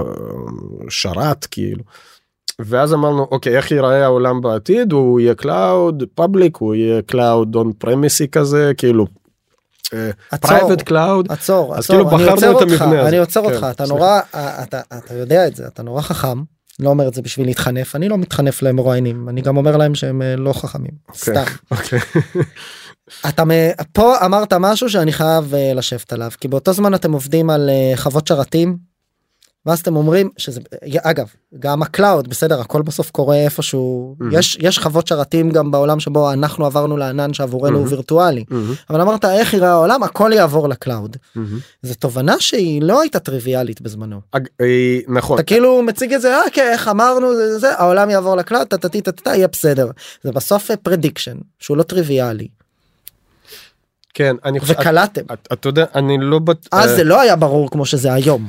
השרת 0.89 1.45
כאילו. 1.45 1.86
ואז 2.59 2.95
אמרנו 2.95 3.29
אוקיי 3.31 3.57
איך 3.57 3.71
ייראה 3.71 4.05
העולם 4.05 4.41
בעתיד 4.41 4.93
הוא 4.93 5.21
יהיה 5.21 5.35
cloud 5.35 6.03
public 6.15 6.57
הוא 6.57 6.75
יהיה 6.75 7.03
cloud 7.03 7.55
on-premise 7.55 8.29
כזה 8.29 8.73
כאילו. 8.77 9.07
private 10.41 10.83
cloud 10.83 11.33
עצור, 11.33 11.77
אז 11.77 11.85
עצור, 11.85 11.97
כאילו 11.97 12.11
אני 12.11 12.25
בחרנו 12.25 12.31
עוצר 12.33 12.51
את 12.51 12.71
אותך, 12.71 12.83
המבנה 12.83 13.01
הזה. 13.01 13.09
אני 13.09 13.19
עוצר 13.19 13.41
כן, 13.41 13.55
אותך, 13.55 13.67
אתה 13.71 13.87
סליחה. 13.87 13.99
נורא, 13.99 14.21
אתה, 14.63 14.81
אתה 14.99 15.15
יודע 15.15 15.47
את 15.47 15.57
זה, 15.57 15.67
אתה 15.67 15.83
נורא 15.83 16.03
חכם, 16.03 16.43
לא 16.81 16.89
אומר 16.91 17.09
את 17.09 17.15
זה 17.15 17.23
בשביל 17.23 17.47
להתחנף, 17.47 17.97
אני 17.97 18.09
לא 18.09 18.19
מתחנף 18.19 18.63
למרואיינים, 18.63 19.29
אני 19.29 19.41
גם 19.41 19.57
אומר 19.57 19.77
להם 19.77 19.95
שהם 19.95 20.23
אה, 20.23 20.37
לא 20.37 20.53
חכמים, 20.53 20.91
סתם. 21.15 21.45
אוקיי. 21.71 21.99
אתה 23.29 23.45
מ- 23.45 23.73
פה 23.93 24.15
אמרת 24.25 24.53
משהו 24.53 24.91
שאני 24.91 25.13
חייב 25.13 25.55
אה, 25.55 25.73
לשבת 25.75 26.13
עליו, 26.13 26.31
כי 26.41 26.49
באותו 26.49 26.73
זמן 26.73 26.95
אתם 26.95 27.13
עובדים 27.13 27.51
על 27.51 27.71
אה, 27.71 27.93
חוות 27.97 28.27
שרתים, 28.27 28.77
ואז 29.67 29.79
אתם 29.81 29.97
אומרים 29.97 30.31
שזה, 30.37 30.61
אגב, 31.03 31.27
גם 31.59 31.83
ה 31.83 31.89
cloud, 31.89 32.29
בסדר, 32.29 32.61
הכל 32.61 32.83
בסוף 32.83 33.11
קורה 33.11 33.37
איפשהו, 33.37 34.17
מהמם. 34.21 34.33
יש, 34.39 34.57
יש 34.61 34.79
חוות 34.79 35.07
שרתים 35.07 35.51
גם 35.51 35.71
בעולם 35.71 36.01
שבו 36.01 36.33
אנחנו 36.33 36.67
עברנו 36.67 36.97
לענן 36.97 37.35
שעבורנו 37.35 37.67
הוא 37.77 37.83
מהמם. 37.83 37.93
וירטואלי, 37.93 38.45
מהמם, 38.51 38.75
אבל 38.91 39.01
אמרת 39.01 39.25
איך 39.25 39.55
יראה 39.55 39.71
העולם, 39.71 40.03
הכל 40.03 40.31
יעבור 40.35 40.69
ל 40.69 40.76
cloud. 40.76 41.17
מהמם. 41.35 41.59
זו 41.83 41.95
תובנה 41.95 42.35
שהיא 42.41 42.83
לא 42.83 43.01
הייתה 43.01 43.19
טריוויאלית 43.19 43.81
בזמנו. 43.81 44.21
אג- 44.33 44.47
אה, 44.61 44.99
נכון 45.09 45.35
אתה 45.39 45.47
כאילו 45.47 45.83
מציג 45.83 46.13
את 46.13 46.21
זה, 46.21 46.35
אה, 46.37 46.51
כן, 46.53 46.69
איך 46.73 46.89
אמרנו, 46.89 47.35
זה, 47.37 47.59
זה, 47.59 47.79
העולם 47.79 48.11
יעבור 48.11 48.37
ל 48.37 48.41
cloud, 48.41 48.67
טטטי 48.67 49.01
טטטה, 49.01 49.31
יהיה 49.31 49.49
בסדר. 49.49 49.91
זה 50.25 50.33
בסוף 50.33 50.71
prediction, 50.83 51.37
שהוא 51.59 51.77
לא 51.77 51.83
טריוויאלי, 51.83 52.49
כן 54.15 54.37
אני 54.45 54.61
חושב 54.61 54.75
וקלטתם. 54.81 55.23
את- 55.33 55.49
אתה 55.53 55.69
יודע 55.69 55.85
אני 55.95 56.17
לא 56.21 56.39
בט- 56.39 56.69
אז 56.73 56.91
אה, 56.91 56.97
זה 56.97 57.05
לא 57.05 57.21
היה 57.21 57.37
ברור 57.37 57.71
כמו 57.71 57.87
שזה 57.87 58.13
היום. 58.13 58.49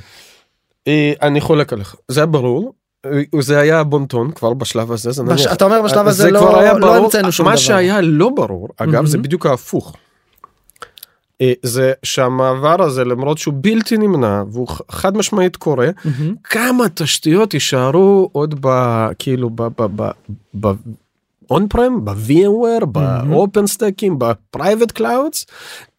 אה, 0.88 1.14
אני 1.22 1.42
חולק 1.42 1.74
עליך 1.74 1.96
זה 2.08 2.20
היה 2.20 2.28
ברור 2.28 2.74
אה, 3.06 3.22
זה 3.40 3.60
היה 3.60 3.84
בון 3.84 4.08
טון 4.08 4.32
כבר 4.32 4.54
בשלב 4.54 4.92
הזה 4.92 5.12
זה 5.12 5.24
נניח 5.24 5.54
אתה 5.54 5.66
אומר 5.66 5.82
בשלב 5.82 6.06
אה, 6.06 6.10
הזה 6.10 6.24
זה 6.24 6.32
לא 6.32 6.80
לא. 6.80 6.96
המצאנו 6.96 7.32
שום 7.32 7.46
מה 7.46 7.52
דבר. 7.52 7.62
שהיה 7.62 8.02
לא 8.02 8.30
ברור 8.30 8.70
אגב 8.78 9.06
זה 9.06 9.18
מהמם. 9.18 9.24
בדיוק 9.24 9.46
ההפוך. 9.46 9.96
זה 11.64 11.94
שהמעבר 12.04 12.84
הזה 12.84 13.06
למרות 13.06 13.38
שהוא 13.38 13.54
בלתי 13.58 13.98
נמנע 13.98 14.44
והוא 14.52 14.68
חד 14.92 15.18
משמעית 15.18 15.56
קורה 15.56 15.88
מהמם. 16.06 16.36
כמה 16.44 16.90
תשתיות 16.90 17.54
יישארו 17.54 18.30
עוד 18.32 18.56
ב... 18.62 18.68
כאילו 19.20 19.50
ב... 19.50 19.62
ב... 19.62 19.86
ב... 19.96 20.12
ב... 20.60 20.74
on-prem, 21.50 22.06
ב-VMware, 22.06 22.86
ב-OpenStackים, 22.86 24.20
ב-private 24.20 25.00
clouds, 25.00 25.46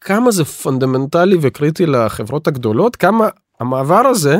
כמה 0.01 0.31
זה 0.31 0.45
פונדמנטלי 0.45 1.37
וקריטי 1.41 1.85
לחברות 1.85 2.47
הגדולות, 2.47 2.95
כמה 2.95 3.27
המעבר 3.59 3.95
הזה, 4.07 4.37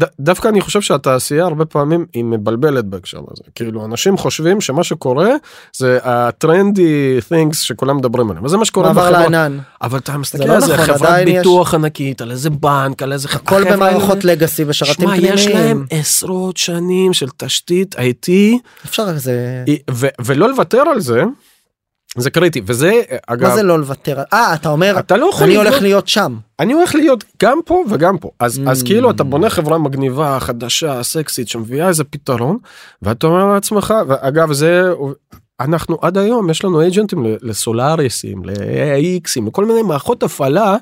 ד- 0.00 0.06
דווקא 0.20 0.48
אני 0.48 0.60
חושב 0.60 0.80
שהתעשייה 0.80 1.44
הרבה 1.44 1.64
פעמים 1.64 2.06
היא 2.12 2.24
מבלבלת 2.24 2.84
בהקשר 2.84 3.18
הזה. 3.30 3.42
כאילו 3.54 3.84
אנשים 3.84 4.16
חושבים 4.18 4.60
שמה 4.60 4.84
שקורה 4.84 5.28
זה 5.76 5.98
הטרנדי 6.02 7.18
things 7.30 7.54
שכולם 7.54 7.96
מדברים 7.96 8.30
עליהם, 8.30 8.44
וזה 8.44 8.56
מה 8.56 8.64
שקורה 8.64 8.88
מעבר 8.92 9.02
בחברה. 9.06 9.22
לענן. 9.28 9.58
אבל 9.82 9.98
אתה 9.98 10.16
מסתכל 10.18 10.44
לא 10.44 10.54
על 10.54 10.60
זה, 10.60 10.74
נכון, 10.74 10.86
חברת 10.86 11.02
עדיין 11.02 11.28
יש- 11.28 11.36
ביטוח 11.36 11.74
ענקית, 11.74 12.20
על 12.20 12.30
איזה 12.30 12.50
בנק, 12.50 13.02
על 13.02 13.12
איזה... 13.12 13.28
הכל 13.32 13.72
במערכות 13.72 14.24
לגאסי 14.24 14.64
בשרתים 14.64 14.94
שמע, 15.08 15.16
יש 15.16 15.46
להם 15.46 15.54
פנימיים. 15.56 15.86
עשרות 15.90 16.56
שנים 16.56 17.12
של 17.12 17.28
תשתית 17.36 17.94
IT, 17.94 18.28
אפשר 18.84 19.18
זה... 19.18 19.64
ו- 19.90 20.06
ולא 20.24 20.48
לוותר 20.48 20.82
על 20.92 21.00
זה, 21.00 21.22
זה 22.18 22.30
קריטי, 22.30 22.60
וזה, 22.66 22.92
אגב, 23.26 23.48
מה 23.48 23.54
זה 23.56 23.62
לא 23.62 23.78
לוותר? 23.78 24.22
אה, 24.32 24.54
אתה 24.54 24.68
אומר, 24.68 24.96
אתה 24.98 25.16
לא 25.16 25.26
יכול 25.26 25.42
אני 25.46 25.52
לבנות- 25.54 25.66
הולך 25.66 25.82
להיות 25.82 26.08
שם. 26.08 26.36
אני 26.60 26.72
הולך 26.72 26.94
להיות 26.94 27.24
גם 27.42 27.58
פה 27.64 27.84
וגם 27.90 28.18
פה, 28.18 28.30
אז, 28.40 28.58
Mm. 28.58 28.70
אז 28.70 28.82
כאילו 28.82 29.10
אתה 29.10 29.24
בונה 29.24 29.50
חברה 29.50 29.78
מגניבה, 29.78 30.38
חדשה, 30.40 31.02
סקסית, 31.02 31.48
שמביאה 31.48 31.88
איזה 31.88 32.04
פתרון, 32.04 32.58
ואתה 33.02 33.26
אומר 33.26 33.44
לעצמך, 33.54 33.94
ואגב 34.08 34.52
זה, 34.52 34.82
אנחנו 35.60 35.98
עד 36.02 36.18
היום, 36.18 36.50
יש 36.50 36.64
לנו 36.64 36.80
agentים 36.80 37.24
ל- 37.26 37.36
ל 37.42 37.51
Solarisים, 37.51 38.42
ל-AIXים, 38.44 39.46
לכל 39.46 39.64
מיני 39.64 39.82
מערכות 39.82 40.22
הפעלה. 40.22 40.76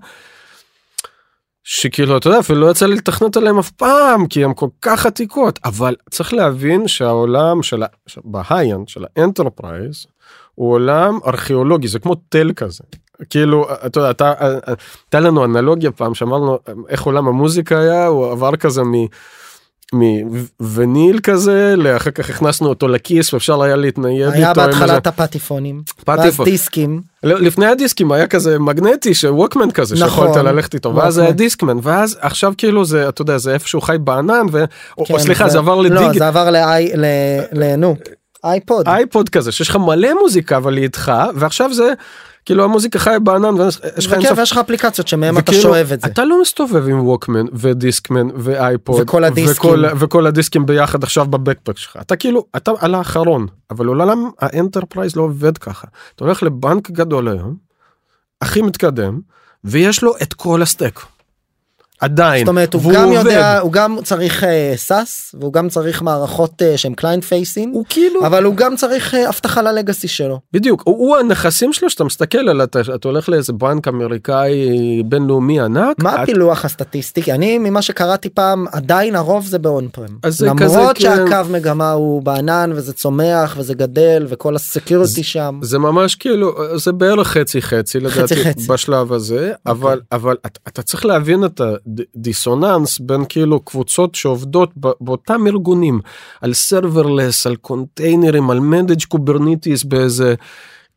שכאילו 1.64 2.16
אתה 2.16 2.28
יודע 2.28 2.38
אפילו 2.38 2.60
לא 2.60 2.70
יצא 2.70 2.86
לי 2.86 2.94
לתכנת 2.96 3.36
עליהם 3.36 3.58
אף 3.58 3.70
פעם 3.70 4.26
כי 4.26 4.44
הם 4.44 4.54
כל 4.54 4.68
כך 4.82 5.06
עתיקות 5.06 5.58
אבל 5.64 5.94
צריך 6.10 6.32
להבין 6.34 6.88
שהעולם 6.88 7.62
של 7.62 7.82
בהיינד 8.24 8.88
של 8.88 9.04
ה 9.16 9.24
enterprise 9.24 10.06
הוא 10.60 10.72
עולם 10.72 11.18
ארכיאולוגי 11.26 11.88
זה 11.88 11.98
כמו 11.98 12.14
תל 12.28 12.52
כזה 12.56 12.84
כאילו 13.30 13.66
אתה 13.86 14.00
יודע 14.00 14.10
אתה 14.10 14.32
הייתה 14.66 15.20
לנו 15.20 15.44
אנלוגיה 15.44 15.90
פעם 15.90 16.14
שאמרנו 16.14 16.58
איך 16.88 17.02
עולם 17.02 17.28
המוזיקה 17.28 17.78
היה 17.78 18.06
הוא 18.06 18.32
עבר 18.32 18.56
כזה 18.56 18.82
מ. 18.82 18.92
מווניל 19.92 21.20
כזה 21.22 21.74
לאחר 21.76 22.10
כך 22.10 22.30
הכנסנו 22.30 22.68
אותו 22.68 22.88
לכיס 22.88 23.34
ואפשר 23.34 23.62
היה 23.62 23.76
להתנייד 23.76 24.32
היה 24.32 24.50
איתו 24.50 24.60
עם 24.60 24.66
בהתחלה 24.66 24.96
את 24.96 25.06
הפטיפונים, 25.06 25.82
פטיפון. 26.04 26.44
דיסקים, 26.44 27.00
לא, 27.22 27.40
לפני 27.40 27.66
הדיסקים 27.66 28.12
היה 28.12 28.26
כזה 28.26 28.58
מגנטי 28.58 29.14
שווקמן 29.14 29.70
כזה 29.70 29.94
נכון. 29.94 30.08
שיכולת 30.08 30.44
ללכת 30.44 30.74
איתו 30.74 30.94
ואז. 30.94 31.18
היה 31.18 31.32
דיסקמן 31.32 31.76
ואז 31.82 32.18
עכשיו 32.20 32.52
כאילו 32.58 32.84
זה 32.84 33.08
אתה 33.08 33.22
יודע 33.22 33.38
זה 33.38 33.54
איפשהו 33.54 33.80
חי 33.80 33.96
בענן 34.00 34.46
ו... 34.52 34.64
כן, 35.04 35.14
או 35.14 35.20
סליחה 35.20 35.48
זה 35.48 35.58
עבר 35.58 35.74
לא, 35.74 35.84
לדיג 35.84 36.18
זה 36.18 36.28
עבר 36.28 36.50
לאי, 36.50 36.90
ל... 36.96 37.04
ל... 37.52 37.76
נו, 37.76 37.96
אייפוד. 38.44 38.88
אייפוד 38.88 39.28
כזה 39.28 39.52
שיש 39.52 39.68
לך 39.68 39.76
מלא 39.76 40.08
מוזיקה 40.20 40.56
אבל 40.56 40.76
היא 40.76 40.82
איתך 40.84 41.12
ועכשיו 41.34 41.72
זה 41.74 41.92
כאילו 42.44 42.64
המוזיקה 42.64 42.98
חיה 42.98 43.18
בענן 43.18 43.54
ויש 43.60 43.76
לך 44.06 44.12
אינסוף- 44.12 44.38
ויש 44.38 44.52
לך 44.52 44.58
אפליקציות 44.58 45.08
שמהם 45.08 45.38
אתה 45.38 45.42
וכאילו, 45.50 45.62
שואב 45.62 45.92
את 45.92 46.00
זה. 46.00 46.06
אתה 46.06 46.24
לא 46.24 46.40
מסתובב 46.40 46.88
עם 46.88 47.06
ווקמן 47.06 47.46
ודיסקמן 47.52 48.28
ואייפוד 48.36 49.00
וכל 49.02 49.24
הדיסקים. 49.24 49.70
וכל, 49.70 49.84
וכל 49.98 50.26
הדיסקים 50.26 50.66
ביחד 50.66 51.02
עכשיו 51.02 51.26
ב 51.26 51.32
backpack 51.32 51.78
שלך 51.78 51.96
אתה 52.00 52.16
כאילו 52.16 52.46
אתה 52.56 52.70
על 52.78 52.94
האחרון 52.94 53.46
אבל 53.70 53.86
עולם 53.86 54.30
ה 54.38 54.45
enterprise 54.45 55.16
לא 55.16 55.22
עובד 55.22 55.58
ככה 55.58 55.86
אתה 56.16 56.24
הולך 56.24 56.42
לבנק 56.42 56.90
גדול 56.90 57.28
היום 57.28 57.54
הכי 58.42 58.62
מתקדם 58.62 59.20
ויש 59.64 60.02
לו 60.02 60.12
את 60.22 60.34
כל 60.34 60.62
ה 60.62 60.67
stack. 60.67 61.00
עדיין 62.00 62.44
זאת 62.44 62.48
אומרת 62.48 62.74
הוא 62.74 62.82
גם 62.94 63.04
עובד. 63.04 63.16
יודע 63.18 63.58
הוא 63.58 63.72
גם 63.72 63.98
צריך 64.04 64.44
SaaS 64.76 65.34
והוא 65.40 65.52
גם 65.52 65.68
צריך 65.68 66.02
מערכות 66.02 66.62
אה, 66.62 66.76
שהם 66.78 66.94
client 66.94 67.24
facing 67.24 67.74
הוא 67.74 67.84
כאילו 67.88 68.26
אבל 68.26 68.44
הוא 68.44 68.54
גם 68.54 68.76
צריך 68.76 69.14
אה, 69.14 69.28
אבטחה 69.28 69.62
ל 69.62 69.69
legacy 69.69 70.08
שלו. 70.08 70.40
בדיוק 70.52 70.82
הוא, 70.86 70.96
הוא 70.98 71.16
הנכסים 71.16 71.72
שלו 71.72 71.90
שאתה 71.90 72.04
מסתכל 72.04 72.48
על 72.48 72.62
אתה, 72.62 72.80
אתה 72.94 73.08
הולך 73.08 73.28
לאיזה 73.28 73.52
בנק 73.52 73.88
אמריקאי 73.88 74.68
בינלאומי 75.04 75.60
ענק. 75.60 75.96
מה 76.02 76.14
את- 76.14 76.20
הפילוח 76.22 76.64
הסטטיסטי? 76.64 77.32
אני 77.32 77.58
ממה 77.58 77.82
שקראתי 77.82 78.28
פעם 78.28 78.66
עדיין 78.72 79.16
הרוב 79.16 79.46
זה 79.46 79.58
ב 79.58 79.88
on-prem. 79.92 80.06
למרות 80.40 80.96
כזה, 80.96 81.08
כן. 81.08 81.26
שהקו 81.30 81.48
מגמה 81.50 81.90
הוא 81.92 82.22
בענן 82.22 82.70
וזה 82.74 82.92
צומח 82.92 83.54
וזה 83.58 83.74
גדל 83.74 84.26
וכל 84.28 84.56
ה 84.56 84.63
security 84.63 85.22
שם. 85.22 85.58
זה 85.62 85.78
ממש 85.78 86.14
כאילו 86.14 86.52
זה 86.76 86.92
בערך 86.92 87.28
חצי 87.28 87.62
חצי 87.62 88.00
לדעתי 88.00 88.36
חצי. 88.44 88.66
בשלב 88.68 89.12
הזה 89.12 89.52
אבל 89.66 90.00
אבל 90.12 90.36
אתה, 90.46 90.60
אתה 90.68 90.82
צריך 90.82 91.04
להבין 91.06 91.44
את 91.44 91.60
הדיסוננס 92.16 92.98
בין 92.98 93.24
כאילו 93.28 93.60
קבוצות 93.60 94.14
שעובדות 94.14 94.70
באותם 95.00 95.46
ארגונים 95.46 96.00
על 96.40 96.54
serverless 96.54 97.46
על 97.46 97.56
קונטיינרים 97.56 98.50
על 98.50 98.60
managed 98.60 99.04
Kubernetes 99.04 99.84
באיזה 99.84 100.34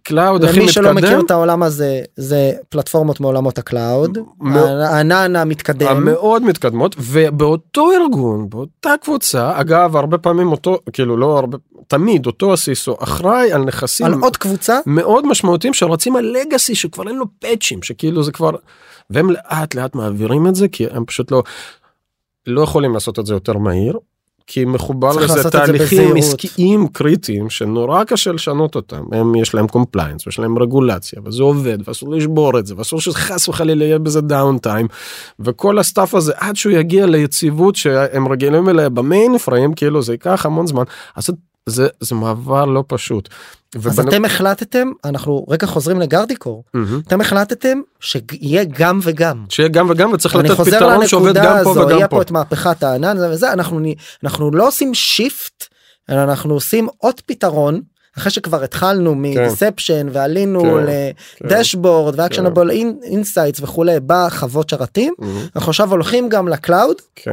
cloud 0.04 0.44
הכי 0.44 0.60
למי 0.60 0.72
שלא 0.72 0.94
מכיר 0.94 1.10
מתקדם, 1.10 1.26
את 1.26 1.32
העולם 1.32 1.64
הזה 1.64 2.02
זה 2.16 2.52
פלטפורמות 2.70 3.20
מעולמות 3.20 3.58
ה 3.58 3.68
cloud 3.68 4.18
מ- 4.40 4.58
הענן 4.58 5.36
המתקדם. 5.36 5.88
המאוד 5.88 6.44
מתקדמות 6.44 6.96
ובאותו 7.00 7.92
ארגון 7.92 8.50
באותה 8.50 8.94
קבוצה 9.02 9.60
אגב 9.62 9.96
הרבה 9.96 10.18
פעמים 10.18 10.52
אותו 10.52 10.80
כאילו 10.94 11.18
לא 11.18 11.38
הרבה 11.38 11.58
תמיד 11.88 12.26
אותו 12.26 12.54
ה 12.54 12.62
CISO 12.62 12.96
אחראי 13.00 13.52
על 13.52 13.64
נכסים 13.64 14.06
על 14.06 14.14
עוד 14.14 14.38
קבוצה? 14.38 14.80
מאוד 14.86 15.28
משמעותיים 15.28 15.74
שרצים 15.74 16.16
על 16.16 16.26
legacy 16.26 16.76
שכבר 16.76 17.08
אין 17.08 17.16
לו 17.16 17.26
פאצ'ים 17.40 17.84
שכאילו 17.84 18.24
זה 18.24 18.32
כבר 18.32 18.52
והם 19.10 19.30
לאט 19.30 19.76
לאט 19.76 19.96
מעבירים 19.96 20.48
את 20.48 20.56
זה 20.56 20.68
כי 20.68 20.86
הם 20.88 21.06
פשוט 21.06 21.32
לא 21.32 21.44
לא 22.48 22.62
יכולים 22.62 22.94
לעשות 22.94 23.20
את 23.20 23.26
זה 23.26 23.34
יותר 23.34 23.58
מהיר. 23.58 24.00
כי 24.48 24.66
מחובר 24.66 25.12
לזה 25.12 25.42
זה 25.42 25.52
תהליכים. 25.52 26.18
עסקיים 26.18 26.88
קריטיים 26.88 27.50
שנורא 27.50 28.04
קשה 28.04 28.32
לשנות 28.32 28.76
אותם 28.76 29.04
הם 29.12 29.36
יש 29.36 29.54
להם 29.54 29.68
compliance 29.68 30.28
יש 30.28 30.40
להם 30.40 30.60
רגולציה 30.60 31.22
וזה 31.26 31.44
עובד 31.44 31.78
ואסור 31.88 32.12
לשבור 32.12 32.60
את 32.60 32.66
זה 32.66 32.74
ואסור 32.78 33.02
שחס 33.02 33.48
וחלילה 33.48 33.86
יהיה 33.86 34.00
בזה 34.00 34.22
downtime 34.22 34.88
וכל 35.40 35.80
ה 35.80 35.86
stuff 35.86 36.16
הזה 36.16 36.34
עד 36.38 36.56
שהוא 36.56 36.74
יגיע 36.74 37.06
ליציבות 37.06 37.76
שהם 37.76 38.28
רגילים 38.28 38.70
אליה 38.70 38.90
ב 38.90 39.38
mainframe 39.38 39.74
כאילו 39.74 40.02
זה 40.02 40.14
ייקח 40.14 40.46
המון 40.46 40.68
זמן 40.68 40.84
אז 41.16 41.30
זה- 41.70 41.88
זה 42.00 42.16
מעבר 42.16 42.66
לא 42.66 42.84
פשוט. 42.88 43.30
אז 43.76 44.00
ובנ- 44.00 44.08
אתם 44.10 44.26
החלטתם 44.26 44.92
אנחנו 45.06 45.46
רגע 45.50 45.68
חוזרים 45.68 46.00
ל 46.00 46.05
Guardicore 46.05 46.64
מהמם. 46.74 47.02
אתם 47.08 47.22
החלטתם 47.22 47.82
שיהיה 48.00 48.64
גם 48.64 49.00
וגם. 49.04 49.46
שיהיה 49.50 49.70
גם 49.70 49.90
וגם 49.90 50.12
וצריך 50.14 50.36
לתת 50.36 50.52
פתרון 50.52 51.08
שעובד 51.08 51.34
גם 51.38 51.44
פה 51.64 51.72
הזו 51.72 51.80
וגם 51.80 51.90
יהיה 51.98 52.08
פה. 52.08 52.16
פה 52.16 52.22
את 52.22 52.32
מהפכת 52.32 52.84
הענן 52.84 53.18
זה 53.18 53.30
וזה 53.30 53.54
אנחנו 53.54 53.80
אנחנו 54.24 54.52
לא 54.52 54.68
עושים 54.68 54.94
shift 54.94 55.64
אלא 56.10 56.24
אנחנו 56.24 56.54
עושים 56.54 56.88
עוד 56.98 57.20
פתרון. 57.26 57.82
אחרי 58.18 58.32
שכבר 58.32 58.64
התחלנו 58.64 59.16
מ 59.16 59.25
deception 59.25 60.08
ועלינו 60.12 60.62
כן, 60.62 60.86
כן. 61.40 61.46
ל 61.48 61.55
dashboard 61.55 62.20
ו 62.20 62.24
actionable 62.24 62.70
insights 63.04 63.60
וכולי 63.60 63.96
בחוות 64.06 64.70
שרתים 64.70 65.14
מהמם. 65.20 65.40
אנחנו 65.56 65.70
עכשיו 65.70 65.92
הולכים 65.92 66.30
גם 66.30 66.48
ל 66.48 66.56
cloud 66.56 66.96
כן. 67.16 67.32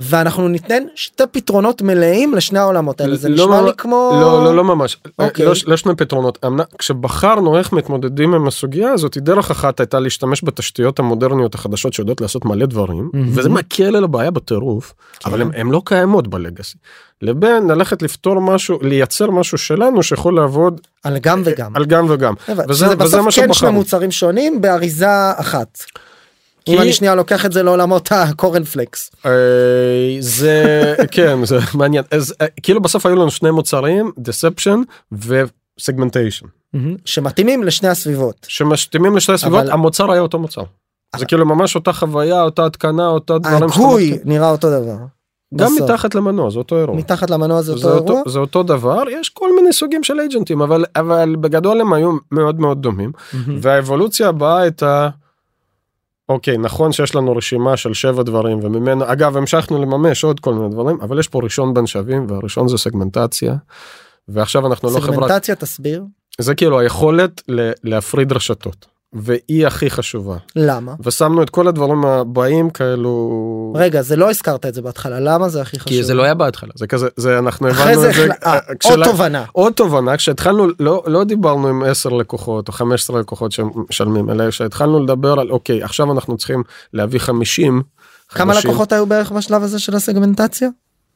ואנחנו 0.00 0.48
ניתן 0.48 0.82
שתי 0.94 1.24
פתרונות 1.30 1.82
מלאים 1.82 2.34
לשני 2.34 2.58
העולמות 2.58 3.00
האלה 3.00 3.16
זה 3.16 3.28
לא 3.28 3.34
נשמע 3.44 3.56
לי 3.60 3.62
ממש- 3.62 3.74
כמו 3.78 4.10
לא 4.20 4.44
לא 4.44 4.56
לא 4.56 4.64
ממש 4.64 4.96
אוקיי. 5.18 5.46
לא, 5.46 5.52
לא 5.66 5.76
שני 5.76 5.94
פתרונות 5.96 6.44
כשבחרנו 6.78 7.58
איך 7.58 7.72
מתמודדים 7.72 8.34
עם 8.34 8.46
הסוגיה 8.46 8.90
הזאת 8.92 9.18
דרך 9.18 9.50
אחת 9.50 9.80
הייתה 9.80 9.98
להשתמש 10.00 10.44
בתשתיות 10.44 10.98
המודרניות 10.98 11.54
החדשות 11.54 11.92
שיודעות 11.92 12.20
לעשות 12.20 12.44
מלא 12.44 12.66
דברים 12.66 13.10
מהמם. 13.12 13.28
וזה 13.34 13.48
מקל 13.48 13.96
על 13.96 14.04
הבעיה 14.04 14.30
בטירוף 14.30 14.94
כן. 15.20 15.30
אבל 15.30 15.42
הם 15.54 15.72
לא 15.72 15.82
קיימות 15.84 16.28
בלגאסי 16.28 16.76
לבין 17.22 17.66
ללכת 17.70 18.02
לפתור 18.02 18.40
משהו 18.40 18.78
לייצר 18.82 19.30
משהו 19.30 19.58
שלנו 19.58 20.02
שיכול 20.02 20.34
לעבוד 20.36 20.80
על 21.04 21.18
גם 21.18 21.42
וגם. 21.44 21.76
על 21.76 21.84
גם 21.84 22.06
וגם 22.10 22.34
וזה 22.48 22.64
וזה 22.68 22.96
בסוף 22.96 23.20
מה 23.24 23.30
כן 23.32 23.52
שני. 23.52 23.70
מוצרים 23.70 24.10
שונים 24.10 24.60
באריזה 24.60 25.06
אחת. 25.36 25.78
כי- 26.68 26.76
אם 26.76 26.82
אני 26.82 26.92
שנייה 26.92 27.14
לוקח 27.14 27.46
את 27.46 27.52
זה 27.52 27.62
לעולמות 27.62 28.08
הקורנפלקס. 28.12 29.10
אה, 29.26 29.30
זה 30.20 30.62
כן 31.10 31.44
זה 31.44 31.58
מעניין 31.78 32.04
אז 32.10 32.34
אה, 32.40 32.46
כאילו 32.62 32.80
בסוף 32.80 33.06
היו 33.06 33.16
לנו 33.16 33.30
שני 33.30 33.50
מוצרים 33.50 34.12
deception 34.18 34.78
וסגמנטיישן 35.12 36.46
שמתאימים 37.04 37.64
לשני 37.64 37.88
הסביבות. 37.88 38.46
שמשתימים 38.48 39.16
לשתי 39.16 39.32
הסביבות 39.32 39.60
אבל- 39.60 39.70
המוצר 39.70 40.12
היה 40.12 40.20
אותו 40.20 40.38
מוצר. 40.38 40.60
אבל- 40.60 41.20
זה 41.20 41.26
כאילו 41.26 41.46
ממש 41.46 41.74
אותה 41.74 41.92
חוויה 41.92 42.42
אותה 42.42 42.66
התקנה 42.66 43.08
אותה 43.08 43.38
דברים 43.38 43.68
שאתה 43.68 43.80
הגוי. 43.80 44.18
נראה 44.24 44.50
אותו 44.50 44.70
דבר. 44.70 44.96
גם 45.56 45.66
בסוף. 45.76 45.90
מתחת 45.90 46.14
למנוע 46.14 46.50
זה 46.50 46.58
אותו 46.58 46.78
אירוע. 46.78 46.96
מתחת 46.96 47.30
למנוע 47.30 47.62
זה 47.62 47.76
זה 47.76 47.86
אותו 47.88 47.98
אותו, 47.98 48.12
אירוע. 48.12 48.22
זה 48.32 48.38
אותו 48.38 48.62
דבר 48.62 49.02
יש 49.20 49.28
כל 49.28 49.54
מיני 49.56 49.72
סוגים 49.72 50.04
של 50.04 50.20
אייג'נטים 50.20 50.62
אבל 50.62 50.84
אבל 50.96 51.36
בגדול 51.40 51.80
הם 51.80 51.92
היו 51.92 52.10
מאוד 52.32 52.60
מאוד 52.60 52.82
דומים 52.82 53.12
מהמם. 53.32 53.58
והאבולוציה 53.62 54.28
הבאה 54.28 54.58
הייתה. 54.60 55.08
אוקיי 56.28 56.58
נכון 56.58 56.92
שיש 56.92 57.14
לנו 57.14 57.36
רשימה 57.36 57.76
של 57.76 57.94
שבע 57.94 58.22
דברים 58.22 58.58
וממנו 58.62 59.12
אגב 59.12 59.36
המשכנו 59.36 59.82
לממש 59.82 60.24
עוד 60.24 60.40
כל 60.40 60.54
מיני 60.54 60.68
דברים 60.68 60.98
אבל 61.00 61.18
יש 61.18 61.28
פה 61.28 61.40
ראשון 61.42 61.74
בין 61.74 61.86
שווים 61.86 62.26
והראשון 62.28 62.68
זה 62.68 62.78
סגמנטציה. 62.78 63.56
ועכשיו 64.28 64.66
אנחנו 64.66 64.88
לא 64.94 65.00
חברה 65.00 65.26
סגמנטציה 65.26 65.54
תסביר 65.54 66.04
זה 66.40 66.54
כאילו 66.54 66.78
היכולת 66.80 67.42
להפריד 67.84 68.32
רשתות 68.32 68.86
והיא 69.12 69.66
הכי 69.66 69.90
חשובה 69.90 70.36
למה. 70.56 70.94
ושמנו 71.04 71.42
את 71.42 71.50
כל 71.50 71.68
הדברים 71.68 72.04
הבאים 72.04 72.70
כאלו 72.70 73.72
רגע 73.76 74.02
זה 74.02 74.16
לא 74.16 74.30
הזכרת 74.30 74.66
את 74.66 74.74
זה 74.74 74.82
בהתחלה 74.82 75.20
למה 75.20 75.48
זה 75.48 75.62
הכי 75.62 75.78
חשוב. 75.78 75.88
כי 75.88 76.04
זה 76.04 76.14
לא 76.14 76.22
היה 76.22 76.34
בהתחלה 76.34 76.70
זה 76.76 76.86
כזה 76.86 77.08
זה 77.16 77.38
אנחנו 77.38 77.70
אחרי 77.70 77.92
הבנו 77.92 78.00
זה 78.00 78.08
את 78.10 78.14
זה 78.14 78.20
החל- 78.24 78.32
אה, 78.46 78.52
אה, 78.54 78.58
עוד 78.68 78.76
כשלה- 78.80 79.06
תובנה. 79.06 79.44
עוד 79.52 79.72
תובנה 79.72 80.16
כשהתחלנו 80.16 80.66
לא 80.80 81.02
לא 81.06 81.24
דיברנו 81.24 81.68
עם 81.68 81.82
10 81.82 82.08
לקוחות 82.10 82.68
או 82.68 82.72
15 82.72 83.20
לקוחות 83.20 83.52
שמשלמים 83.52 84.30
אלא 84.30 84.50
כשהתחלנו 84.50 85.04
לדבר 85.04 85.32
על 85.40 85.50
אוקיי 85.50 85.82
עכשיו 85.82 86.12
אנחנו 86.12 86.36
צריכים 86.36 86.62
להביא 86.92 87.18
50. 87.20 87.82
כמה 88.28 88.54
חדשים. 88.54 88.70
לקוחות 88.70 88.92
היו 88.92 89.06
בערך 89.06 89.32
בשלב 89.32 89.62
הזה 89.62 89.78
של 89.78 89.94
הסגמנטציה? 89.96 90.68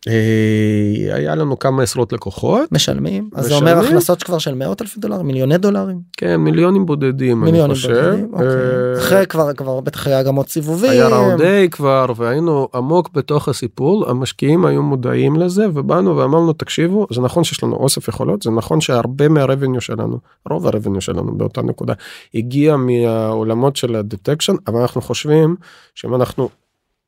אה, 0.09 1.15
היה 1.15 1.35
לנו 1.35 1.59
כמה 1.59 1.83
עשרות 1.83 2.13
לקוחות 2.13 2.73
משלמים. 2.73 3.31
אז 3.35 3.47
זה 3.47 3.55
אומר? 3.55 3.79
הכנסות 3.79 4.23
כבר 4.23 4.39
של 4.39 4.55
מאות 4.55 4.83
אלפי 4.83 5.01
דולרים 5.01 5.27
מיליוני 5.27 5.59
דולרים. 5.59 6.01
כן 6.17 6.37
מיליונים 6.37 6.87
בודדים 6.87 7.43
אני 7.43 7.51
מיליונים 7.51 7.77
חושב. 7.77 7.89
בודדים. 7.89 8.29
אוקיי. 8.33 8.47
אה, 8.47 8.99
אחרי 8.99 9.27
כבר 9.27 9.53
כבר 9.53 9.81
בטח 9.81 10.07
היה 10.07 10.23
גם 10.23 10.35
עוד 10.37 10.49
סיבובים. 10.49 10.91
היה 10.91 11.09
ראונד 11.09 11.41
איי 11.41 11.71
כבר 11.71 12.07
והיינו 12.17 12.69
עמוק 12.75 13.11
בתוך 13.15 13.49
הסיפור 13.49 14.11
המשקיעים 14.11 14.65
היו 14.65 14.83
מודעים 14.83 15.37
לזה 15.37 15.67
ובאנו 15.75 16.17
ואמרנו 16.17 16.53
תקשיבו 16.53 17.07
זה 17.13 17.21
נכון 17.21 17.45
שיש 17.45 17.63
לנו 17.63 17.77
אוסף 17.77 18.09
יכולות 18.09 18.43
זה 18.43 18.51
נכון 18.51 18.81
שהרבה 18.81 19.29
מהרבניו 19.29 19.81
שלנו 19.81 20.19
רוב 20.51 20.67
הרבניו 20.67 21.01
שלנו 21.01 21.39
באותה 21.39 21.63
נקודה 21.63 21.95
הגיע 22.35 22.77
מהעולמות 22.77 23.77
של 23.77 23.97
הדטקשן 23.97 24.55
אבל 24.67 24.81
אנחנו 24.81 25.01
חושבים 25.01 25.57
שאם 25.95 26.15
אנחנו 26.15 26.49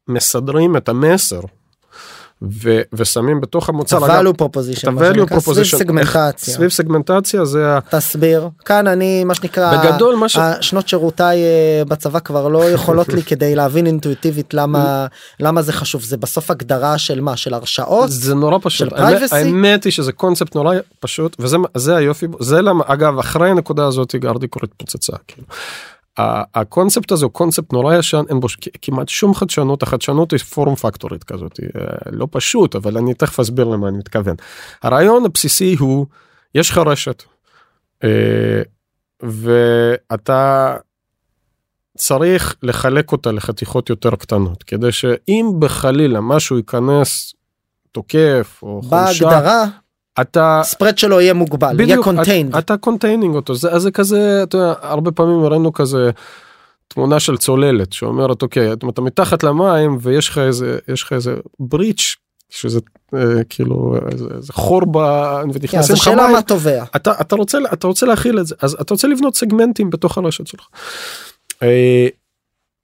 מסדרים 0.09 0.77
את 0.77 0.89
המסר 0.89 1.41
ו- 2.43 2.81
ושמים 2.93 3.41
בתוך 3.41 3.65
את 3.65 3.69
המוצר 3.69 3.99
אגב, 3.99 4.11
ה-value 4.11 4.35
proposition. 4.43 4.79
את 4.79 4.85
ה-value 4.89 5.15
שנקרא, 5.17 5.39
סביב 5.41 5.57
proposition, 5.57 5.79
סגמנטציה. 5.79 6.55
סביב 6.55 6.71
סגמנטציה 6.71 7.45
זה 7.45 7.67
ה- 7.69 7.79
תסביר. 7.91 8.49
כאן 8.65 8.87
אני 8.87 9.25
מה 9.25 9.35
שנקרא. 9.35 9.77
בגדול 9.77 10.15
מה 10.17 10.29
ש... 10.29 10.37
השנות 10.37 10.89
שירותיי 10.89 11.39
אה, 11.45 11.83
בצבא 11.89 12.19
כבר 12.19 12.49
לא 12.49 12.71
יכולות 12.71 13.09
לי 13.09 13.23
כדי 13.31 13.55
להבין 13.55 13.87
אינטואיטיבית 13.87 14.55
למה 14.55 15.07
למה 15.41 15.63
זה 15.63 15.73
חשוב 15.73 16.03
זה 16.03 16.17
בסוף 16.17 16.51
הגדרה 16.51 16.99
של 16.99 17.21
מה 17.21 17.37
של 17.37 17.55
הרשאות 17.55 18.11
זה 18.11 18.35
נורא 18.35 18.59
פשוט 18.63 18.91
של 18.91 18.97
privacy? 18.97 19.35
האמת 19.37 19.85
היא 19.85 19.93
שזה 19.93 20.13
קונספט 20.13 20.55
נורא 20.55 20.75
פשוט 21.01 21.37
וזה 21.39 21.57
זה 21.75 21.97
היופי. 21.97 22.27
זה 22.41 22.63
למה 22.63 22.85
אגב 22.87 23.19
אחרי 23.19 23.51
הנקודה 23.51 23.87
הזאת 23.87 24.15
גרדיקור 24.15 24.63
התפוצצה 24.65 25.13
כאילו. 25.29 25.47
הקונספט 26.19 27.13
הזה 27.13 27.25
הוא 27.25 27.33
קונספט 27.33 27.73
נורא 27.73 27.97
ישן 27.97 28.23
אין 28.29 28.41
בו 28.41 28.47
כמעט 28.83 29.09
שום 29.09 29.35
חדשנות 29.35 29.83
החדשנות 29.83 30.33
היא 30.33 30.41
פורום 30.41 30.75
פקטורית 30.75 31.25
כזאת 31.25 31.61
אה, 31.61 32.11
לא 32.13 32.29
פשוט 32.31 32.77
אבל 32.77 32.99
אני 32.99 33.15
תכף 33.15 33.41
אסביר 33.41 33.65
למה 33.65 33.89
אני 33.89 33.99
מתכוון. 33.99 34.37
הרעיון 34.83 35.25
הבסיסי 35.25 35.77
הוא 35.79 36.07
יש 36.55 36.71
לך 36.71 36.79
רשת 36.79 37.23
אה, 38.05 38.63
ואתה 39.23 40.77
צריך 41.99 42.57
לחלק 42.63 43.13
אותה 43.13 43.33
לחתיכות 43.33 43.91
יותר 43.91 44.17
קטנות 44.17 44.63
כדי 44.63 44.93
שאם 44.93 45.47
בחלילה 45.59 46.21
משהו 46.21 46.57
ייכנס 46.57 47.35
תוקף 47.93 48.61
או 48.63 48.83
חולשה 48.83 49.25
בהגדרה 49.25 49.67
ה 50.21 50.61
spread 50.65 50.99
שלו 50.99 51.21
יהיה 51.21 51.35
מוגבל 51.35 51.81
יהיה 51.81 51.89
בדיוק 51.89 52.05
contained. 52.05 52.51
אתה, 52.51 52.59
אתה 52.59 52.77
containing 52.77 53.35
אותו 53.35 53.55
זה, 53.55 53.79
זה 53.79 53.91
כזה 53.91 54.41
אתה 54.43 54.57
יודע, 54.57 54.75
הרבה 54.81 55.13
פעמים 55.13 55.45
הראינו 55.45 55.73
כזה 55.73 56.11
תמונה 56.89 57.21
של 57.21 57.37
צוללת 57.37 57.93
שאומרת 57.93 58.43
אוקיי 58.43 58.73
אתה, 58.73 58.87
אתה 58.89 59.01
מתחת 59.01 59.43
למים 59.43 59.99
ויש 60.01 60.29
לך 60.29 60.39
איזה 60.39 60.79
יש 60.89 61.03
לך 61.03 61.13
איזה 61.13 61.35
breach 61.61 62.17
שזה 62.51 62.81
אה, 63.15 63.45
כאילו 63.49 63.95
איזה, 64.13 64.29
איזה 64.37 64.53
חור 64.53 64.83
ב... 64.91 64.99
כן, 64.99 65.79
אז 65.79 65.91
ונכנסים 65.91 65.97
לך 65.97 66.09
מים 66.09 66.33
אתה 66.33 66.43
טובע. 66.43 66.85
אתה 66.97 67.13
אתה 67.21 67.37
רוצה 67.37 67.59
אתה 67.73 67.87
רוצה 67.87 68.07
להכיל 68.07 68.39
את 68.39 68.47
זה 68.47 68.55
אז 68.63 68.77
אתה 68.81 68.95
רוצה 68.95 69.09
לבנות 69.09 69.37
סגמנטים 69.37 69.91
בתוך 69.91 70.19
הרשת 70.19 70.47
שלך. 70.47 70.67
אה, 71.63 72.07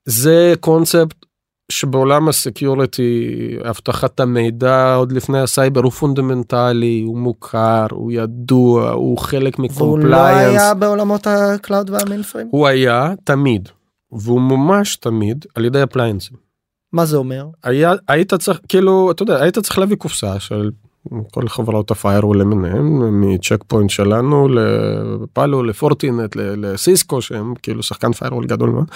זה 0.04 0.54
קונספט 0.60 1.26
שבעולם 1.70 2.28
ה 2.28 2.40
security 2.40 3.36
אבטחת 3.70 4.20
המידע 4.20 4.94
עוד 4.94 5.12
לפני 5.12 5.40
הסייבר 5.40 5.80
הוא 5.80 5.92
פונדמנטלי 5.92 7.02
הוא 7.06 7.18
מוכר 7.18 7.86
הוא 7.90 8.12
ידוע 8.12 8.90
הוא 8.90 9.18
חלק 9.18 9.58
והוא 9.58 9.98
לא 9.98 10.06
מ 10.06 10.11
compliance 10.11 10.60
היה 10.60 10.74
בעולמות 10.74 11.26
ה 11.26 11.37
cloud 11.37 11.90
וה 11.90 12.00
mainframe? 12.00 12.48
הוא 12.50 12.66
היה 12.66 13.12
תמיד 13.24 13.68
והוא 14.12 14.40
מומש 14.40 14.96
תמיד 14.96 15.44
על 15.54 15.64
ידי 15.64 15.82
אפליינסים. 15.82 16.36
מה 16.92 17.04
זה 17.04 17.16
אומר? 17.16 17.46
היה 17.64 17.92
היית 18.08 18.34
צריך 18.34 18.60
כאילו 18.68 19.10
אתה 19.10 19.22
יודע 19.22 19.42
היית 19.42 19.58
צריך 19.58 19.78
להביא 19.78 19.96
קופסה 19.96 20.40
של 20.40 20.70
כל 21.32 21.48
חברות 21.48 21.90
ה 21.90 21.96
firewall 21.96 22.40
למיניהם 22.40 23.20
מ 23.20 23.27
Check 23.27 23.64
Point 23.66 23.90
שלנו 23.90 24.48
ל 24.48 24.71
Palo 24.71 25.62
ל 25.62 25.70
Fortinet 25.70 26.36
ל 26.36 26.50
Cisco 26.50 27.22
שהם 27.22 27.54
כאילו 27.62 27.82
שחקן 27.82 28.12
firewall 28.12 28.46
גדול 28.46 28.70
מאוד. 28.70 28.90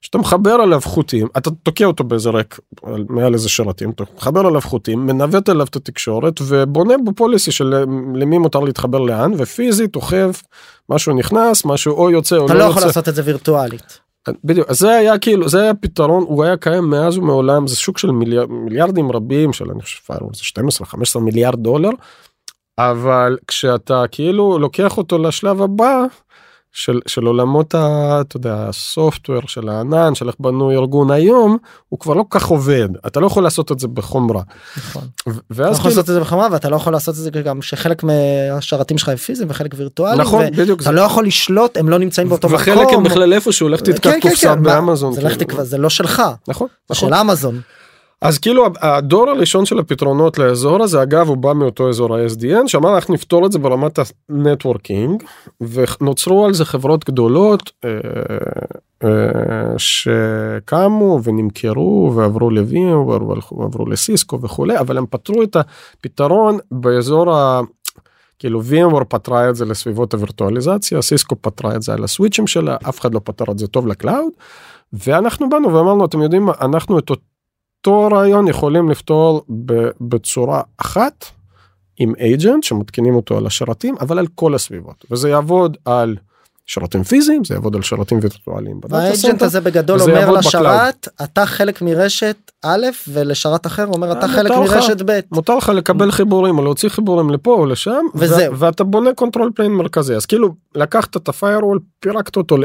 שאתה 0.00 0.18
מחבר 0.18 0.50
עליו 0.50 0.80
חוטים 0.84 1.26
אתה 1.36 1.50
תוקע 1.62 1.84
אותו 1.84 2.04
באיזה 2.04 2.30
ריק 2.30 2.58
על- 2.82 3.04
מעל 3.08 3.34
איזה 3.34 3.48
שרתים 3.48 3.90
אתה 3.90 4.04
מחבר 4.16 4.40
עליו 4.46 4.60
חוטים 4.60 5.06
מנווט 5.06 5.48
עליו 5.48 5.66
את 5.66 5.76
התקשורת 5.76 6.34
ובונה 6.46 6.94
בו 7.04 7.12
פוליסי 7.16 7.52
של 7.52 7.74
אה, 7.74 7.80
למי 8.14 8.38
מותר 8.38 8.60
להתחבר 8.60 8.98
לאן 8.98 9.32
ופיזית 9.38 9.96
אוכף 9.96 10.42
משהו 10.88 11.14
נכנס 11.14 11.64
משהו 11.64 11.94
או 11.96 12.10
יוצא 12.10 12.36
או 12.36 12.46
אתה 12.46 12.54
לא 12.54 12.58
לא 12.60 12.64
יוצא. 12.64 12.76
יכול 12.78 12.88
לעשות 12.88 13.08
את 13.08 13.14
זה 13.14 13.22
וירטואלית. 13.24 13.98
בדיוק 14.44 14.68
אז 14.70 14.78
זה 14.78 14.90
היה 14.90 15.18
כאילו 15.18 15.48
זה 15.48 15.62
היה 15.62 15.74
פתרון 15.74 16.22
הוא 16.28 16.44
היה 16.44 16.56
קיים 16.56 16.84
מאז 16.90 17.18
ומעולם 17.18 17.66
זה 17.66 17.76
שוק 17.76 17.98
של 17.98 18.10
מיליאר, 18.10 18.46
מיליארדים 18.46 19.12
רבים 19.12 19.52
של 19.52 19.70
אני 19.70 19.82
חושב 19.82 20.00
זה 20.32 20.44
12 20.44 20.86
15 20.86 21.22
מיליארד 21.22 21.62
דולר. 21.62 21.90
אבל 22.78 23.36
כשאתה 23.46 24.04
כאילו 24.10 24.58
לוקח 24.58 24.98
אותו 24.98 25.18
לשלב 25.18 25.62
הבא 25.62 26.04
של, 26.72 27.00
של 27.06 27.24
עולמות 27.26 27.74
ה... 27.74 28.18
אתה 28.20 28.36
יודע 28.36 28.66
הסופטוור 28.68 29.42
של 29.46 29.68
הענן 29.68 30.14
של 30.14 30.26
איך 30.28 30.34
בנו 30.40 30.70
ארגון 30.70 31.10
היום 31.10 31.56
הוא 31.88 31.98
כבר 31.98 32.14
לא 32.14 32.24
כך 32.30 32.46
עובד 32.46 32.88
אתה 33.06 33.20
לא 33.20 33.26
יכול 33.26 33.42
לעשות 33.42 33.72
את 33.72 33.78
זה 33.80 33.88
בחומרה. 33.88 34.42
נכון. 34.76 35.02
ו- 35.28 35.30
אתה 35.30 35.40
ואז 35.50 35.76
יכול 35.76 35.76
כאילו, 35.76 35.88
לעשות 35.88 36.08
את 36.10 36.14
זה 36.14 36.20
בחמרה 36.20 36.48
ואתה 36.52 36.68
לא 36.68 36.76
יכול 36.76 36.92
לעשות 36.92 37.14
את 37.14 37.20
זה 37.20 37.30
גם 37.30 37.62
שחלק 37.62 38.02
מהשרתים 38.02 38.98
שלך 38.98 39.08
הם 39.08 39.16
פיזיים 39.16 39.50
וחלק 39.50 39.74
וירטואליים. 39.76 40.20
נכון 40.20 40.46
בדיוק 40.56 40.82
אתה 40.82 40.92
לא 40.92 41.00
יכול 41.00 41.26
לשלוט 41.26 41.76
הם 41.76 41.88
לא 41.88 41.98
נמצאים 41.98 42.28
באותו 42.28 42.48
מקום. 42.48 42.60
וחלק 42.60 42.88
הם 42.92 43.02
בכלל 43.02 43.32
איפשהו 43.32 43.68
לך 43.68 43.80
תתקע 43.80 44.12
כן, 44.12 44.20
כן, 44.20 44.28
קופסה 44.30 44.54
כן, 44.54 44.62
מה- 44.62 44.74
באמזון. 44.80 45.12
זה 45.12 45.20
כאילו. 45.46 45.64
זה 45.64 45.78
לא 45.78 45.90
שלך 45.90 46.22
נכון 46.48 46.68
זה 46.68 46.94
נכון. 46.94 47.08
של 47.08 47.14
אמזון. 47.14 47.60
אז 48.20 48.38
כאילו 48.38 48.66
הדור 48.80 49.30
הראשון 49.30 49.66
של 49.66 49.78
הפתרונות 49.78 50.38
לאזור 50.38 50.82
הזה 50.82 51.02
אגב 51.02 51.28
הוא 51.28 51.36
בא 51.36 51.52
מאותו 51.52 51.88
אזור 51.88 52.16
ה-SDN 52.16 52.66
שאמר 52.68 52.94
אנחנו 52.94 53.14
נפתור 53.14 53.46
את 53.46 53.52
זה 53.52 53.58
ברמת 53.58 53.98
ה 54.28 54.36
networking 54.36 55.22
ונוצרו 55.60 56.46
על 56.46 56.54
זה 56.54 56.64
חברות 56.64 57.04
גדולות 57.04 57.70
אה, 57.84 57.90
אה, 59.04 59.78
שקמו 59.78 61.20
ונמכרו 61.24 62.12
ועברו 62.16 62.50
ל 62.50 62.57
VMware 62.57 62.96
ועברו 62.96 63.86
לסיסקו 63.86 64.40
וכולי 64.40 64.78
אבל 64.78 64.98
הם 64.98 65.06
פתרו 65.10 65.42
את 65.42 65.56
הפתרון 65.56 66.58
באזור 66.70 67.34
ה... 67.34 67.60
כאילו 68.38 68.60
VMware 68.60 69.04
פתרה 69.04 69.50
את 69.50 69.56
זה 69.56 69.64
לסביבות 69.64 70.14
הווירטואליזציה 70.14 71.02
סיסקו 71.02 71.36
פתרה 71.40 71.76
את 71.76 71.82
זה 71.82 71.92
על 71.92 72.04
הסוויצ'ים 72.04 72.46
שלה 72.46 72.76
אף 72.88 73.00
אחד 73.00 73.14
לא 73.14 73.20
פתר 73.24 73.44
את 73.50 73.58
זה 73.58 73.66
טוב 73.66 73.86
ל 73.86 73.93
cloud. 73.93 74.32
ואנחנו 74.92 75.48
באנו 75.48 75.74
ואמרנו 75.74 76.04
אתם 76.04 76.22
יודעים 76.22 76.48
אנחנו 76.60 76.98
את 76.98 77.10
אותו 77.86 78.08
רעיון 78.16 78.48
יכולים 78.48 78.90
לפתור 78.90 79.44
בצורה 80.00 80.62
אחת 80.76 81.24
עם 81.98 82.12
agent 82.14 82.62
שמתקינים 82.62 83.14
אותו 83.14 83.36
על 83.36 83.46
השרתים 83.46 83.94
אבל 84.00 84.18
על 84.18 84.26
כל 84.34 84.54
הסביבות 84.54 85.04
וזה 85.10 85.28
יעבוד 85.28 85.76
על 85.84 86.16
שרתים 86.66 87.02
פיזיים 87.02 87.44
זה 87.44 87.54
יעבוד 87.54 87.76
על 87.76 87.82
שרתים 87.82 88.18
וירטואליים. 88.22 88.80
center. 89.14 89.44
הזה 89.44 89.60
בגדול 89.60 90.00
אומר 90.00 90.30
לשרת 90.30 91.08
אתה 91.22 91.46
חלק 91.46 91.82
מרשת 91.82 92.36
א' 92.64 92.86
ולשרת 93.08 93.66
אחר 93.66 93.86
אומר 93.86 94.12
אתה 94.12 94.26
אה, 94.26 94.28
חלק 94.28 94.50
לך. 94.50 94.58
מרשת 94.58 95.02
ב'. 95.04 95.20
מותר 95.32 95.56
לך 95.56 95.68
לקבל 95.68 96.10
חיבורים 96.10 96.58
או 96.58 96.64
להוציא 96.64 96.88
חיבורים 96.88 97.30
לפה 97.30 97.54
או 97.54 97.66
לשם 97.66 98.04
וזהו. 98.14 98.58
ואתה 98.58 98.84
בונה 98.84 99.14
control 99.14 99.50
plane 99.54 99.72
מרכזי 99.72 100.14
אז 100.14 100.26
כאילו 100.26 100.54
לקחת 100.74 101.16
את 101.16 101.28
ה 101.28 101.34
firewall 101.34 101.78
פירקת 102.00 102.36
אותו 102.36 102.56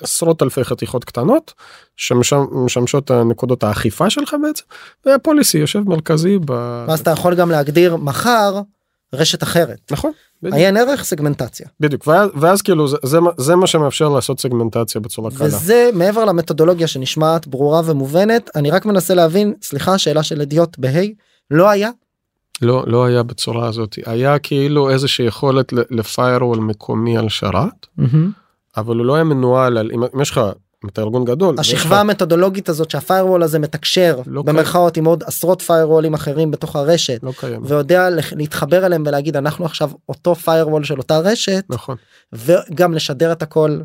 לעשרות 0.00 0.42
אלפי 0.42 0.64
חתיכות 0.64 1.04
קטנות 1.04 1.54
שמשמשות 1.96 3.04
את 3.04 3.10
נקודות 3.10 3.64
האכיפה 3.64 4.10
שלך 4.10 4.36
בעצם 4.42 4.64
והפוליסי 5.06 5.58
יושב 5.58 5.80
מרכזי 5.88 6.38
ב... 6.44 6.50
ואז 6.88 7.00
אתה 7.00 7.10
יכול 7.10 7.34
גם 7.34 7.50
להגדיר 7.50 7.96
מחר 7.96 8.60
רשת 9.14 9.42
אחרת. 9.42 9.78
נכון 9.90 10.12
בדיוק, 10.42 10.56
עיין 10.56 10.76
ערך 10.76 11.04
סגמנטציה. 11.04 11.66
בדיוק 11.80 12.06
ואז, 12.06 12.30
ואז 12.34 12.62
כאילו 12.62 12.88
זה, 12.88 12.96
זה, 13.02 13.18
זה 13.38 13.56
מה 13.56 13.66
שמאפשר 13.66 14.08
לעשות 14.08 14.40
סגמנטציה 14.40 15.00
בצורה 15.00 15.30
קלה. 15.30 15.46
וזה 15.46 15.90
מעבר 15.94 16.24
למתודולוגיה 16.24 16.86
שנשמעת 16.86 17.46
ברורה 17.46 17.82
ומובנת 17.84 18.50
אני 18.56 18.70
רק 18.70 18.86
מנסה 18.86 19.14
להבין 19.14 19.54
סליחה 19.62 19.98
שאלה 19.98 20.22
של 20.22 20.40
אדיוט 20.40 20.78
בהיי 20.78 21.14
לא 21.50 21.68
היה 21.68 21.90
לא 22.62 22.84
לא 22.86 23.04
היה 23.04 23.22
בצורה 23.22 23.68
הזאת 23.68 23.96
היה 24.06 24.38
כאילו 24.38 24.90
איזושהי 24.90 25.26
יכולת 25.26 25.72
לפיירול 25.90 26.58
מקומי 26.58 27.18
על 27.18 27.28
שרת 27.28 27.86
אבל 28.76 28.96
הוא 28.96 29.06
לא 29.06 29.14
היה 29.14 29.24
מנוהל 29.24 29.78
על 29.78 29.90
אם 29.94 30.20
יש 30.22 30.30
לך 30.30 30.40
אם 30.84 30.88
אתה 30.88 31.00
ארגון 31.02 31.24
גדול 31.24 31.54
ויש 31.58 31.72
לך- 31.72 31.78
השכבה 31.80 32.00
המתודולוגית 32.00 32.68
הזאת 32.68 32.90
שהפיירוול 32.90 33.42
הזה 33.42 33.58
מתקשר 33.58 34.20
לא 34.26 34.42
במרכאות 34.42 34.96
עם 34.96 35.04
עוד 35.04 35.22
עשרות 35.26 35.62
פיירוולים 35.62 36.14
אחרים 36.14 36.50
בתוך 36.50 36.76
הרשת 36.76 37.20
לא 37.22 37.32
קיים. 37.36 37.60
ויודע 37.64 38.08
להתחבר 38.36 38.86
אליהם 38.86 39.02
ולהגיד 39.06 39.36
אנחנו 39.36 39.64
עכשיו 39.64 39.90
אותו 40.08 40.34
פיירוול 40.34 40.84
של 40.84 40.98
אותה 40.98 41.18
רשת. 41.18 41.64
נכון. 41.70 41.96
וגם 42.32 42.94
לשדר 42.94 43.32
את 43.32 43.42
הכל 43.42 43.80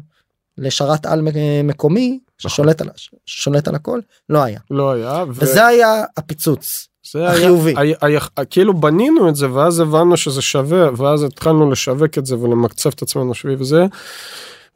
לשרת 0.58 1.06
על 1.06 1.22
מקומי 1.64 2.20
ששולט 2.38 2.82
על 2.82 2.90
ששולט 3.26 3.68
על 3.68 3.76
הכל 3.76 4.00
לא 4.30 4.44
היה. 4.44 4.60
לא 4.72 4.92
היה 4.92 5.24
ו- 5.28 5.32
וזה 5.32 5.66
היה 5.66 6.04
הפיצוץ 6.18 6.88
זה 7.12 7.20
היה- 7.20 7.32
החיובי. 7.32 7.74
היה, 7.78 7.96
היה, 8.02 8.20
כאילו 8.50 8.74
בנינו 8.80 9.30
את 9.30 9.36
זה 9.36 9.52
ואז 9.52 9.80
הבנו 9.80 10.18
שזה 10.18 10.42
שווה 10.42 10.90
ואז 10.98 11.24
התחלנו 11.24 11.72
לשווק 11.72 12.18
את 12.18 12.26
זה 12.26 12.38
ולמקצב 12.38 12.90
את 12.90 13.02
עצמנו 13.02 13.36
סביב 13.36 13.64
זה. 13.64 13.86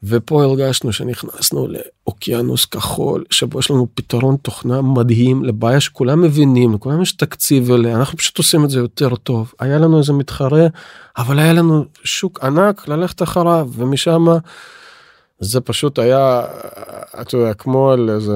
ופה 0.04 0.44
הרגשנו 0.44 0.94
שנכנסנו 0.94 1.68
לאוקיינוס 1.68 2.66
כחול 2.66 3.24
שבו 3.30 3.60
יש 3.60 3.72
לנו 3.72 3.88
פתרון 3.94 4.36
תוכנה 4.42 4.82
מדהים 4.82 5.44
לבעיה 5.46 5.80
שכולם 5.80 6.22
מבינים 6.22 6.74
לכולם 6.74 7.02
יש 7.02 7.12
תקציב 7.12 7.72
אליה 7.72 7.96
אנחנו 7.96 8.18
פשוט 8.18 8.38
עושים 8.38 8.66
את 8.66 8.70
זה 8.70 8.80
יותר 8.80 9.16
טוב. 9.16 9.54
היה 9.60 9.78
לנו 9.78 9.98
איזה 9.98 10.14
מתחרה 10.14 10.68
אבל 11.18 11.40
היה 11.40 11.54
לנו 11.54 11.86
שוק 12.04 12.40
ענק 12.44 12.88
ללכת 12.88 13.22
אחריו 13.22 13.70
ומשם 13.76 14.26
זה 15.40 15.62
פשוט 15.62 16.00
היה 16.00 16.42
אתה 17.22 17.38
יודע 17.38 17.54
כמו 17.54 17.92
על 17.92 18.10
איזה 18.10 18.34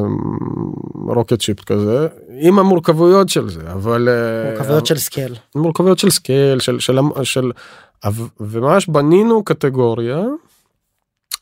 rocket 1.08 1.41
ship 1.41 1.60
כזה 1.64 2.07
עם 2.41 2.59
המורכבויות 2.59 3.30
של 3.30 3.49
זה 3.49 3.61
אבל 3.74 4.09
אה, 4.09 4.49
מורכבויות 4.51 4.86
של 4.86 4.97
scale. 4.97 5.36
מורכבויות 5.55 5.99
של 5.99 6.09
scale 6.10 6.60
של 6.59 6.80
של 6.80 6.99
של 7.24 7.51
אבל- 8.03 8.26
וממש 8.39 8.88
בנינו 8.89 9.43
קטגוריה 9.43 10.24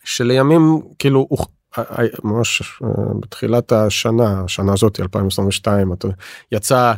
שלימים 0.03 0.79
כאילו 0.99 1.27
הוכ- 1.33 1.47
ה- 1.77 1.81
ה- 2.01 2.05
ממש 2.23 2.61
אה, 2.83 2.87
בתחילת 3.19 3.71
השנה 3.71 4.41
השנה 4.45 4.73
הזאת 4.73 4.99
2022 4.99 5.93
אתה- 5.93 6.07
יצא 6.51 6.93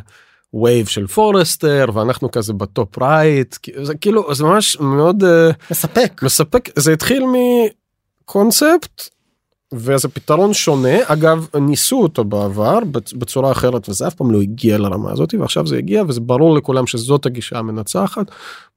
wave 0.54 0.86
של 0.86 1.06
Forrester 1.06 1.86
ואנחנו 1.94 2.30
כזה 2.30 2.52
ב 2.52 2.64
top 2.64 2.98
right 3.02 3.56
זה 3.82 3.94
כאילו 3.94 4.34
זה 4.34 4.44
ממש 4.44 4.76
מאוד 4.80 5.24
אה, 5.24 5.50
מספק. 5.70 6.20
מספק. 6.22 6.68
זה 6.76 6.92
התחיל 6.92 7.22
מקונספט 8.24 9.02
וזה 9.76 10.08
פתרון 10.08 10.52
שונה 10.54 10.96
אגב 11.06 11.46
ניסו 11.60 12.02
אותו 12.02 12.24
בעבר 12.24 12.78
בצ- 12.78 13.16
בצורה 13.18 13.52
אחרת 13.52 13.88
וזה 13.88 14.06
אף 14.06 14.14
פעם 14.14 14.30
לא 14.30 14.40
הגיע 14.42 14.78
לרמה 14.78 15.12
הזאת 15.12 15.34
ועכשיו 15.40 15.66
זה 15.66 15.76
הגיע 15.78 16.02
וזה 16.08 16.20
ברור 16.20 16.54
לכולם 16.56 16.86
שזאת 16.86 17.26
הגישה 17.26 17.58
המנצחת 17.58 18.26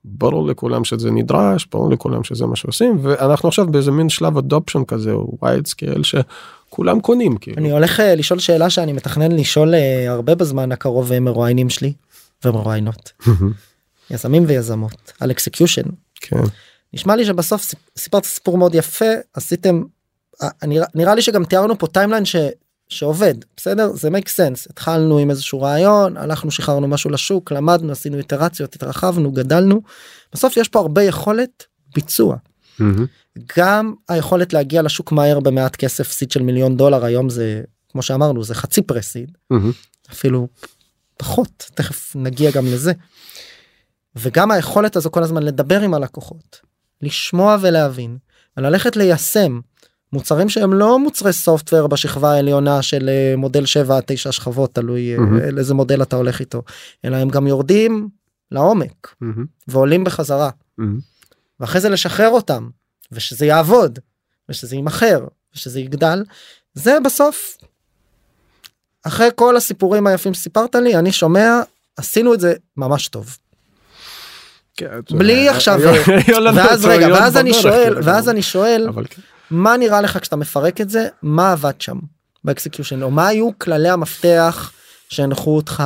ברור 0.05 0.47
לכולם 0.47 0.83
שזה 0.83 1.11
נדרש 1.11 1.67
ברור 1.71 1.89
לכולם 1.89 2.23
שזה 2.23 2.45
מה 2.45 2.55
שעושים 2.55 2.97
ואנחנו 3.01 3.49
עכשיו 3.49 3.67
באיזה 3.67 3.91
מין 3.91 4.09
שלב 4.09 4.37
adoption 4.38 4.83
כזה 4.83 5.13
wide 5.17 5.67
scale 5.67 6.01
שכולם 6.03 6.99
קונים 6.99 7.37
כאילו. 7.37 7.57
אני 7.57 7.71
הולך 7.71 7.99
אה, 7.99 8.15
לשאול 8.15 8.39
שאלה 8.39 8.69
שאני 8.69 8.93
מתכנן 8.93 9.31
לשאול 9.31 9.75
אה, 9.75 10.11
הרבה 10.11 10.35
בזמן 10.35 10.71
הקרוב 10.71 11.11
אה, 11.11 11.19
מרואיינים 11.19 11.69
שלי 11.69 11.93
ומרואיינות 12.45 13.11
יזמים 14.11 14.43
ויזמות 14.47 15.13
על 15.19 15.31
execution 15.31 15.81
כן. 16.15 16.37
נשמע 16.93 17.15
לי 17.15 17.25
שבסוף 17.25 17.61
סיפ- 17.63 17.89
סיפרת 17.97 18.25
סיפור 18.25 18.57
מאוד 18.57 18.75
יפה 18.75 19.05
עשיתם 19.33 19.83
נראה, 20.63 20.85
נראה 20.95 21.15
לי 21.15 21.21
שגם 21.21 21.45
תיארנו 21.45 21.77
פה 21.77 21.88
timeline 21.88 22.25
ש, 22.25 22.35
שעובד 22.89 23.33
בסדר 23.57 23.91
זה 23.93 24.09
make 24.09 24.27
sense 24.27 24.69
התחלנו 24.69 25.17
עם 25.17 25.29
איזשהו 25.29 25.61
רעיון 25.61 26.17
הלכנו 26.17 26.51
שחררנו 26.51 26.88
משהו 26.88 27.09
לשוק 27.09 27.51
למדנו 27.51 27.91
עשינו 27.91 28.17
איטרציות 28.17 28.75
התרחבנו 28.75 29.31
גדלנו 29.31 29.81
בסוף 30.33 30.57
יש 30.57 30.67
פה 30.67 30.79
הרבה 30.79 31.03
יכולת 31.03 31.63
ביצוע 31.95 32.35
מהמם. 32.79 33.05
גם 33.57 33.93
היכולת 34.09 34.53
להגיע 34.53 34.81
לשוק 34.81 35.11
מהר 35.11 35.39
במעט 35.39 35.75
כסף 35.75 36.11
סיד 36.11 36.31
של 36.31 36.41
מיליון 36.41 36.77
דולר 36.77 37.05
היום 37.05 37.29
זה 37.29 37.61
כמו 37.89 38.01
שאמרנו 38.01 38.43
זה 38.43 38.55
חצי 38.55 38.81
פרסיד 38.81 39.31
מהמם. 39.49 39.71
אפילו 40.11 40.47
פחות 41.17 41.71
תכף 41.75 42.15
נגיע 42.15 42.51
גם 42.51 42.65
לזה. 42.65 42.91
וגם 44.15 44.51
היכולת 44.51 44.95
הזו 44.95 45.11
כל 45.11 45.23
הזמן 45.23 45.43
לדבר 45.43 45.81
עם 45.81 45.93
הלקוחות 45.93 46.59
לשמוע 47.01 47.57
ולהבין 47.61 48.17
וללכת 48.57 48.95
ליישם 48.95 49.59
מוצרים 50.13 50.49
שהם 50.49 50.73
לא 50.73 50.99
מוצרי 50.99 51.33
סופטוור 51.33 51.87
בשכבה 51.87 52.31
העליונה 52.31 52.81
של 52.81 53.09
אה, 53.09 53.35
מודל 53.37 53.65
7 53.65 53.97
עד 53.97 54.03
9 54.05 54.31
שכבות 54.31 54.75
תלוי 54.75 55.15
אה. 55.15 55.47
על 55.47 55.59
איזה 55.59 55.73
מודל 55.73 56.01
אתה 56.01 56.15
הולך 56.15 56.39
איתו 56.39 56.61
אלא 57.05 57.15
הם 57.15 57.29
גם 57.29 57.47
יורדים 57.47 58.09
לעומק 58.51 59.15
מהמם. 59.21 59.45
ועולים 59.67 60.03
בחזרה 60.03 60.49
מהמם. 60.77 60.99
ואחרי 61.59 61.81
זה 61.81 61.89
לשחרר 61.89 62.29
אותם 62.29 62.69
ושזה 63.11 63.45
יעבוד 63.45 63.99
ושזה 64.49 64.75
יימכר 64.75 65.25
ושזה 65.55 65.79
יגדל 65.79 66.23
זה 66.73 66.97
בסוף. 67.05 67.57
אחרי 69.03 69.29
כל 69.35 69.57
הסיפורים 69.57 70.07
היפים 70.07 70.33
שסיפרת 70.33 70.75
לי 70.75 70.95
אני 70.95 71.11
שומע 71.11 71.59
עשינו 71.97 72.33
את 72.33 72.39
זה 72.39 72.53
ממש 72.77 73.07
טוב 73.07 73.37
כן, 74.77 74.87
בלי 75.11 75.49
עכשיו 75.49 75.79
ואז 76.55 76.85
רגע 76.85 77.07
ואז 77.07 77.37
אני 77.37 77.53
שואל 77.53 77.83
כאילו. 77.83 78.05
ואז 78.05 78.29
אני 78.29 78.41
שואל 78.41 78.89
כן. 79.09 79.21
מה 79.51 79.77
נראה 79.77 80.01
לך 80.01 80.17
כשאתה 80.21 80.35
מפרק 80.35 80.81
את 80.81 80.89
זה? 80.89 81.07
מה 81.21 81.51
עבד 81.51 81.81
שם? 81.81 81.97
ב 82.43 82.49
execution 82.49 83.03
או 83.03 83.11
מה 83.11 83.27
היו 83.27 83.49
כללי 83.59 83.89
המפתח 83.89 84.71
שהנחו 85.09 85.55
אותך 85.55 85.83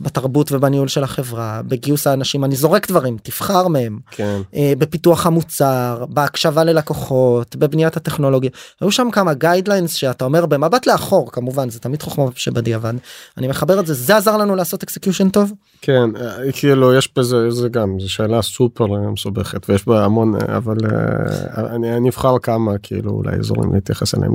בתרבות 0.00 0.52
ובניהול 0.52 0.88
של 0.88 1.04
החברה 1.04 1.60
בגיוס 1.64 2.06
האנשים 2.06 2.44
אני 2.44 2.56
זורק 2.56 2.88
דברים 2.88 3.16
תבחר 3.22 3.68
מהם 3.68 3.98
כן. 4.10 4.40
אה, 4.54 4.72
בפיתוח 4.78 5.26
המוצר 5.26 6.04
בהקשבה 6.08 6.64
ללקוחות 6.64 7.56
בבניית 7.56 7.96
הטכנולוגיה 7.96 8.50
היו 8.80 8.90
שם 8.90 9.08
כמה 9.12 9.34
guidelines 9.34 9.94
שאתה 9.94 10.24
אומר 10.24 10.46
במבט 10.46 10.86
לאחור 10.86 11.32
כמובן 11.32 11.70
זה 11.70 11.80
תמיד 11.80 12.02
חוכמה 12.02 12.24
שבדיעבד 12.34 12.94
אני 13.38 13.48
מחבר 13.48 13.80
את 13.80 13.86
זה 13.86 13.94
זה 13.94 14.16
עזר 14.16 14.36
לנו 14.36 14.56
לעשות 14.56 14.82
execution 14.82 15.28
טוב 15.28 15.52
כן 15.82 16.10
כאילו 16.52 16.94
יש 16.94 17.08
בזה 17.16 17.50
זה 17.50 17.68
גם 17.68 18.00
זו 18.00 18.12
שאלה 18.12 18.42
סופר 18.42 18.86
מסובכת 18.86 19.70
ויש 19.70 19.86
בה 19.88 20.04
המון 20.04 20.34
אה, 20.34 20.56
אבל 20.56 20.76
אני 21.56 21.96
אני 21.96 22.08
אבחר 22.08 22.38
כמה 22.38 22.78
כאילו 22.82 23.10
אולי 23.10 23.36
אזורים 23.36 23.74
להתייחס 23.74 24.14
אליהם. 24.14 24.32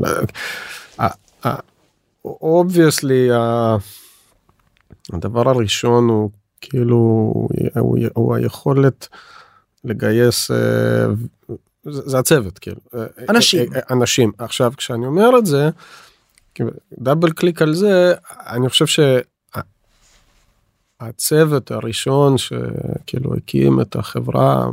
obviously 2.26 3.30
הדבר 5.14 5.50
הראשון 5.50 6.10
הוא 6.10 6.30
כאילו 6.62 6.98
הוא, 7.80 7.98
הוא 8.14 8.36
היכולת 8.36 9.08
לגייס 9.84 10.52
אה, 10.52 11.06
זה 11.84 12.20
הצוות 12.20 12.60
כאילו 12.60 12.78
אה, 12.96 13.06
אנשים. 13.30 13.74
אה, 13.74 13.80
אה, 13.80 13.82
אנשים 13.90 14.32
עכשיו 14.38 14.74
כשאני 14.78 15.06
אומר 15.06 15.38
את 15.38 15.46
זה 15.46 15.70
double 17.00 17.32
click 17.32 17.62
על 17.62 17.74
זה 17.74 18.14
אני 18.48 18.70
חושב 18.70 18.86
שהצוות 21.02 21.72
הראשון 21.72 22.38
שכאילו 22.38 23.36
הקים 23.38 23.82
את 23.82 23.96
החברה 23.96 24.68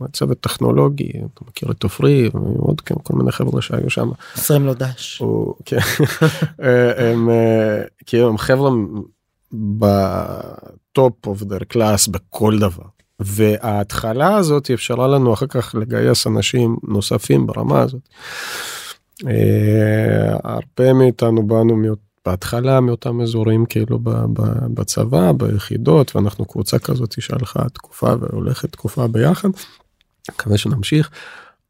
הצוות 0.00 0.40
טכנולוגי 0.40 1.10
אתה 1.10 1.44
מכיר 1.48 1.70
את 1.70 1.82
עופרי 1.82 2.30
ועוד 2.34 2.80
כן, 2.80 2.94
כל 3.02 3.16
מיני 3.16 3.32
חבר'ה 3.32 3.62
שהיו 3.62 3.90
שם. 3.90 4.10
עשרים 4.34 4.66
לו 4.66 4.74
דש. 4.74 5.18
הוא, 5.18 5.54
כן, 5.64 5.78
הם 7.12 7.28
כאילו 8.06 8.28
הם 8.28 8.38
חבר'ה 8.38 8.70
ב-top 9.52 11.26
of 11.26 11.42
their 11.42 11.58
class 11.68 12.08
בכל 12.08 12.58
דבר. 12.58 12.82
וההתחלה 13.20 14.36
הזאת 14.36 14.70
אפשרה 14.70 15.08
לנו 15.08 15.34
אחר 15.34 15.46
כך 15.46 15.74
לגייס 15.74 16.26
אנשים 16.26 16.76
נוספים 16.88 17.46
ברמה 17.46 17.80
הזאת. 17.80 18.00
אה, 19.26 20.36
הרבה 20.44 20.92
מאיתנו 20.92 21.46
באנו 21.46 21.76
מאות- 21.76 21.98
בהתחלה 22.26 22.80
מאותם 22.80 23.20
אזורים 23.20 23.66
כאילו 23.66 23.98
ב- 23.98 24.10
ב- 24.10 24.66
בצבא 24.74 25.32
ביחידות 25.32 26.16
ואנחנו 26.16 26.44
קבוצה 26.44 26.78
כזאת 26.78 27.14
שהלכה 27.22 27.68
תקופה 27.68 28.14
והולכת 28.20 28.72
תקופה 28.72 29.06
ביחד. 29.06 29.48
מקווה 30.30 30.58
שנמשיך. 30.58 31.10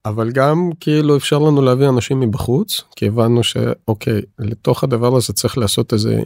אבל 0.05 0.31
גם 0.31 0.71
כאילו 0.81 1.17
אפשר 1.17 1.39
לנו 1.39 1.63
להביא 1.63 1.89
אנשים 1.89 2.21
מבחוץ 2.21 2.81
כי 2.97 3.07
הבנו 3.07 3.45
שאוקיי 3.45 4.23
לתוך 4.39 4.85
הדבר 4.85 5.17
הזה 5.17 5.33
צריך 5.33 5.59
לעשות 5.59 5.93
איזה 5.93 6.21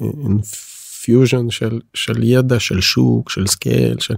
infusion 1.00 1.50
של 1.50 1.80
של 1.94 2.22
ידע 2.22 2.60
של 2.60 2.80
שוק 2.80 3.30
של 3.30 3.46
scale 3.46 3.98
של. 3.98 4.14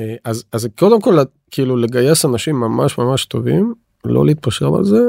אה, 0.00 0.14
אז 0.24 0.44
אז 0.52 0.68
קודם 0.78 1.00
כל 1.00 1.18
כאילו 1.50 1.76
לגייס 1.76 2.24
אנשים 2.24 2.60
ממש 2.60 2.98
ממש 2.98 3.24
טובים 3.24 3.74
לא 4.04 4.26
להתפשר 4.26 4.76
על 4.76 4.84
זה 4.84 5.00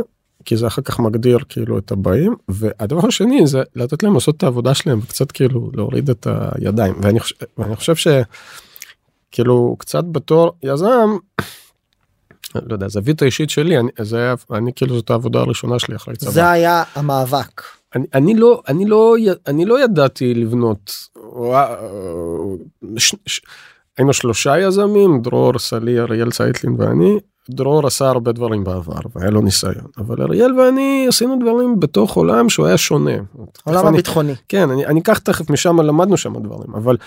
כי 0.46 0.58
זה 0.58 0.68
אחר 0.68 0.82
כך 0.82 1.00
מגדיר 1.00 1.38
כאילו 1.50 1.78
את 1.78 1.92
הבאים 1.92 2.36
והדבר 2.50 3.08
השני 3.08 3.48
זה 3.48 3.64
לתת 3.76 4.04
להם 4.04 4.14
לעשות 4.14 4.38
את 4.38 4.44
העבודה 4.44 4.74
שלהם 4.74 5.00
וקצת 5.04 5.32
כאילו 5.32 5.72
להוריד 5.74 6.10
את 6.10 6.28
הידיים 6.56 6.96
ואני 7.02 7.20
חושב, 7.20 7.36
ואני 7.58 7.76
חושב 7.76 7.96
שכאילו 7.96 9.76
קצת 9.80 10.04
בתור 10.12 10.52
יזם. 10.64 11.18
לא 12.56 12.74
יודע 12.74 12.88
זווית 12.88 13.22
האישית 13.22 13.50
שלי 13.50 13.78
אני 13.78 13.90
זה 14.02 14.18
היה 14.18 14.36
אני 14.54 14.72
כאילו 14.76 14.96
זאת 14.96 15.10
העבודה 15.10 15.40
הראשונה 15.40 15.80
שלי 15.80 15.96
אחרי 15.96 16.16
צבא. 16.16 16.32
זה 16.32 16.52
היה 16.52 16.84
המאבק. 16.96 17.62
אני, 17.96 18.06
אני 18.14 18.34
לא 18.36 18.62
אני 18.68 18.86
לא 18.86 19.16
אני 19.48 19.66
לא 19.66 19.84
ידעתי 19.84 20.34
לבנות. 20.34 20.92
ש, 22.98 23.16
ש, 23.26 23.42
היינו 23.98 24.14
שלושה 24.14 24.60
יזמים 24.60 25.22
דרור 25.22 25.60
סלי 25.60 26.00
אריאל 26.00 26.32
צייטלין 26.32 26.76
ואני. 26.82 27.18
דרור 27.50 27.88
עשה 27.88 28.08
הרבה 28.10 28.32
דברים 28.32 28.64
בעבר 28.64 29.00
והיה 29.16 29.30
לו 29.32 29.42
ניסיון 29.42 29.86
אבל 29.98 30.22
אריאל 30.22 30.60
ואני 30.60 31.06
עשינו 31.10 31.40
דברים 31.42 31.80
בתוך 31.80 32.16
עולם 32.16 32.50
שהוא 32.50 32.66
היה 32.66 32.78
שונה. 32.78 33.12
אני- 33.68 33.88
הביטחוני. 33.88 34.34
כן 34.50 34.70
אני, 34.70 34.86
אני 34.86 35.00
אקח 35.00 35.18
תכף 35.20 35.50
משם 35.50 35.82
למדנו 35.82 36.18
שם 36.18 36.34
דברים 36.44 36.76
אבל. 36.76 36.98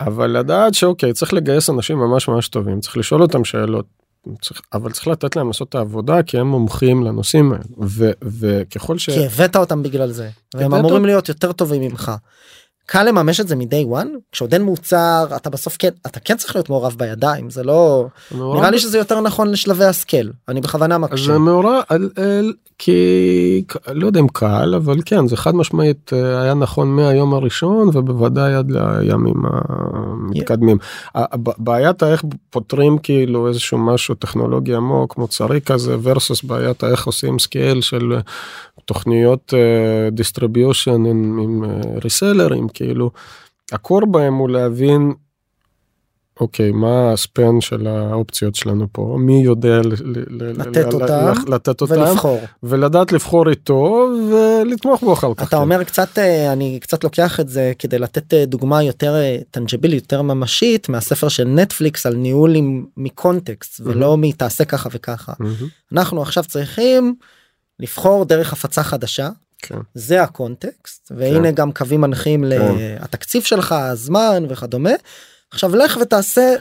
אבל 0.00 0.30
לדעת 0.38 0.74
שאוקיי 0.74 1.12
צריך 1.12 1.34
לגייס 1.34 1.70
אנשים 1.70 1.98
ממש 1.98 2.28
ממש 2.28 2.48
טובים 2.48 2.80
צריך 2.80 2.96
לשאול 2.96 3.22
אותם 3.22 3.44
שאלות. 3.44 3.99
צריך, 4.40 4.60
אבל 4.72 4.92
צריך 4.92 5.08
לתת 5.08 5.36
להם 5.36 5.46
לעשות 5.46 5.68
את 5.68 5.74
העבודה 5.74 6.22
כי 6.22 6.38
הם 6.38 6.46
מומחים 6.46 7.02
לנושאים 7.04 7.52
האלה 7.52 7.64
ו, 7.82 8.10
וככל 8.22 8.98
ש... 8.98 9.10
כי 9.10 9.26
הבאת 9.26 9.56
אותם 9.56 9.82
בגלל 9.82 10.10
זה. 10.10 10.30
והם 10.54 10.74
אמורים 10.74 11.04
להיות 11.04 11.28
יותר 11.28 11.52
טובים 11.52 11.82
ממך. 11.82 12.12
קל 12.86 13.02
לממש 13.02 13.40
את 13.40 13.48
זה 13.48 13.56
מ-day 13.56 14.02
one 14.02 14.08
כשעוד 14.32 14.52
אין 14.52 14.62
מוצר 14.62 15.26
אתה 15.36 15.50
בסוף 15.50 15.76
כן 15.78 15.88
אתה 16.06 16.20
כן 16.20 16.36
צריך 16.36 16.56
להיות 16.56 16.68
מעורב 16.68 16.94
בידיים 16.98 17.50
זה 17.50 17.62
לא 17.62 18.06
נראה 18.32 18.70
לי 18.70 18.78
שזה 18.78 18.98
יותר 18.98 19.20
נכון 19.20 19.50
לשלבי 19.50 19.84
הסקל 19.84 20.30
אני 20.48 20.60
בכוונה 20.60 20.98
מקשה. 20.98 21.24
זה 21.24 21.38
מעורב 21.38 21.82
כי 22.82 23.64
לא 23.92 24.06
יודע 24.06 24.20
אם 24.20 24.28
קל 24.28 24.74
אבל 24.76 24.98
כן 25.04 25.26
זה 25.26 25.36
חד 25.36 25.54
משמעית 25.54 26.10
אה, 26.12 26.42
היה 26.42 26.54
נכון 26.54 26.96
מהיום 26.96 27.34
הראשון 27.34 27.88
ובוודאי 27.88 28.54
עד 28.54 28.70
לימים 28.70 29.42
המתקדמים. 29.44 30.78
בעיית 31.58 32.02
האיך 32.02 32.24
פותרים 32.50 32.98
כאילו 32.98 33.48
איזשהו 33.48 33.78
משהו 33.78 34.14
טכנולוגי 34.14 34.74
עמוק 34.74 35.18
מוצרי 35.18 35.60
כזה 35.60 35.96
versus 35.96 36.46
בעיית 36.46 36.82
האיך 36.82 37.06
עושים 37.06 37.38
scale 37.38 37.80
של 37.80 38.12
אה, 38.12 38.20
תוכניות 38.84 39.54
distribution 40.12 41.06
עם, 41.06 41.38
עם 41.42 41.64
ריסלרים 42.04 42.68
כאילו 42.68 43.10
ה-core 43.72 44.06
בהם 44.06 44.34
הוא 44.34 44.48
להבין 44.48 45.12
אוקיי 46.40 46.70
מה 46.70 47.12
ה-span 47.12 47.60
של 47.60 47.86
האופציות 47.86 48.54
שלנו 48.54 48.86
פה? 48.92 49.16
מי 49.20 49.42
יודע 49.42 49.80
לתת 50.30 50.92
אותם 50.92 51.32
לתת 51.46 51.80
אותם? 51.80 51.94
ולבחור. 51.94 52.40
ולדעת 52.62 53.12
לבחור 53.12 53.50
איתו 53.50 54.08
ולתמוך 54.30 55.00
בו 55.00 55.12
אחר 55.12 55.34
כך. 55.34 55.48
אתה 55.48 55.56
אומר 55.56 55.84
קצת 55.84 56.18
אה, 56.18 56.52
אני 56.52 56.78
קצת 56.80 57.04
לוקח 57.04 57.40
את 57.40 57.48
זה 57.48 57.72
כדי 57.78 57.98
לתת 57.98 58.34
אה, 58.34 58.44
דוגמה 58.46 58.82
יותר 58.82 59.14
טנג'בילית 59.50 60.02
יותר 60.02 60.22
ממשית 60.22 60.88
מהספר 60.88 61.28
של 61.28 61.44
נטפליקס 61.44 62.06
על 62.06 62.14
ניהול 62.14 62.56
מקונטקסט 62.96 63.80
ולא 63.84 64.16
מתעשה 64.18 64.64
ככה 64.64 64.88
וככה. 64.92 65.32
אנחנו 65.92 66.22
עכשיו 66.22 66.44
צריכים 66.44 67.14
לבחור 67.80 68.24
דרך 68.24 68.52
הפצה 68.52 68.82
חדשה. 68.82 69.28
כן. 69.62 69.78
זה 69.94 70.22
הקונטקסט 70.22 71.12
והנה 71.16 71.50
גם 71.50 71.72
קווים 71.72 72.00
מנחים 72.00 72.44
לתקציב 72.44 73.42
שלך 73.42 73.72
הזמן 73.72 74.44
וכדומה 74.48 74.90
עכשיו 75.52 75.76
לך 75.76 75.98
ותעשה 76.02 76.54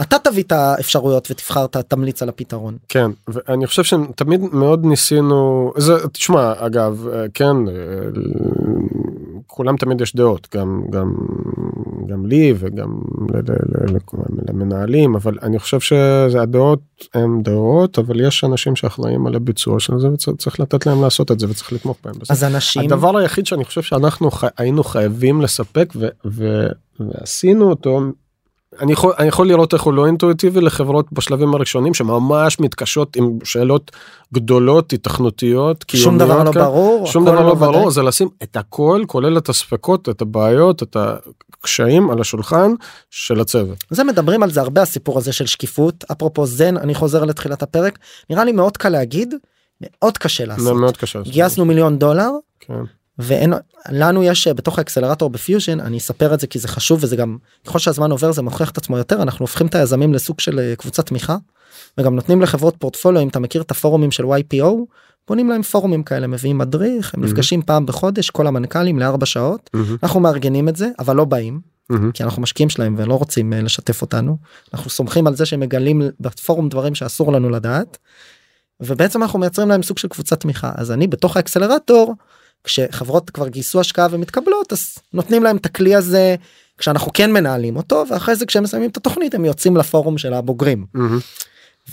אתה 0.00 0.16
תביא 0.18 0.42
את 0.42 0.52
האפשרויות 0.52 1.28
ותבחר 1.30 1.64
את 1.64 1.76
תמליץ 1.76 2.22
על 2.22 2.28
הפתרון. 2.28 2.76
כן 2.88 3.10
ואני 3.28 3.66
חושב 3.66 3.84
שתמיד 3.84 4.40
מאוד 4.52 4.84
ניסינו 4.84 5.72
זה 5.76 6.08
תשמע 6.08 6.52
אגב 6.58 7.06
אה, 7.12 7.24
כן 7.34 7.56
אה, 7.68 7.72
כולם 9.46 9.76
תמיד 9.76 10.00
יש 10.00 10.16
דעות 10.16 10.48
גם 10.54 10.82
גם 10.90 11.14
גם 12.06 12.26
לי 12.26 12.54
וגם 12.58 12.98
למנהלים 14.48 15.14
אבל 15.14 15.38
אני 15.42 15.58
חושב 15.58 15.80
שהדעות 15.80 16.80
הם 17.14 17.42
דעות 17.42 17.98
אבל 17.98 18.20
יש 18.20 18.44
אנשים 18.44 18.76
שאחראים 18.76 19.26
על 19.26 19.34
הביצוע 19.34 19.80
של 19.80 19.98
זה 19.98 20.08
וצריך 20.08 20.60
לתת 20.60 20.86
להם 20.86 21.02
לעשות 21.02 21.30
את 21.32 21.40
זה 21.40 21.46
וצריך 21.50 21.72
לתמוך 21.72 21.96
בהם. 22.04 22.14
אז 22.30 22.44
אנשים 22.44 22.82
הדבר 22.82 23.16
היחיד 23.16 23.46
שאני 23.46 23.64
חושב 23.64 23.82
שאנחנו 23.82 24.30
חי- 24.30 24.46
היינו 24.58 24.84
חייבים 24.84 25.40
לספק 25.40 25.92
ו- 25.96 26.08
ו- 26.26 26.66
ועשינו 27.00 27.70
אותו. 27.70 28.00
אני 28.80 28.92
יכול, 28.92 29.12
אני 29.18 29.28
יכול 29.28 29.48
לראות 29.48 29.74
איך 29.74 29.82
הוא 29.82 29.94
לא 29.94 30.06
אינטואיטיבי 30.06 30.60
לחברות 30.60 31.12
בשלבים 31.12 31.54
הראשונים 31.54 31.94
שממש 31.94 32.60
מתקשות 32.60 33.16
עם 33.16 33.38
שאלות 33.44 33.90
גדולות 34.34 34.92
התכנותיות 34.92 35.84
שום 35.88 36.18
דבר 36.18 36.44
לא 36.44 36.52
כאלה. 36.52 36.64
ברור 36.64 37.06
שום 37.06 37.24
דבר 37.24 37.40
לא 37.40 37.52
ודאי. 37.52 37.68
ברור 37.68 37.90
זה 37.90 38.02
לשים 38.02 38.28
את 38.42 38.56
הכל 38.56 39.02
כולל 39.06 39.38
את 39.38 39.48
הספקות 39.48 40.08
את 40.08 40.22
הבעיות 40.22 40.82
את 40.82 40.96
הקשיים 40.96 42.10
על 42.10 42.20
השולחן 42.20 42.74
של 43.10 43.40
הצוות. 43.40 43.84
זה 43.90 44.04
מדברים 44.04 44.42
על 44.42 44.50
זה 44.50 44.60
הרבה 44.60 44.82
הסיפור 44.82 45.18
הזה 45.18 45.32
של 45.32 45.46
שקיפות 45.46 46.04
אפרופו 46.12 46.46
זן 46.46 46.76
אני 46.76 46.94
חוזר 46.94 47.24
לתחילת 47.24 47.62
הפרק 47.62 47.98
נראה 48.30 48.44
לי 48.44 48.52
מאוד 48.52 48.76
קל 48.76 48.88
להגיד 48.88 49.34
מאוד 49.80 50.18
קשה 50.18 50.44
לעשות. 50.44 50.76
מאוד 50.76 50.96
קשה. 50.96 51.20
גייסנו 51.22 51.64
מיליון 51.64 51.98
דולר 51.98 52.30
כן. 52.60 52.82
ואין 53.18 53.52
לנו 53.90 54.22
יש 54.22 54.46
אה, 54.46 54.54
בתוך 54.54 54.78
ה-accelerator 54.78 55.30
בפיוז'ן 55.30 55.80
אני 55.80 55.98
אספר 55.98 56.34
את 56.34 56.40
זה 56.40 56.46
כי 56.46 56.58
זה 56.58 56.68
חשוב 56.68 57.04
וזה 57.04 57.16
גם 57.16 57.36
ככל 57.66 57.78
שהזמן 57.78 58.10
עובר 58.10 58.32
זה 58.32 58.42
מוכיח 58.42 58.70
את 58.70 58.78
עצמו 58.78 58.98
יותר 58.98 59.22
אנחנו 59.22 59.42
הופכים 59.42 59.66
את 59.66 59.74
היזמים 59.74 60.14
לסוג 60.14 60.40
של 60.40 60.58
אה, 60.58 60.76
קבוצת 60.76 61.06
תמיכה 61.06 61.36
וגם 61.98 62.14
נותנים 62.14 62.42
לחברות 62.42 62.76
פורטפוליו 62.78 63.22
אם 63.22 63.28
אתה 63.28 63.40
מכיר 63.40 63.62
את 63.62 63.70
הפורומים 63.70 64.10
של 64.10 64.24
YPO 64.24 64.66
בונים 65.28 65.50
להם 65.50 65.62
פורומים 65.62 66.02
כאלה 66.02 66.26
מביאים 66.26 66.58
מדריך 66.58 67.14
הם. 67.14 67.24
נפגשים 67.24 67.62
פעם 67.62 67.86
בחודש 67.86 68.30
כל 68.30 68.46
המנכ"לים 68.46 68.98
לארבע 68.98 69.26
שעות 69.26 69.70
מהמם, 69.74 69.96
אנחנו 70.02 70.20
מארגנים 70.20 70.68
את 70.68 70.76
זה 70.76 70.88
אבל 70.98 71.16
לא 71.16 71.24
באים 71.24 71.60
מהמם. 71.90 72.12
כי 72.12 72.22
אנחנו 72.22 72.42
משקיעים 72.42 72.70
שלהם 72.70 72.94
ולא 72.98 73.14
רוצים 73.14 73.52
אה, 73.52 73.60
לשתף 73.60 74.02
אותנו 74.02 74.36
אנחנו 74.74 74.90
סומכים 74.90 75.26
על 75.26 75.36
זה 75.36 75.46
שהם 75.46 75.60
מגלים 75.60 76.02
בפורום 76.20 76.68
דברים 76.68 76.94
שאסור 76.94 77.32
לנו 77.32 77.50
לדעת. 77.50 77.98
ובעצם 78.80 79.22
אנחנו 79.22 79.38
מייצרים 79.38 79.68
להם 79.68 79.82
סוג 79.82 79.98
של 79.98 80.08
קבוצת 80.08 80.40
תמיכה 80.40 80.72
אז 80.74 80.90
אני 80.92 81.06
בתוך 81.06 81.36
האקסלרטור 81.36 82.14
כשחברות 82.64 83.30
כבר 83.30 83.48
גייסו 83.48 83.80
השקעה 83.80 84.06
ומתקבלות 84.10 84.72
אז 84.72 84.98
נותנים 85.12 85.42
להם 85.42 85.56
את 85.56 85.66
הכלי 85.66 85.94
הזה 85.94 86.36
כשאנחנו 86.78 87.10
כן 87.14 87.32
מנהלים 87.32 87.76
אותו 87.76 88.04
ואחרי 88.10 88.36
זה 88.36 88.46
כשהם 88.46 88.62
מסיימים 88.62 88.90
את 88.90 88.96
התוכנית 88.96 89.34
הם 89.34 89.44
יוצאים 89.44 89.76
לפורום 89.76 90.18
של 90.18 90.34
הבוגרים. 90.34 90.86
מהמם. 90.94 91.18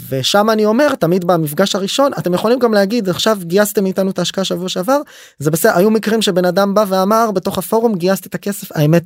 ושם 0.09 0.49
אני 0.49 0.65
אומר 0.65 0.95
תמיד 0.95 1.25
במפגש 1.25 1.75
הראשון 1.75 2.11
אתם 2.17 2.33
יכולים 2.33 2.59
גם 2.59 2.73
להגיד 2.73 3.09
עכשיו 3.09 3.37
גייסתם 3.41 3.83
מאיתנו 3.83 4.11
את 4.11 4.19
ההשקעה 4.19 4.43
שבוע 4.43 4.69
שעבר 4.69 5.01
זה 5.39 5.51
בסדר 5.51 5.77
היו 5.77 5.91
מקרים 5.91 6.21
שבן 6.21 6.45
אדם 6.45 6.73
בא 6.73 6.85
ואמר 6.87 7.31
בתוך 7.31 7.57
הפורום 7.57 7.95
גייסתי 7.95 8.29
את 8.29 8.35
הכסף 8.35 8.71
האמת 8.71 9.03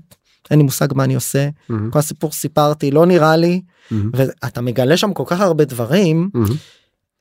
אין 0.52 0.60
לי 0.60 0.64
מושג 0.64 0.88
מה 0.94 1.04
אני 1.04 1.16
עושה 1.16 1.50
מהמם. 1.70 1.92
כל 1.92 2.00
הסיפור 2.00 2.32
סיפרתי 2.32 2.92
לא 2.92 3.06
נראה 3.06 3.36
לי 3.36 3.62
מהמם. 3.92 4.12
ואתה 4.14 4.62
מגלה 4.62 4.98
שם 4.98 5.14
כל 5.14 5.24
כך 5.28 5.42
הרבה 5.42 5.66
דברים 5.66 6.30
מהמם. 6.34 6.48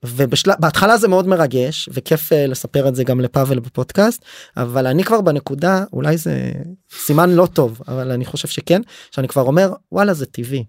ובשלב 0.04 0.54
בהתחלה 0.58 0.96
זה 0.96 1.08
מאוד 1.08 1.28
מרגש 1.28 1.88
וכיף 1.92 2.32
אה, 2.32 2.46
לספר 2.46 2.88
את 2.88 2.94
זה 2.94 3.04
גם 3.04 3.20
לפאבל 3.20 3.58
בפודקאסט 3.58 4.24
אבל 4.56 4.86
אני 4.86 5.04
כבר 5.04 5.20
בנקודה 5.20 5.84
אולי 5.92 6.16
זה 6.16 6.52
סימן 6.92 7.30
לא 7.30 7.46
טוב 7.46 7.80
אבל 7.88 8.10
אני 8.10 8.24
חושב 8.24 8.48
שכן 8.48 8.80
שאני 9.10 9.28
כבר 9.28 9.42
אומר 9.42 9.72
וואלה 9.92 10.14
זה 10.14 10.26
טבעי. 10.26 10.64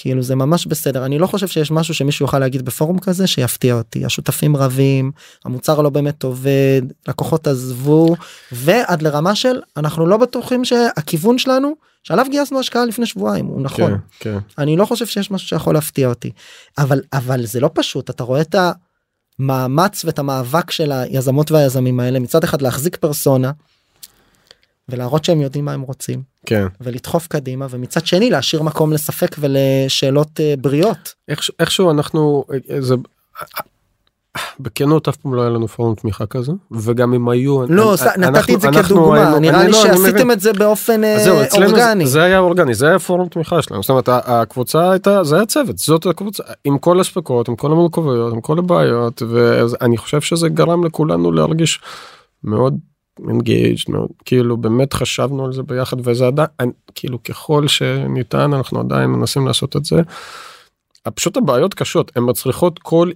כאילו 0.00 0.22
זה 0.22 0.34
ממש 0.34 0.66
בסדר 0.66 1.04
אני 1.04 1.18
לא 1.18 1.26
חושב 1.26 1.46
שיש 1.46 1.70
משהו 1.70 1.94
שמישהו 1.94 2.24
יוכל 2.24 2.38
להגיד 2.38 2.64
בפורום 2.64 2.98
כזה 2.98 3.26
שיפתיע 3.26 3.74
אותי 3.74 4.04
השותפים 4.04 4.56
רבים 4.56 5.10
המוצר 5.44 5.80
לא 5.80 5.90
באמת 5.90 6.22
עובד 6.22 6.82
לקוחות 7.08 7.46
עזבו 7.46 8.16
ועד 8.52 9.02
לרמה 9.02 9.34
של 9.34 9.60
אנחנו 9.76 10.06
לא 10.06 10.16
בטוחים 10.16 10.64
שהכיוון 10.64 11.38
שלנו 11.38 11.72
שעליו 12.02 12.26
גייסנו 12.30 12.60
השקעה 12.60 12.84
לפני 12.84 13.06
שבועיים 13.06 13.46
הוא 13.46 13.62
נכון. 13.62 13.90
כן, 13.90 13.98
כן. 14.20 14.38
אני 14.58 14.76
לא 14.76 14.84
חושב 14.84 15.06
שיש 15.06 15.30
משהו 15.30 15.48
שיכול 15.48 15.74
להפתיע 15.74 16.08
אותי 16.08 16.30
אבל 16.78 17.00
אבל 17.12 17.46
זה 17.46 17.60
לא 17.60 17.70
פשוט 17.74 18.10
אתה 18.10 18.24
רואה 18.24 18.40
את 18.40 18.54
המאמץ 19.38 20.04
ואת 20.04 20.18
המאבק 20.18 20.70
של 20.70 20.92
היזמות 20.92 21.50
והיזמים 21.50 22.00
האלה 22.00 22.18
מצד 22.18 22.44
אחד 22.44 22.62
להחזיק 22.62 22.96
פרסונה. 22.96 23.52
ולהראות 24.88 25.24
שהם 25.24 25.40
יודעים 25.40 25.64
מה 25.64 25.72
הם 25.72 25.80
רוצים 25.80 26.22
כן. 26.46 26.66
ולדחוף 26.80 27.26
קדימה 27.26 27.66
ומצד 27.70 28.06
שני 28.06 28.30
להשאיר 28.30 28.62
מקום 28.62 28.92
לספק 28.92 29.36
ולשאלות 29.38 30.40
אה, 30.40 30.54
בריאות. 30.60 31.14
איך, 31.28 31.40
איכשהו 31.60 31.90
אנחנו 31.90 32.44
אה, 32.70 32.80
זה 32.80 32.94
בכנות 34.60 35.08
אף 35.08 35.16
פעם 35.16 35.34
לא 35.34 35.40
היה 35.40 35.50
לנו 35.50 35.68
פורום 35.68 35.94
תמיכה 35.94 36.26
כזה 36.26 36.52
וגם 36.72 37.14
אם 37.14 37.28
היו 37.28 37.66
לא 37.68 37.88
אני- 37.90 37.96
ס- 37.96 38.02
נתתי 38.02 38.24
אנחנו- 38.26 38.54
את 38.54 38.60
זה 38.60 38.68
אנחנו 38.68 38.84
כדוגמה 38.96 39.14
היינו- 39.20 39.38
נראה 39.38 39.60
אני 39.60 39.66
לי 39.66 39.72
לא, 39.72 39.82
אני 39.84 39.90
מבין. 39.90 40.02
שעשיתם 40.10 40.30
את 40.30 40.40
זה 40.40 40.52
באופן 40.52 41.04
אה, 41.04 41.18
זהו, 41.24 41.42
אצלנו 41.42 41.68
זה- 41.68 41.74
אורגני. 41.74 42.06
זה 42.06 42.22
היה 42.22 42.38
אורגני 42.38 42.74
זה 42.74 42.88
היה 42.88 42.98
פורום 42.98 43.28
תמיכה 43.28 43.62
שלנו 43.62 43.82
זאת 43.82 43.90
אומרת 43.90 44.08
הקבוצה 44.08 44.90
הייתה 44.90 45.24
זה 45.24 45.36
היה 45.36 45.46
צוות 45.46 45.78
זאת 45.78 46.06
הקבוצה 46.06 46.42
עם 46.64 46.78
כל 46.78 47.00
הספקות 47.00 47.48
עם 47.48 47.56
כל 47.56 47.72
המורכבויות 47.72 48.32
עם 48.32 48.40
כל 48.40 48.58
הבעיות 48.58 49.22
ואני 49.28 49.96
חושב 49.96 50.20
שזה 50.20 50.48
גרם 50.48 50.84
לכולנו 50.84 51.32
להרגיש 51.32 51.80
מאוד 52.44 52.74
engaged 53.18 53.84
מאוד 53.88 54.08
כאילו 54.24 54.56
באמת 54.56 54.92
חשבנו 54.92 55.44
על 55.44 55.52
זה 55.52 55.62
ביחד 55.62 55.96
וזה 56.08 56.26
עדיין 56.26 56.70
כאילו 56.94 57.22
ככל 57.22 57.68
שניתן 57.68 58.52
אנחנו 58.54 58.80
עדיין 58.80 59.10
מנסים 59.10 59.46
לעשות 59.46 59.76
את 59.76 59.84
זה. 59.84 59.96
פשוט 61.14 61.36
הבעיות 61.36 61.74
קשות 61.74 62.12
הן 62.16 62.22
מצריכות 62.26 62.78
כל 62.78 63.10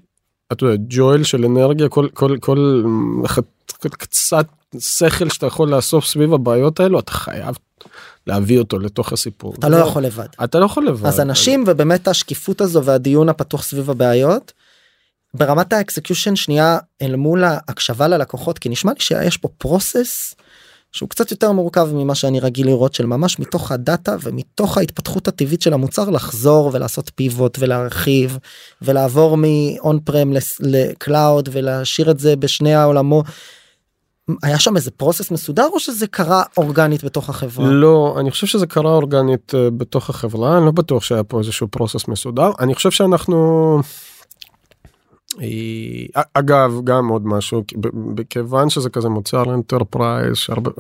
אתה 0.53 0.65
יודע 0.65 0.83
ג'ויל 0.89 1.23
של 1.25 1.45
אנרגיה 1.45 1.89
כל 1.89 2.09
כל 2.15 2.37
כל 2.41 2.83
כל 3.81 3.89
קצת 3.89 4.47
שכל 4.79 5.29
שאתה 5.29 5.47
יכול 5.47 5.69
לאסוף 5.69 6.07
סביב 6.07 6.35
הבעיות 6.35 6.81
האלו 6.81 6.99
אתה 6.99 7.13
חייב 7.13 7.57
להביא 8.27 8.59
אותו 8.59 8.79
לתוך 8.79 9.13
הסיפור. 9.13 9.55
אתה 9.59 9.69
לא 9.69 9.77
יכול 9.77 10.03
לבד. 10.03 10.27
אתה 10.45 10.59
לא 10.59 10.65
יכול 10.65 10.87
לבד. 10.87 11.07
אז 11.07 11.21
אנשים 11.21 11.65
ובאמת 11.67 12.09
השקיפות 12.09 12.61
הזו 12.61 12.85
והדיון 12.85 13.29
הפתוח 13.29 13.63
סביב 13.63 13.91
הבעיות. 13.91 14.53
ברמת 15.35 15.73
האקסקיושן 15.73 16.37
שנייה 16.37 16.79
אל 17.03 17.17
מול 17.17 17.45
ההקשבה 17.45 18.09
ללקוחות 18.09 18.59
כי 18.59 18.69
נשמע 18.69 18.93
לי 18.93 19.01
שיש 19.01 19.37
פה 19.37 19.49
process 19.59 20.35
שהוא 20.93 21.09
קצת 21.09 21.31
יותר 21.31 21.53
מורכב 21.53 21.89
ממה 21.93 22.15
שאני 22.15 22.41
רגיל 22.41 22.67
לראות 22.67 22.95
של 22.95 23.07
ממש 23.07 23.39
מתוך 23.39 23.73
הדאטה 23.73 24.17
ומתוך 24.23 24.79
ההתפתחות 24.79 25.29
הטבעית 25.29 25.63
של 25.63 25.73
המוצר 25.73 26.11
לחזור 26.11 26.71
ולעשות 26.73 27.11
פיבוט 27.15 27.59
ולהרחיב 27.61 28.39
ולעבור 28.83 29.37
מ-on 29.37 30.11
prem 30.11 30.39
ל-cloud 30.61 31.49
ולהשאיר 31.53 32.11
את 32.11 32.19
זה 32.19 32.37
בשני 32.37 32.75
העולמות. 32.75 33.27
היה 34.43 34.59
שם 34.59 34.77
איזה 34.77 34.91
process 34.91 35.31
מסודר 35.31 35.67
או 35.73 35.81
שזה 35.81 36.07
קרה 36.07 36.43
אורגנית 36.57 37.05
בתוך 37.05 37.31
החברה? 37.31 37.71
לא 37.71 38.17
אני 38.21 38.31
חושב 38.31 38.47
שזה 38.47 38.67
קרה 38.67 38.91
אורגנית 38.91 39.55
אה, 39.55 39.71
בתוך 39.71 40.11
החברה 40.11 40.57
אני 40.57 40.67
לא 40.67 40.71
בטוח 40.71 41.03
שהיה 41.03 41.25
פה 41.25 41.39
איזשהו 41.39 41.69
process 41.69 42.09
מסודר 42.09 42.51
אני 42.61 42.75
חושב 42.75 42.91
שאנחנו. 42.91 43.81
אה, 45.41 46.23
אגב 46.35 46.81
גם 46.85 47.09
עוד 47.09 47.27
משהו 47.27 47.65
מכיוון 47.95 48.71
שזה 48.71 48.91
כזה 48.91 49.09
מוצר 49.09 49.55
enterprise 49.55 50.37
שהרבה 50.37 50.71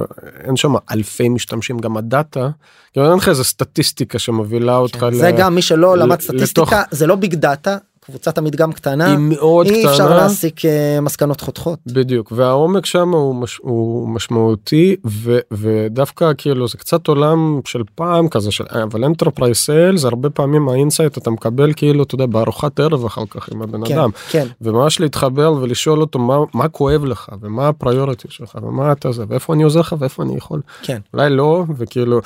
אין 0.45 0.57
שם 0.57 0.73
אלפי 0.91 1.29
משתמשים 1.29 1.79
גם 1.79 1.97
הדאטה. 1.97 2.51
כאילו 2.93 3.11
אין 3.11 3.19
לך 3.19 3.29
איזה 3.29 3.45
סטטיסטיקה 3.45 4.19
שמובילה 4.19 4.77
אותך. 4.77 4.99
כן, 5.01 5.15
זה 5.15 5.31
ל- 5.31 5.37
גם 5.39 5.55
מי 5.55 5.63
שלא 5.63 5.97
ל- 5.97 6.01
למד 6.03 6.13
לתוך- 6.13 6.25
סטטיסטיקה 6.25 6.83
זה 6.91 7.07
לא 7.07 7.15
big 7.15 7.35
data 7.35 7.77
קבוצת 8.07 8.39
המדגם 8.39 8.73
קטנה 8.73 9.07
היא 9.07 9.19
מאוד 9.19 9.67
אי 9.67 9.87
אפשר 9.87 10.05
קטנה. 10.05 10.17
להסיק 10.17 10.65
אה, 10.65 11.01
מסקנות 11.01 11.41
חותכות. 11.41 11.79
בדיוק 11.87 12.33
והעומק 12.37 12.87
שם 12.87 13.09
הוא, 13.09 13.35
מש, 13.35 13.59
הוא 13.63 14.09
משמעותי 14.09 14.97
ו, 15.07 15.39
ודווקא 15.51 16.33
כאילו 16.39 16.69
זה 16.69 16.79
קצת 16.79 17.09
עולם 17.09 17.61
של 17.65 17.83
פעם 17.95 18.29
כזה 18.29 18.51
של 18.51 18.65
אבל 18.83 19.05
enterprise 19.05 19.57
sale 19.57 19.97
זה 19.97 20.09
הרבה 20.09 20.31
פעמים 20.31 20.69
ה-insight 20.69 21.19
אתה 21.19 21.31
מקבל 21.31 21.73
כאילו 21.77 22.03
אתה 22.03 22.15
יודע 22.15 22.27
בארוחת 22.27 22.81
ערב 22.81 23.05
אחר 23.05 23.27
כך 23.31 23.49
עם 23.53 23.63
הבן 23.63 23.87
כן, 23.87 23.99
אדם 23.99 24.11
כן. 24.31 24.47
וממש 24.61 25.01
להתחבר 25.01 25.53
ולשאול 25.53 26.01
אותו 26.01 26.19
מה, 26.19 26.39
מה 26.55 26.69
כואב 26.69 27.05
לך 27.05 27.29
ומה 27.41 27.69
ה-priority 27.69 28.29
שלך 28.31 28.59
ומה 28.63 28.93
אתה 28.93 29.13
זה 29.13 29.25
ואיפה 29.29 29.55
אני 29.55 29.63
עוזר 29.63 29.81
לך 29.81 29.95
ואיפה 29.99 30.23
אני 30.23 30.37
יכול 30.37 30.61
כן. 30.83 30.99
אולי 31.15 31.31
לא 31.31 31.65
וכאילו 31.77 32.21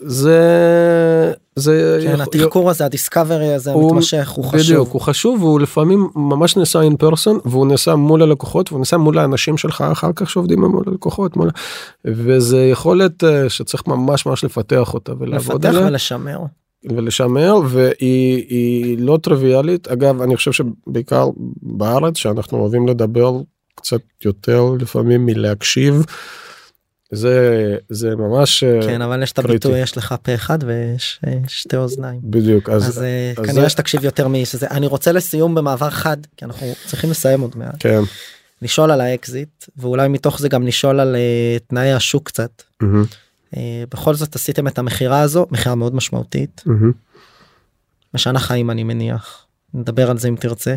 זה 0.00 0.40
זה 1.56 1.98
כן, 2.02 2.10
יכול- 2.20 2.22
התחקור 2.22 2.70
הזה 2.70 2.84
הדיסקאברי 2.84 3.54
הזה 3.54 3.72
הוא- 3.72 3.90
המתמשך 3.90 4.28
הוא 4.30 4.44
בדיוק, 4.46 4.60
חשוב. 4.62 4.88
הוא 4.92 5.00
חשוב 5.00 5.42
והוא 5.42 5.60
לפעמים 5.60 6.08
ממש 6.16 6.56
נעשה 6.56 6.80
in 6.82 7.04
person 7.06 7.30
והוא 7.44 7.66
נעשה 7.66 7.94
מול 7.94 8.22
הלקוחות 8.22 8.72
והוא 8.72 8.78
נעשה 8.78 8.96
מול 8.96 9.18
האנשים 9.18 9.56
שלך 9.56 9.84
אחר 9.92 10.10
כך 10.16 10.30
שעובדים 10.30 10.60
מול 10.60 10.84
הלקוחות 10.86 11.36
מול... 11.36 11.50
וזה 12.04 12.64
יכולת 12.64 13.24
אה, 13.24 13.48
שצריך 13.48 13.86
ממש 13.86 14.26
ממש 14.26 14.44
לפתח 14.44 14.94
אותה 14.94 15.12
ולעבוד 15.18 15.54
לפתח 15.56 15.68
עליה 15.68 15.86
ולשמר. 15.86 16.38
ולשמר 16.84 17.54
והיא 17.66 18.44
היא 18.48 18.98
לא 18.98 19.18
טריוויאלית 19.22 19.88
אגב 19.88 20.22
אני 20.22 20.36
חושב 20.36 20.52
שבעיקר 20.52 21.28
בארץ 21.62 22.16
שאנחנו 22.16 22.58
אוהבים 22.58 22.88
לדבר 22.88 23.32
קצת 23.74 24.00
יותר 24.24 24.64
לפעמים 24.80 25.26
מלהקשיב. 25.26 26.04
זה 27.14 27.38
זה 27.88 28.16
ממש 28.16 28.64
אה, 28.64 28.80
כן 28.86 29.02
אבל 29.02 29.22
יש 29.22 29.32
את. 29.32 29.38
הביטוי 29.38 29.78
יש 29.80 29.96
לך 29.96 30.14
פה 30.22 30.34
אחד 30.34 30.58
ויש 30.66 31.20
אה, 31.26 31.32
שתי 31.48 31.76
אוזניים. 31.76 32.20
בדיוק 32.24 32.68
אז, 32.70 32.88
אז 32.88 33.02
אה, 33.02 33.32
אז 33.38 33.46
כנראה 33.46 33.62
זה- 33.64 33.68
שתקשיב 33.70 34.04
יותר 34.04 34.28
מאיש 34.28 34.54
הזה 34.54 34.66
אני 34.70 34.86
רוצה 34.86 35.12
לסיום 35.12 35.54
במעבר 35.54 35.90
חד 35.90 36.16
כי 36.36 36.44
אנחנו 36.44 36.66
צריכים 36.86 37.10
לסיים 37.10 37.40
עוד 37.40 37.56
מעט 37.56 37.74
כן. 37.78 38.00
לשאול 38.62 38.90
על 38.90 39.00
האקזיט 39.00 39.64
ואולי 39.76 40.08
מתוך 40.08 40.38
זה 40.40 40.48
גם 40.48 40.66
לשאול 40.66 41.00
על 41.00 41.16
תנאי 41.68 41.92
השוק 41.92 42.26
קצת. 42.28 42.62
אה, 42.82 43.84
בכל 43.90 44.14
זאת 44.14 44.34
עשיתם 44.34 44.66
את 44.68 44.78
המכירה 44.78 45.20
הזו 45.20 45.46
מכירה 45.50 45.74
מאוד 45.74 45.94
משמעותית 45.94 46.62
מהמם. 46.66 46.92
משנה 48.14 48.38
חיים 48.38 48.70
אני 48.70 48.82
מניח 48.84 49.46
נדבר 49.74 50.10
על 50.10 50.18
זה 50.18 50.28
אם 50.28 50.36
תרצה. 50.40 50.74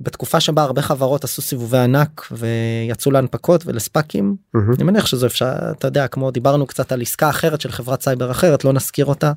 בתקופה 0.00 0.40
שבה 0.40 0.62
הרבה 0.62 0.82
חברות 0.82 1.24
עשו 1.24 1.42
סיבובי 1.42 1.78
ענק 1.78 2.28
ויצאו 2.32 3.12
להנפקות 3.12 3.66
ולספאקים 3.66 4.36
מהמם. 4.54 4.72
אני 4.74 4.84
מניח 4.84 5.06
שזה 5.06 5.26
אפשר 5.26 5.52
אתה 5.70 5.86
יודע 5.86 6.08
כמו 6.08 6.30
דיברנו 6.30 6.66
קצת 6.66 6.92
על 6.92 7.02
עסקה 7.02 7.30
אחרת 7.30 7.60
של 7.60 7.72
חברת 7.72 8.02
סייבר 8.02 8.30
אחרת 8.30 8.64
לא 8.64 8.72
נזכיר 8.72 9.06
אותה 9.06 9.32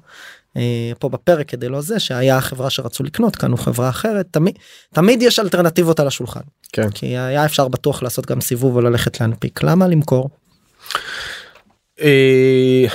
אה, 0.57 0.91
פה 0.99 1.09
בפרק 1.09 1.49
כדי 1.49 1.69
לא 1.69 1.81
זה 1.81 1.99
שהיה 1.99 2.41
חברה 2.41 2.69
שרצו 2.69 3.03
לקנות 3.03 3.35
קנו 3.35 3.57
חברה 3.57 3.89
אחרת 3.89 4.27
תמיד 4.31 4.57
תמיד 4.93 5.21
יש 5.21 5.39
אלטרנטיבות 5.39 5.99
על 5.99 6.07
השולחן 6.07 6.41
כן. 6.73 6.89
כי 6.89 7.05
היה 7.05 7.45
אפשר 7.45 7.67
בטוח 7.67 8.03
לעשות 8.03 8.25
גם 8.25 8.41
סיבוב 8.41 8.75
או 8.75 8.81
ללכת 8.81 9.21
להנפיק 9.21 9.63
למה 9.63 9.87
למכור 9.87 10.29
אה, 12.01 12.85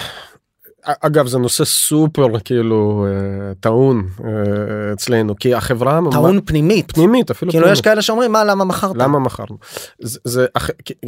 אגב 0.84 1.26
זה 1.26 1.38
נושא 1.38 1.64
סופר 1.64 2.38
כאילו 2.44 3.06
אה, 3.06 3.54
טעון 3.60 4.08
אה, 4.24 4.92
אצלנו 4.92 5.36
כי 5.36 5.54
החברה 5.54 6.00
טעון 6.10 6.40
פנימית 6.44 6.92
פנימית 6.92 7.30
אפילו 7.30 7.50
כאילו 7.50 7.62
פנימית. 7.64 7.78
יש 7.78 7.84
כאלה 7.84 8.02
שאומרים 8.02 8.32
מה 8.32 8.44
למה 8.44 8.64
מכרת 8.64 8.96
למה 8.96 9.18
מכרנו 9.18 9.56
זה, 10.00 10.18
זה 10.24 10.46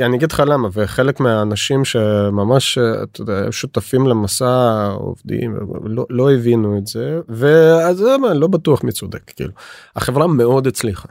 אני 0.01 0.17
אגיד 0.17 0.33
לך 0.33 0.43
למה 0.47 0.69
וחלק 0.73 1.21
מהאנשים 1.21 1.85
שממש 1.85 2.79
אה, 2.79 3.03
אתה 3.03 3.21
יודע, 3.21 3.47
שותפים 3.51 4.07
למסע 4.07 4.89
עובדים 4.95 5.57
לא, 5.85 6.07
לא 6.11 6.33
הבינו 6.33 6.79
את 6.79 6.87
זה 6.87 7.21
ואז 7.29 8.05
מה, 8.21 8.35
לא 8.35 8.47
בטוח 8.47 8.85
מי 8.85 8.93
צודק 8.93 9.33
כאילו 9.37 9.53
החברה 9.97 10.27
מאוד 10.27 10.67
הצליחה. 10.67 11.09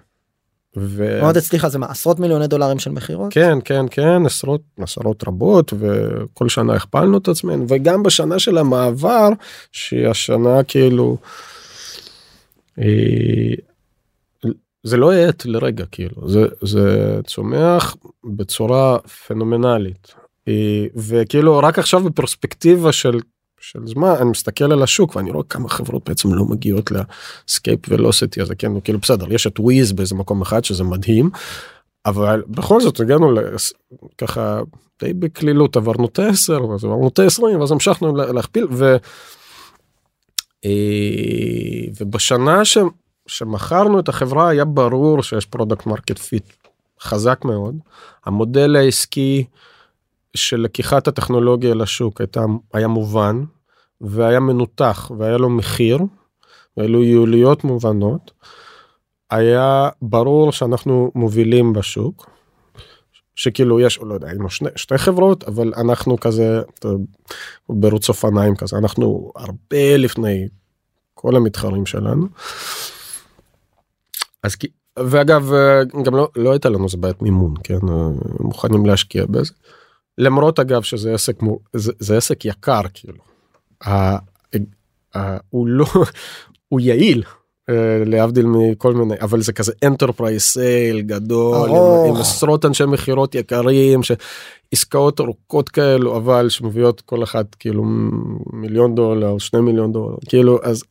ו... 0.78 1.20
מאוד 1.22 1.38
הצליחה 1.38 1.70
זה 1.70 1.80
מה 1.80 1.86
עשרות 1.86 2.20
מיליוני 2.20 2.48
דולרים 2.48 2.80
של 2.80 2.92
מכירות 2.92 3.34
כן 3.34 3.58
כן 3.66 3.86
כן 3.92 4.26
עשרות 4.26 4.62
עשרות 4.80 5.28
רבות 5.28 5.74
וכל 5.80 6.50
שנה 6.50 6.74
הכפלנו 6.74 7.18
את 7.18 7.28
עצמנו 7.28 7.66
וגם 7.70 8.04
בשנה 8.04 8.40
של 8.40 8.58
המעבר 8.58 9.30
שהיא 9.72 10.08
השנה 10.08 10.64
כאילו. 10.64 11.18
אה, 12.80 12.86
זה 14.84 14.98
לא 14.98 15.12
האט 15.14 15.46
לרגע 15.46 15.86
כאילו 15.92 16.30
זה 16.30 16.48
זה 16.62 17.20
צומח 17.28 17.96
בצורה 18.24 18.98
פנומנלית 19.28 20.14
אה, 20.48 20.86
וכאילו 20.96 21.58
רק 21.58 21.80
עכשיו 21.80 22.04
בפרספקטיבה 22.04 22.92
של 22.92 23.20
של 23.66 23.80
זמן 23.88 24.14
אני 24.22 24.30
מסתכל 24.30 24.72
על 24.72 24.84
השוק 24.84 25.16
ואני 25.16 25.32
רואה 25.32 25.43
כמה 25.49 25.70
חברות 25.70 26.09
בעצם 26.09 26.34
לא 26.34 26.45
מגיעות 26.45 26.89
ל-escape 26.91 27.80
velocity 27.89 28.41
הזה 28.41 28.55
כן 28.55 28.80
כאילו 28.80 28.99
בסדר 28.99 29.34
יש 29.34 29.47
את 29.47 29.59
וויז 29.59 29.91
באיזה 29.91 30.16
מקום 30.16 30.41
אחד 30.41 30.64
שזה 30.64 30.84
מדהים 30.84 31.30
אבל 32.05 32.43
בכל 32.47 32.82
זאת 32.82 32.99
הגענו 32.99 33.32
לס- 33.32 33.74
ככה 34.18 34.61
די 35.03 35.14
בקלילות 35.14 35.76
עברנו 35.76 36.05
את 36.05 36.20
ה-10 36.20 36.61
ואז 36.61 36.84
עברנו 36.86 37.07
את 37.07 37.20
ה-20 37.20 37.43
ואז 37.59 37.72
המשכנו 37.72 38.16
לה- 38.16 38.32
להכפיל 38.32 38.68
ו... 38.72 38.95
אה, 40.66 40.72
ובשנה 41.99 42.66
ש... 42.66 42.78
שמכרנו 43.28 43.99
את 43.99 44.09
החברה 44.09 44.49
היה 44.49 44.66
ברור 44.66 45.24
שיש 45.24 45.45
product 45.46 45.86
market 45.86 46.20
fit 46.20 46.44
חזק 47.01 47.39
מאוד 47.45 47.76
המודל 48.26 48.76
העסקי 48.76 49.45
של 50.36 50.62
לקיחת 50.62 51.08
הטכנולוגיה 51.08 51.74
לשוק 51.74 52.22
הייתה 52.22 52.42
היה 52.74 52.88
מובן 52.88 53.44
והיה 54.02 54.40
מנותח 54.40 55.12
והיה 55.18 55.38
לו 55.38 55.50
מחיר 55.50 56.00
ואלו 56.78 57.04
יעילויות 57.04 57.64
מובנות. 57.64 58.32
היה 59.30 59.90
ברור 60.02 60.52
שאנחנו 60.52 61.12
מובילים 61.16 61.74
בשוק. 61.74 62.30
שכאילו 63.36 63.80
יש 63.80 64.00
לא 64.02 64.14
יודע 64.14 64.28
היינו 64.28 64.50
שני, 64.50 64.70
שתי 64.76 64.98
חברות 64.98 65.44
אבל 65.44 65.74
אנחנו 65.78 66.20
כזה 66.20 66.62
ברוץ 67.70 68.10
אופניים 68.10 68.56
כזה 68.56 68.78
אנחנו 68.78 69.32
הרבה 69.36 69.98
לפני 69.98 70.48
כל 71.14 71.36
המתחרים 71.36 71.86
שלנו. 71.86 72.28
אז 74.44 74.56
כי 74.56 74.68
ואגב 75.00 75.52
גם 76.04 76.16
לא, 76.16 76.30
לא 76.36 76.52
הייתה 76.52 76.70
לנו 76.70 76.86
איזה 76.86 76.98
בעיית 76.98 77.22
מימון 77.22 77.54
כן 77.64 77.80
מוכנים 78.40 78.86
להשקיע 78.86 79.26
בזה. 79.26 79.54
למרות 80.18 80.59
אגב 80.59 80.82
שזה 80.82 81.14
עסק 81.14 81.39
זה, 81.74 81.91
זה 81.99 82.18
עסק 82.18 82.45
יקר 82.45 82.82
כאילו. 82.93 83.20
ה, 83.86 84.18
ה, 85.16 85.38
הוא 85.49 85.68
לא 85.68 85.86
הוא 86.70 86.80
יעיל 86.80 87.24
אה, 87.70 88.03
להבדיל 88.05 88.45
מכל 88.45 88.93
מיני 88.93 89.16
אבל 89.22 89.41
זה 89.41 89.53
כזה 89.53 89.72
enterprise 89.86 90.38
סייל 90.38 91.01
גדול 91.01 91.70
עם, 91.70 91.76
ארוך. 91.76 92.07
עם 92.16 92.22
עשרות 92.22 92.66
אנשי 92.66 92.86
מכירות 92.86 93.36
יקרים 93.36 94.01
שעסקאות 94.03 95.20
ארוכות 95.20 95.70
כאלו 95.70 96.18
אבל 96.18 96.49
שמביאות 96.49 97.01
כל 97.01 97.24
אחת 97.24 97.55
כאילו 97.55 97.84
מיליון 98.53 98.95
דולר 98.95 99.38
שני 99.38 99.61
מיליון 99.61 99.91
דולר 99.91 100.18
כאילו 100.30 100.59
אז 100.64 100.84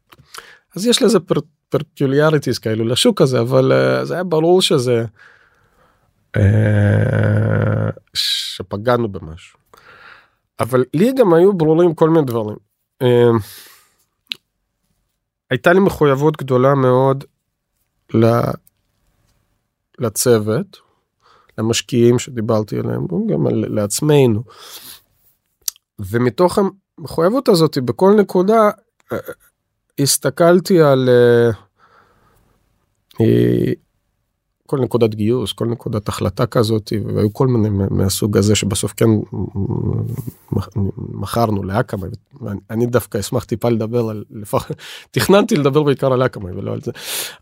אז 0.77 0.87
יש 0.87 1.03
לזה 1.03 1.19
פרקיוליאריטיס 1.69 2.59
כאלו 2.59 2.85
לשוק 2.85 3.21
הזה 3.21 3.41
אבל 3.41 3.73
אה, 3.73 4.05
זה 4.05 4.15
היה 4.15 4.25
ברור 4.25 4.63
שזה. 4.63 5.05
אה, 6.37 7.91
שפגענו 8.15 9.09
במשהו. 9.09 9.59
אבל 10.61 10.85
לי 10.95 11.13
גם 11.13 11.35
היו 11.35 11.53
ברורים 11.53 11.95
כל 11.95 12.11
מיני 12.11 12.27
דברים. 12.27 12.57
אה, 13.03 13.31
הייתה 15.51 15.73
לי 15.73 15.81
מחויבות 15.81 16.37
גדולה 16.37 16.75
מאוד 16.75 17.25
לצוות, 19.99 20.81
למשקיעים 21.59 22.19
שדיברתי 22.19 22.79
עליהם, 22.79 23.07
גם 23.07 23.47
לעצמנו. 23.51 24.43
ומתוך 25.99 26.59
המחויבות 26.99 27.49
הזאת 27.49 27.79
בכל 27.79 28.15
נקודה 28.21 28.71
אה, 29.13 29.19
הסתכלתי 29.99 30.81
על 30.81 31.09
כל 34.73 34.81
נקודת 34.81 35.15
גיוס, 35.15 35.53
כל 35.53 35.67
נקודת 35.67 36.09
החלטה 36.09 36.47
כזאת, 36.47 36.93
והיו 37.15 37.33
כל 37.33 37.47
מיני 37.47 37.69
מה- 37.69 37.87
מהסוג 37.91 38.37
הזה 38.37 38.55
שבסוף 38.55 38.93
כן 38.97 39.09
מכרנו 40.97 41.63
לאקאמי, 41.63 42.03
אני 42.71 42.87
דווקא 42.87 43.19
אשמח 43.19 43.45
טיפה 43.45 43.69
לדבר 43.69 44.09
על, 44.09 44.25
לפחות, 44.31 44.63
תכננתי 45.11 45.57
לדבר 45.57 45.83
בעיקר 45.83 46.13
על 46.13 46.27
אקאמי 46.27 46.51
ולא 46.53 46.73
על 46.73 46.81
זה, 46.81 46.91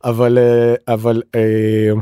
אבל, 0.04 0.38
אה, 0.38 0.94
אבל, 0.94 1.22
אה, 1.34 1.92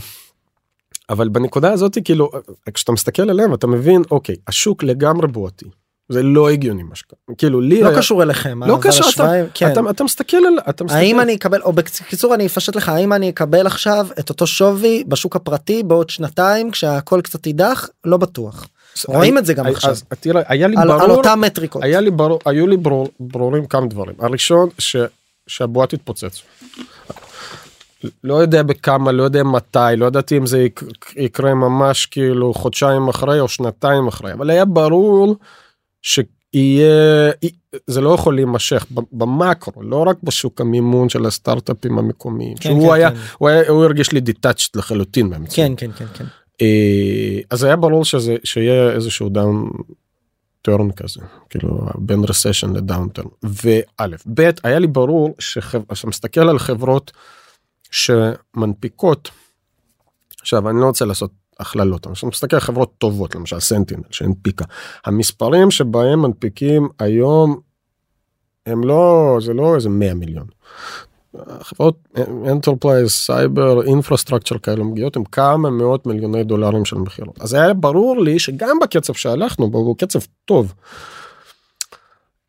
אבל 1.11 1.29
בנקודה 1.29 1.73
הזאת 1.73 1.99
כאילו, 2.05 2.31
כשאתה 2.75 2.93
מסתכל 2.93 3.31
עליהם 3.31 3.55
אתה 3.55 3.67
מבין, 3.67 4.03
אוקיי, 4.11 4.37
השוק 4.47 4.83
לגמרי 4.83 5.27
בועתי. 5.29 5.67
זה 6.09 6.23
לא 6.23 6.51
הגיוני 6.51 6.83
מה 6.83 6.95
שקרה, 6.95 7.19
כאילו 7.39 7.61
לי 7.61 7.83
לא 7.83 7.89
היה, 7.89 7.99
קשור 7.99 8.23
אליכם. 8.23 8.65
לא 8.65 8.79
קשור, 8.83 9.07
אתה, 9.15 9.33
כן. 9.55 9.73
אתה, 9.73 9.81
אתה 9.91 10.05
מסתכל 10.05 10.37
על, 10.37 10.59
אתה 10.69 10.85
מסתכל, 10.85 10.99
האם 10.99 11.21
אני 11.21 11.35
אקבל 11.35 11.63
או 11.63 11.73
בקיצור 11.73 12.35
אני 12.35 12.47
אפשט 12.47 12.77
לך 12.77 12.89
האם 12.89 13.13
אני 13.13 13.31
אקבל 13.31 13.67
עכשיו 13.67 14.07
את 14.19 14.29
אותו 14.29 14.47
שווי 14.47 15.05
בשוק 15.09 15.37
הפרטי 15.37 15.83
בעוד 15.83 16.11
שנתיים 16.11 16.71
כשהכל 16.71 17.21
קצת 17.21 17.47
יידח 17.47 17.89
לא 18.05 18.17
בטוח 18.17 18.67
רואים 19.07 19.39
את 19.39 19.47
זה 19.47 19.55
גם 19.55 19.67
עכשיו. 19.67 19.91
אז 19.91 20.05
תראה, 20.21 20.43
היה 20.47 20.69
לי 20.69 20.77
על, 20.79 20.89
ברור, 20.89 21.03
על 21.03 21.11
אותם 21.11 21.41
מטריקות. 21.41 21.83
היה 21.83 22.01
לי 22.01 22.11
ברור, 22.11 22.39
היו 22.47 22.67
לי 22.67 22.77
ברור, 22.77 23.09
ברורים 23.21 23.67
כמה 23.67 23.87
דברים. 23.87 24.15
הראשון, 24.19 24.69
ש, 24.79 24.97
שהבועה 25.47 25.87
תתפוצץ. 25.87 26.43
לא 28.25 28.35
יודע 28.35 28.63
בכמה, 28.63 29.13
לא 29.13 29.23
יודע 29.23 29.43
מתי, 29.43 29.97
לא 29.97 30.07
ידעתי 30.07 30.37
אם 30.37 30.47
זה 30.47 30.59
יק, 30.59 30.83
יקרה 31.17 31.55
ממש 31.55 32.07
כאילו 32.07 32.55
חודשיים 32.55 33.09
אחרי 33.09 33.41
או 33.41 33.49
שנתיים 33.49 34.09
אחרי, 34.09 34.33
אבל 34.33 34.51
היה 34.51 34.65
ברור 34.65 35.37
שיהיה, 36.03 37.31
זה 37.87 38.01
לא 38.01 38.15
יכול 38.15 38.35
להימשך 38.35 38.87
במקרו, 39.13 39.83
לא 39.83 40.05
רק 40.09 40.17
בשוק 40.23 40.61
המימון 40.61 41.09
של 41.09 41.27
הסטארט-אפים 41.27 41.99
המקומיים, 41.99 42.57
כן, 42.57 42.71
שהוא 42.71 42.89
כן, 42.89 42.95
היה, 42.95 43.11
כן. 43.11 43.17
הוא 43.39 43.49
היה, 43.49 43.69
הוא 43.69 43.85
הרגיש 43.85 44.13
לי 44.13 44.21
detached 44.21 44.77
לחלוטין 44.77 45.27
מהמציאות. 45.27 45.79
כן 45.79 45.91
כן 45.97 46.07
כן 46.07 46.13
כן. 46.15 46.25
אה, 46.63 47.41
אז 47.51 47.65
היה 47.65 47.77
ברור 47.77 48.05
שזה 48.05 48.37
שיהיה 48.45 48.93
איזשהו 48.93 49.29
downturn 49.29 50.91
כזה 50.93 51.21
כאילו 51.51 51.81
בין 51.99 52.25
recession 52.29 52.73
ל 52.73 52.79
downturn 52.79 53.27
וא' 53.43 54.07
ב' 54.35 54.51
היה 54.65 54.79
לי 54.79 54.87
ברור 54.87 55.35
שאתה 55.39 56.07
מסתכל 56.07 56.49
על 56.49 56.59
חברות 56.59 57.13
שמנפיקות 57.91 59.31
עכשיו 60.41 60.71
אני 60.71 60.81
לא 60.81 60.87
רוצה 60.87 61.05
לעשות 61.05 61.31
הכללות 61.61 62.07
אבל 62.07 62.15
כשאתה 62.15 62.27
מסתכל 62.27 62.57
על 62.57 62.61
חברות 62.61 62.93
טובות 62.99 63.35
למשל 63.35 63.61
Sentinel 63.61 64.03
שהנפיקה 64.11 64.65
המספרים 65.05 65.71
שבהם 65.71 66.23
מנפיקים 66.23 66.89
היום 66.99 67.61
הם 68.67 68.85
לא 68.85 69.37
זה 69.41 69.53
לא 69.55 69.75
איזה 69.75 69.89
100 69.89 70.15
מיליון. 70.15 70.47
חברות 71.61 71.99
enterprise 72.47 73.11
סייבר 73.11 73.83
infrastructure 73.83 74.59
כאלה 74.59 74.85
מגיעות 74.85 75.17
עם 75.17 75.25
כמה 75.25 75.71
מאות 75.71 76.07
מיליוני 76.07 76.45
דולרים 76.45 76.85
של 76.85 76.97
מכירות 76.97 77.41
אז 77.41 77.55
היה 77.55 77.75
ברור 77.75 78.21
לי 78.21 78.39
שגם 78.39 78.79
בקצב 78.83 79.13
שהלכנו 79.13 79.71
בו 79.71 79.79
הוא 79.79 79.97
קצב 79.99 80.19
טוב. 80.45 80.75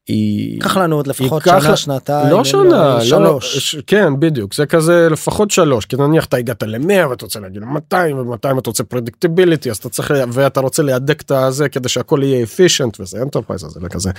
היא- 0.10 0.54
ייקח 0.54 0.78
לנו 0.78 0.96
עוד 0.96 1.08
לפחות 1.08 1.44
שנה 1.44 1.60
לה- 1.70 1.76
שנתיים 1.78 2.30
לא 2.30 2.44
שנה, 2.44 2.64
לא, 2.64 3.02
שלוש. 3.02 3.58
ש- 3.58 3.76
כן 3.88 4.20
בדיוק 4.20 4.54
זה 4.54 4.66
כזה 4.66 5.08
לפחות 5.12 5.52
שלוש 5.52 5.86
כי 5.86 5.96
נניח 5.96 6.26
אתה 6.26 6.38
הגעת 6.38 6.64
ל-100 6.64 7.08
ואתה 7.10 7.26
רוצה 7.26 7.40
להגיד 7.40 7.64
200 7.64 8.18
ו-200 8.18 8.36
אתה 8.60 8.70
רוצה 8.70 8.84
predictability 8.84 9.72
אז 9.72 9.78
אתה 9.78 9.90
צריך 9.90 10.12
ואתה 10.34 10.60
רוצה 10.60 10.84
להדק 10.84 11.22
את 11.22 11.32
הזה 11.32 11.70
כדי 11.70 11.90
שהכל 11.90 12.20
יהיה 12.24 12.44
efficient 12.44 13.00
וזה 13.00 13.22
enterprise 13.22 13.64
הזה 13.64 13.80
וכזה. 13.84 14.12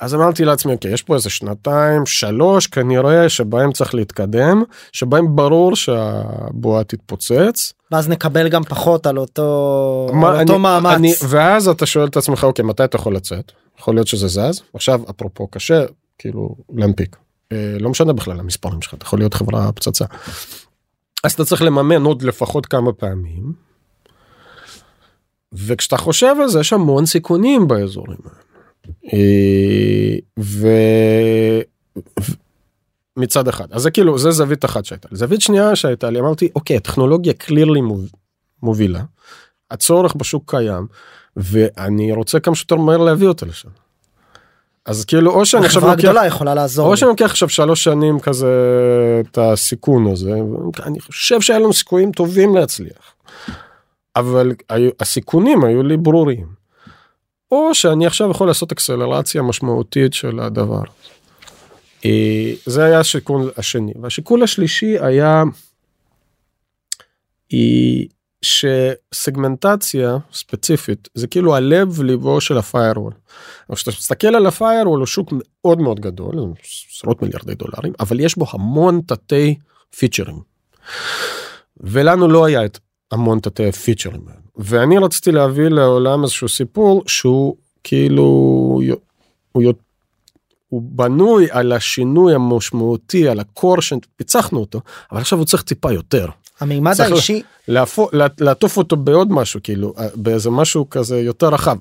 אז 0.00 0.14
אמרתי 0.14 0.44
לעצמי 0.44 0.72
אוקיי 0.72 0.92
יש 0.92 1.02
פה 1.02 1.14
איזה 1.14 1.30
שנתיים 1.30 2.06
שלוש 2.06 2.66
כנראה 2.66 3.28
שבהם 3.28 3.72
צריך 3.72 3.94
להתקדם 3.94 4.62
שבהם 4.92 5.36
ברור 5.36 5.76
שהבועה 5.76 6.84
תתפוצץ. 6.84 7.72
ואז 7.92 8.08
נקבל 8.08 8.48
גם 8.48 8.64
פחות 8.64 9.06
על 9.06 9.18
אותו 9.18 10.10
מה, 10.12 10.28
על 10.30 10.40
אותו 10.40 10.52
אני- 10.52 10.62
מאמץ. 10.62 10.94
אני, 10.96 11.12
ואז 11.28 11.68
אתה 11.68 11.86
שואל 11.86 12.08
את 12.08 12.16
עצמך 12.16 12.44
אוקיי 12.44 12.64
מתי 12.64 12.84
אתה 12.84 12.96
יכול 12.96 13.16
לצאת 13.16 13.52
יכול 13.78 13.94
להיות 13.94 14.06
שזה 14.06 14.28
זז 14.28 14.62
עכשיו 14.74 15.00
אפרופו 15.10 15.46
קשה 15.46 15.84
כאילו 16.18 16.56
להנפיק 16.74 17.16
אה, 17.52 17.76
לא 17.80 17.90
משנה 17.90 18.12
בכלל 18.12 18.40
המספרים 18.40 18.82
שלך 18.82 18.94
אתה 18.94 19.04
יכול 19.04 19.18
להיות 19.18 19.34
חברה 19.34 19.72
פצצה. 19.72 20.04
אז 21.24 21.32
אתה 21.32 21.44
צריך 21.44 21.62
לממן 21.62 22.02
עוד 22.02 22.22
לפחות 22.22 22.66
כמה 22.66 22.92
פעמים. 22.92 23.52
וכשאתה 25.52 25.96
חושב 25.96 26.34
על 26.42 26.48
זה 26.48 26.60
יש 26.60 26.72
המון 26.72 27.06
סיכונים 27.06 27.68
באזורים 27.68 28.18
האלה. 28.24 28.42
אה, 29.12 30.16
ו... 30.40 30.68
מצד 33.16 33.48
אחד 33.48 33.72
אז 33.72 33.82
זה 33.82 33.90
כאילו 33.90 34.18
זה 34.18 34.30
זווית 34.30 34.64
אחת 34.64 34.84
שהייתה 34.84 35.08
לי 35.10 35.16
זווית 35.16 35.40
שנייה 35.40 35.76
שהייתה 35.76 36.10
לי 36.10 36.20
אמרתי 36.20 36.48
אוקיי 36.54 36.76
הטכנולוגיה 36.76 37.32
קלירלי 37.32 37.80
מובילה 38.62 39.02
הצורך 39.70 40.14
בשוק 40.14 40.50
קיים 40.50 40.86
ואני 41.36 42.12
רוצה 42.12 42.40
כמה 42.40 42.54
שיותר 42.54 42.76
מהר 42.76 42.96
להביא 42.96 43.28
אותה 43.28 43.46
לשם. 43.46 43.68
אז 44.86 45.04
כאילו 45.04 45.30
או 45.30 45.46
שאני 45.46 45.66
עכשיו 45.66 45.82
לוקח 45.82 45.98
גדולה 45.98 46.26
יכולה 46.26 46.54
לעזור. 46.54 46.90
או. 46.90 46.96
שאני 46.96 47.10
לוקח 47.10 47.30
עכשיו 47.30 47.48
שלוש 47.48 47.84
שנים 47.84 48.20
כזה 48.20 48.52
את 49.20 49.38
הסיכון 49.38 50.06
הזה 50.06 50.32
אני 50.86 51.00
חושב 51.00 51.40
שהיה 51.40 51.58
לנו 51.58 51.72
סיכויים 51.72 52.12
טובים 52.12 52.54
להצליח. 52.56 53.14
אבל 54.16 54.52
היו, 54.68 54.90
הסיכונים 55.00 55.64
היו 55.64 55.82
לי 55.82 55.96
ברורים. 55.96 56.46
או 57.50 57.74
שאני 57.74 58.06
עכשיו 58.06 58.30
יכול 58.30 58.46
לעשות 58.46 58.72
אקסלרציה 58.72 59.42
משמעותית 59.42 60.14
של 60.14 60.40
הדבר. 60.40 60.82
אה, 62.04 62.52
זה 62.66 62.84
היה 62.84 63.00
השיקול 63.00 63.50
השני 63.56 63.92
והשיקול 64.00 64.42
השלישי 64.42 64.98
היה 64.98 65.42
היא 67.50 68.08
שסגמנטציה 68.42 70.16
ספציפית 70.32 71.08
זה 71.14 71.26
כאילו 71.26 71.56
הלב 71.56 72.02
ליבו 72.02 72.40
של 72.40 72.58
הפיירוול. 72.58 73.12
אבל 73.68 73.76
כשאתה 73.76 73.90
מסתכל 73.90 74.34
על 74.34 74.46
הפיירוול 74.46 74.98
הוא 74.98 75.06
שוק 75.06 75.28
מאוד 75.32 75.78
מאוד 75.78 76.00
גדול 76.00 76.34
עשרות 76.94 77.22
מיליארדי 77.22 77.54
דולרים 77.54 77.92
אבל 78.00 78.20
יש 78.20 78.38
בו 78.38 78.46
המון 78.52 79.00
תתי 79.06 79.54
פיצ'רים. 79.96 80.40
ולנו 81.80 82.28
לא 82.28 82.44
היה 82.44 82.64
את 82.64 82.78
המון 83.12 83.40
תתי 83.40 83.72
פיצ'רים 83.72 84.20
ואני 84.56 84.98
רציתי 84.98 85.32
להביא 85.32 85.68
לעולם 85.68 86.22
איזשהו 86.22 86.48
סיפור 86.48 87.02
שהוא 87.06 87.56
כאילו 87.84 88.22
הוא, 89.52 89.62
הוא 90.68 90.82
בנוי 90.84 91.48
על 91.50 91.72
השינוי 91.72 92.34
המשמעותי 92.34 93.28
על 93.28 93.40
הקור 93.40 93.80
שפיצחנו 93.80 94.60
אותו 94.60 94.80
אבל 95.12 95.20
עכשיו 95.20 95.38
הוא 95.38 95.46
צריך 95.46 95.62
טיפה 95.62 95.92
יותר. 95.92 96.28
המימד 96.62 97.00
האישי 97.00 97.42
לעטוף 98.40 98.76
אותו 98.76 98.96
בעוד 98.96 99.32
משהו 99.32 99.60
כאילו 99.62 99.94
אה, 99.98 100.06
באיזה 100.14 100.50
משהו 100.50 100.90
כזה 100.90 101.20
יותר 101.20 101.48
רחב 101.48 101.76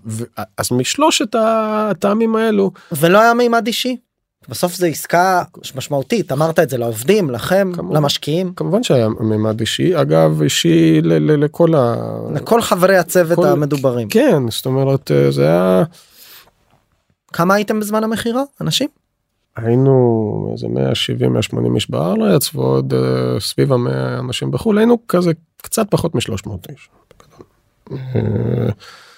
אז 0.58 0.72
משלושת 0.72 1.36
הטעמים 1.40 2.36
האלו 2.36 2.72
ולא 2.92 3.22
היה 3.22 3.34
מימד 3.34 3.68
אישי. 3.68 3.98
בסוף 4.50 4.76
זה 4.76 4.88
עסקה 4.88 5.44
משמעותית 5.76 6.32
אמרת 6.32 6.60
את 6.60 6.70
זה 6.70 6.78
לעובדים 6.78 7.30
לכם 7.30 7.72
כמובן, 7.76 7.96
למשקיעים 7.96 8.54
כמובן 8.54 8.84
שהיה 8.84 9.08
מימד 9.20 9.60
אישי 9.60 10.02
אגב 10.02 10.42
אישי 10.42 11.02
ל- 11.02 11.32
ל- 11.32 11.44
לכל 11.44 11.76
ה... 11.76 11.96
לכל 12.34 12.62
חברי 12.62 12.98
הצוות 12.98 13.36
כל... 13.36 13.48
המדוברים 13.48 14.10
כן 14.10 14.50
זאת 14.50 14.66
אומרת 14.66 15.12
אה, 15.12 15.32
זה 15.32 15.44
היה 15.48 15.84
כמה 17.34 17.54
הייתם 17.54 17.80
בזמן 17.80 18.04
המכירה 18.04 18.44
אנשים. 18.62 18.88
היינו 19.56 20.50
איזה 20.54 20.68
170 20.68 21.34
180 21.34 21.76
איש 21.76 21.90
בארץ 21.90 22.56
ועוד 22.56 22.94
uh, 22.94 23.40
סביב 23.40 23.74
המאה 23.74 24.20
אנשים 24.20 24.52
בחו"ל 24.52 24.78
היינו 24.78 24.98
כזה 25.08 25.32
קצת 25.62 25.88
פחות 25.90 26.16
מ-300 26.16 26.50
איש. 26.70 26.90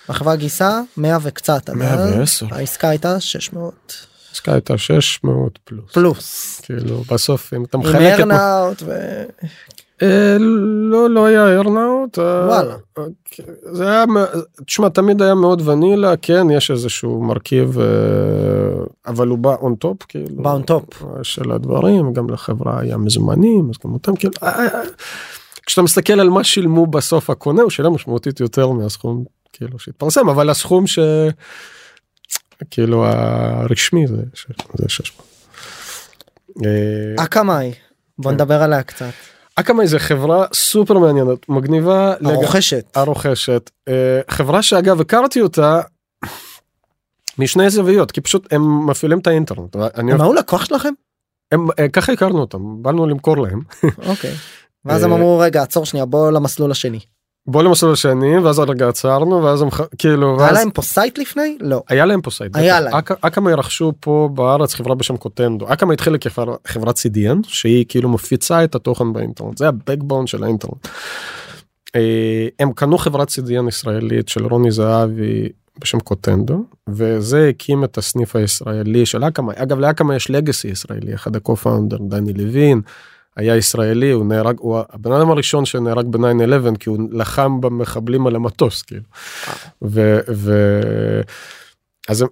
החברה 0.10 0.36
גייסה 0.36 0.82
100 0.98 1.18
וקצת 1.22 1.70
110 1.70 2.48
העסקה 2.52 2.90
הייתה 2.90 3.20
600 3.20 4.08
העסקה 4.30 4.54
הייתה 4.54 4.78
600 4.78 5.60
פלוס. 5.64 5.92
פלוס. 5.92 6.62
כאילו 6.64 7.04
בסוף 7.04 7.54
אם 7.54 7.64
אתה 7.64 7.78
מחלק 7.78 8.14
את... 8.16 8.20
עם 8.20 8.32
ארנאוט 8.32 8.84
ו... 8.86 8.92
אה, 10.02 10.38
לא 10.40 11.10
לא 11.10 11.26
היה 11.26 11.48
earn-out 11.48 12.20
אה, 12.20 12.48
וואלה 12.48 12.76
זה 13.72 13.90
היה 13.92 14.06
תשמע 14.66 14.90
תמיד 14.90 15.22
היה 15.22 15.36
מאוד 15.36 15.68
ונילה 15.68 16.18
כן 16.22 16.50
יש 16.50 16.72
איזשהו 16.72 17.22
מרכיב 17.22 17.80
אה, 17.80 17.86
אבל 19.08 19.28
הוא 19.28 19.38
בא 19.38 19.56
on 19.56 19.76
top 19.76 19.98
כאילו 20.08 20.44
בא 20.44 20.52
on 20.52 20.64
top 20.64 21.04
של 21.24 21.52
הדברים 21.52 22.14
גם 22.14 22.30
לחברה 22.30 22.80
היה 22.80 22.98
מזומנים 22.98 23.70
אז 23.70 23.76
גם 23.86 23.94
אותם 23.94 24.16
כאילו 24.16 24.34
כשאתה 25.66 25.82
מסתכל 25.82 26.20
על 26.20 26.30
מה 26.30 26.44
שילמו 26.44 26.88
בסוף 26.88 27.30
הקונה 27.30 27.62
הוא 27.62 27.70
שילם 27.70 27.94
משמעותית 27.94 28.40
יותר 28.40 28.70
מהסכום 28.70 29.24
כאילו 29.54 29.80
שהתפרסם 29.80 30.30
אבל 30.30 30.50
הסכום 30.50 30.88
ש... 30.88 31.00
כאילו 32.72 33.06
הרשמי 33.06 34.08
זה 34.08 34.24
600. 34.88 35.28
אקמאי 37.20 37.74
בוא 38.18 38.32
כן. 38.32 38.36
נדבר 38.36 38.62
עליה 38.64 38.84
קצת. 38.84 39.14
אקמאי 39.56 39.88
זה 39.88 40.00
חברה 40.00 40.46
סופר 40.54 41.00
מעניינת 41.00 41.50
מגניבה 41.50 42.14
הרוכשת 42.26 42.86
לג... 42.86 43.02
הרוכשת 43.02 43.72
אה, 43.88 44.22
חברה 44.30 44.62
שאגב 44.62 45.02
הכרתי 45.02 45.42
אותה 45.42 45.82
משני 47.38 47.70
זוויות 47.70 48.12
כי 48.12 48.22
פשוט 48.22 48.54
הם 48.54 48.90
מפעילים 48.90 49.20
את 49.20 49.28
האינטרנט. 49.28 49.76
אני... 49.76 50.12
הם 50.12 50.22
היו 50.22 50.34
לקוח 50.34 50.66
שלכם? 50.66 50.94
הם 51.52 51.68
אה, 51.80 51.90
ככה 51.90 52.12
הכרנו 52.12 52.40
אותם 52.40 52.84
באנו 52.84 53.08
למכור 53.08 53.38
להם. 53.38 53.62
אוקיי. 54.10 54.34
ואז 54.86 55.04
הם 55.04 55.12
אה, 55.12 55.16
אמרו 55.16 55.40
רגע 55.40 55.62
עצור 55.62 55.86
שנייה 55.86 56.06
בוא 56.06 56.32
למסלול 56.32 56.72
השני. 56.72 57.00
בוא 57.48 57.64
למסלול 57.64 57.94
השני 57.94 58.38
ואז 58.38 58.60
רגע 58.60 58.88
עצרנו 58.90 59.44
ואז 59.44 59.62
הם 59.62 59.68
כאילו 59.98 60.42
היה 60.42 60.52
להם 60.52 60.72
פה 60.72 60.82
site 60.82 61.18
לפני? 61.18 61.58
לא. 61.60 61.84
היה 61.90 62.06
להם 62.06 62.22
פה 62.22 62.32
site 62.32 62.56
היה 62.56 62.80
להם. 62.80 62.94
אקאמה 63.22 63.56
רכשו 63.56 63.94
פה 64.00 64.30
בארץ 64.34 64.74
חברה 64.74 64.96
בשם 64.96 65.18
קוטנדו. 65.18 65.74
אקאמה 65.74 65.94
התחילה 65.94 66.18
כחברת 66.18 66.98
CDN 66.98 67.38
שהיא 67.48 67.86
כאילו 67.90 68.10
מפיצה 68.10 68.64
את 68.64 68.76
התוכן 68.76 69.14
באינטרנט. 69.14 69.58
זה 69.58 69.68
הבקבון 69.68 70.28
של 70.28 70.44
האינטרנט. 70.44 70.88
אה, 71.96 72.48
הם 72.60 72.74
קנו 72.74 72.98
חברת 72.98 73.30
CDN 73.30 73.68
ישראלית 73.68 74.30
של 74.30 74.46
רוני 74.46 74.72
זהבי 74.72 75.50
בשם 75.80 76.00
קוטנדו 76.00 76.64
וזה 76.90 77.48
הקים 77.50 77.84
את 77.84 77.98
הסניף 77.98 78.36
הישראלי 78.36 79.06
של 79.06 79.24
אקאמה 79.24 79.54
אגב 79.56 79.80
לאקאמה 79.80 80.16
יש 80.16 80.30
לגאסי 80.30 80.68
ישראלי 80.68 81.16
אחד 81.16 81.36
הקו-פאונדר 81.36 81.98
דני 82.02 82.34
לוין. 82.34 82.82
היה 83.36 83.58
ישראלי 83.58 84.12
הוא 84.12 84.26
נהרג 84.26 84.56
הוא 84.60 84.80
הבן 84.90 85.12
אדם 85.12 85.32
הראשון 85.32 85.66
שנהרג 85.66 86.06
ב-9-11 86.06 86.78
כי 86.80 86.90
הוא 86.90 86.98
לחם 87.12 87.62
במחבלים 87.62 88.28
על 88.28 88.36
המטוס 88.36 88.82
כאילו. 88.82 89.04
ו, 89.82 90.20
ו... 90.30 90.52
אז, 92.10 92.26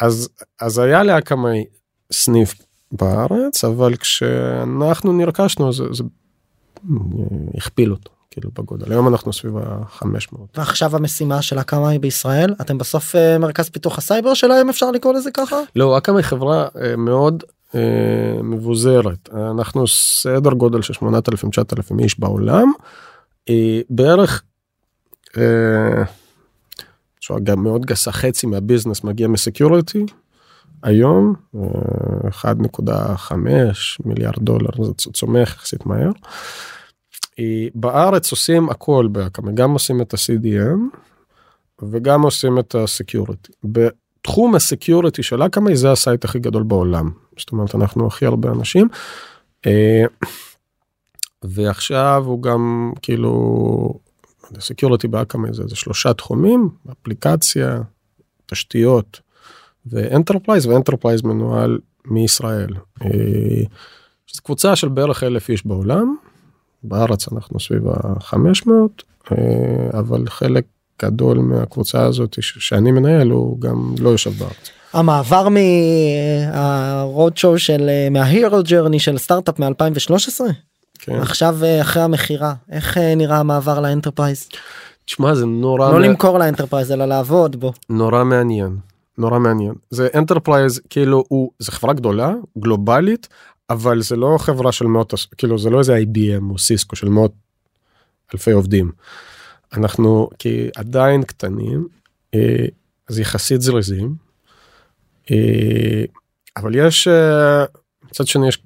אז, 0.00 0.28
אז 0.60 0.78
היה 0.78 1.02
להקמי 1.02 1.64
סניף 2.12 2.54
בארץ 2.92 3.64
אבל 3.64 3.96
כשאנחנו 3.96 5.12
נרכשנו 5.12 5.72
זה, 5.72 5.84
זה 5.92 6.04
הכפיל 7.54 7.90
אותו 7.92 8.10
כאילו 8.30 8.50
בגודל 8.58 8.92
היום 8.92 9.08
אנחנו 9.08 9.32
סביב 9.32 9.56
ה-500. 9.56 10.36
ועכשיו 10.56 10.96
המשימה 10.96 11.42
של 11.42 11.58
אקמאי 11.58 11.98
בישראל 11.98 12.54
אתם 12.60 12.78
בסוף 12.78 13.16
אה, 13.16 13.38
מרכז 13.38 13.68
פיתוח 13.68 13.98
הסייבר 13.98 14.34
שלהם 14.34 14.68
אפשר 14.68 14.90
לקרוא 14.90 15.14
לזה 15.14 15.30
ככה? 15.30 15.56
לא 15.76 15.96
אקמאי 15.96 16.22
חברה 16.22 16.68
אה, 16.82 16.96
מאוד 16.96 17.44
מבוזרת 18.42 19.28
אנחנו 19.50 19.86
סדר 19.88 20.50
גודל 20.50 20.82
של 20.82 20.92
8,000 20.92 21.50
9,000 21.50 22.00
איש 22.00 22.20
בעולם 22.20 22.72
אה, 23.48 23.80
בערך. 23.90 24.42
אה, 25.36 26.02
גם 27.44 27.62
מאוד 27.62 27.86
גדולה 27.86 28.12
חצי 28.12 28.46
מה 28.46 28.58
business 28.58 29.04
מגיע 29.04 29.28
מ 29.28 29.37
security 29.37 30.06
היום 30.82 31.34
1.5 32.30 33.32
מיליארד 34.04 34.38
דולר 34.38 34.70
זה 34.84 34.92
צומח 34.94 35.52
יחסית 35.52 35.86
מהר. 35.86 36.10
בארץ 37.74 38.30
עושים 38.30 38.70
הכל 38.70 39.08
באקמאי 39.12 39.52
גם 39.52 39.70
עושים 39.70 40.00
את 40.00 40.14
ה-CDN 40.14 40.96
וגם 41.82 42.22
עושים 42.22 42.58
את 42.58 42.74
ה 42.74 42.82
security. 42.82 43.52
בתחום 44.20 44.54
ה 44.54 44.62
security 44.62 45.22
של 45.22 45.42
אקמאי 45.42 45.76
זה 45.76 45.92
ה 45.92 45.98
site 45.98 46.24
הכי 46.24 46.38
גדול 46.38 46.62
בעולם 46.62 47.10
זאת 47.38 47.52
אומרת 47.52 47.74
אנחנו 47.74 48.06
הכי 48.06 48.26
הרבה 48.26 48.50
אנשים. 48.50 48.88
אה, 49.66 50.04
ועכשיו 51.42 52.22
הוא 52.26 52.42
גם 52.42 52.92
כאילו 53.02 53.94
security 54.60 55.08
באקמאי 55.08 55.48
זה, 55.52 55.62
זה 55.66 55.76
שלושה 55.76 56.12
תחומים 56.12 56.68
אפליקציה 56.92 57.80
תשתיות 58.46 59.20
ו 59.86 59.93
enterprise 59.93 60.66
ו 60.66 60.71
enterprise 60.71 61.22
מנוהל 61.22 61.78
מישראל. 62.04 62.74
אה, 63.02 63.08
זו 64.34 64.42
קבוצה 64.42 64.76
של 64.76 64.88
בערך 64.88 65.22
אלף 65.22 65.48
איש 65.48 65.66
בעולם 65.66 66.16
בארץ 66.82 67.32
אנחנו 67.32 67.60
סביב 67.60 67.88
ה-500 67.88 68.70
אה, 69.32 69.98
אבל 69.98 70.28
חלק 70.28 70.64
גדול 71.02 71.38
מהקבוצה 71.38 72.02
הזאת 72.02 72.36
שאני 72.40 72.92
מנהל 72.92 73.30
הוא 73.30 73.60
גם 73.60 73.94
לא 73.98 74.08
יושב 74.08 74.30
בארץ. 74.30 74.70
המעבר 74.92 75.48
מה 75.48 76.11
road 76.11 77.36
show 77.36 77.58
של 77.58 77.90
מה 78.10 78.26
hero 78.26 78.58
journey 78.62 78.98
של 78.98 79.18
סטארט-אפ 79.18 79.58
מ-2013 79.58 80.40
כן. 80.98 81.20
עכשיו 81.20 81.64
אה, 81.64 81.80
אחרי 81.80 82.02
המכירה 82.02 82.54
איך 82.72 82.98
אה, 82.98 83.14
נראה 83.14 83.38
המעבר 83.38 83.80
ל 83.80 83.86
enterprise. 83.86 84.48
תשמע 85.04 85.34
זה 85.34 85.46
נורא 85.46 85.92
לא 85.92 85.98
מ... 85.98 86.02
למכור 86.02 86.38
ל 86.38 86.43
enterprise 86.43 86.92
אלא 86.92 87.04
לעבוד 87.04 87.56
בו 87.56 87.72
נורא 87.90 88.24
מעניין 88.24 88.76
נורא 89.18 89.38
מעניין 89.38 89.74
זה 89.90 90.08
enterprise 90.14 90.80
כאילו 90.90 91.24
הוא 91.28 91.50
זה 91.58 91.72
חברה 91.72 91.92
גדולה 91.92 92.32
גלובלית 92.58 93.28
אבל 93.70 94.02
זה 94.02 94.16
לא 94.16 94.36
חברה 94.38 94.72
של 94.72 94.86
מאות 94.86 95.14
כאילו 95.38 95.58
זה 95.58 95.70
לא 95.70 95.78
איזה 95.78 95.98
IBM 95.98 96.50
או 96.50 96.58
סיסקו 96.58 96.96
של 96.96 97.08
מאות 97.08 97.32
אלפי 98.34 98.50
עובדים. 98.50 98.92
אנחנו 99.72 100.30
כי 100.38 100.68
עדיין 100.76 101.22
קטנים 101.22 101.88
אה, 102.34 102.66
אז 103.08 103.18
יחסית 103.18 103.60
זריזים 103.60 104.14
אה, 105.30 106.04
אבל 106.56 106.74
יש 106.74 107.08
אה, 107.08 107.64
מצד 108.04 108.26
שני 108.26 108.48
יש 108.48 108.62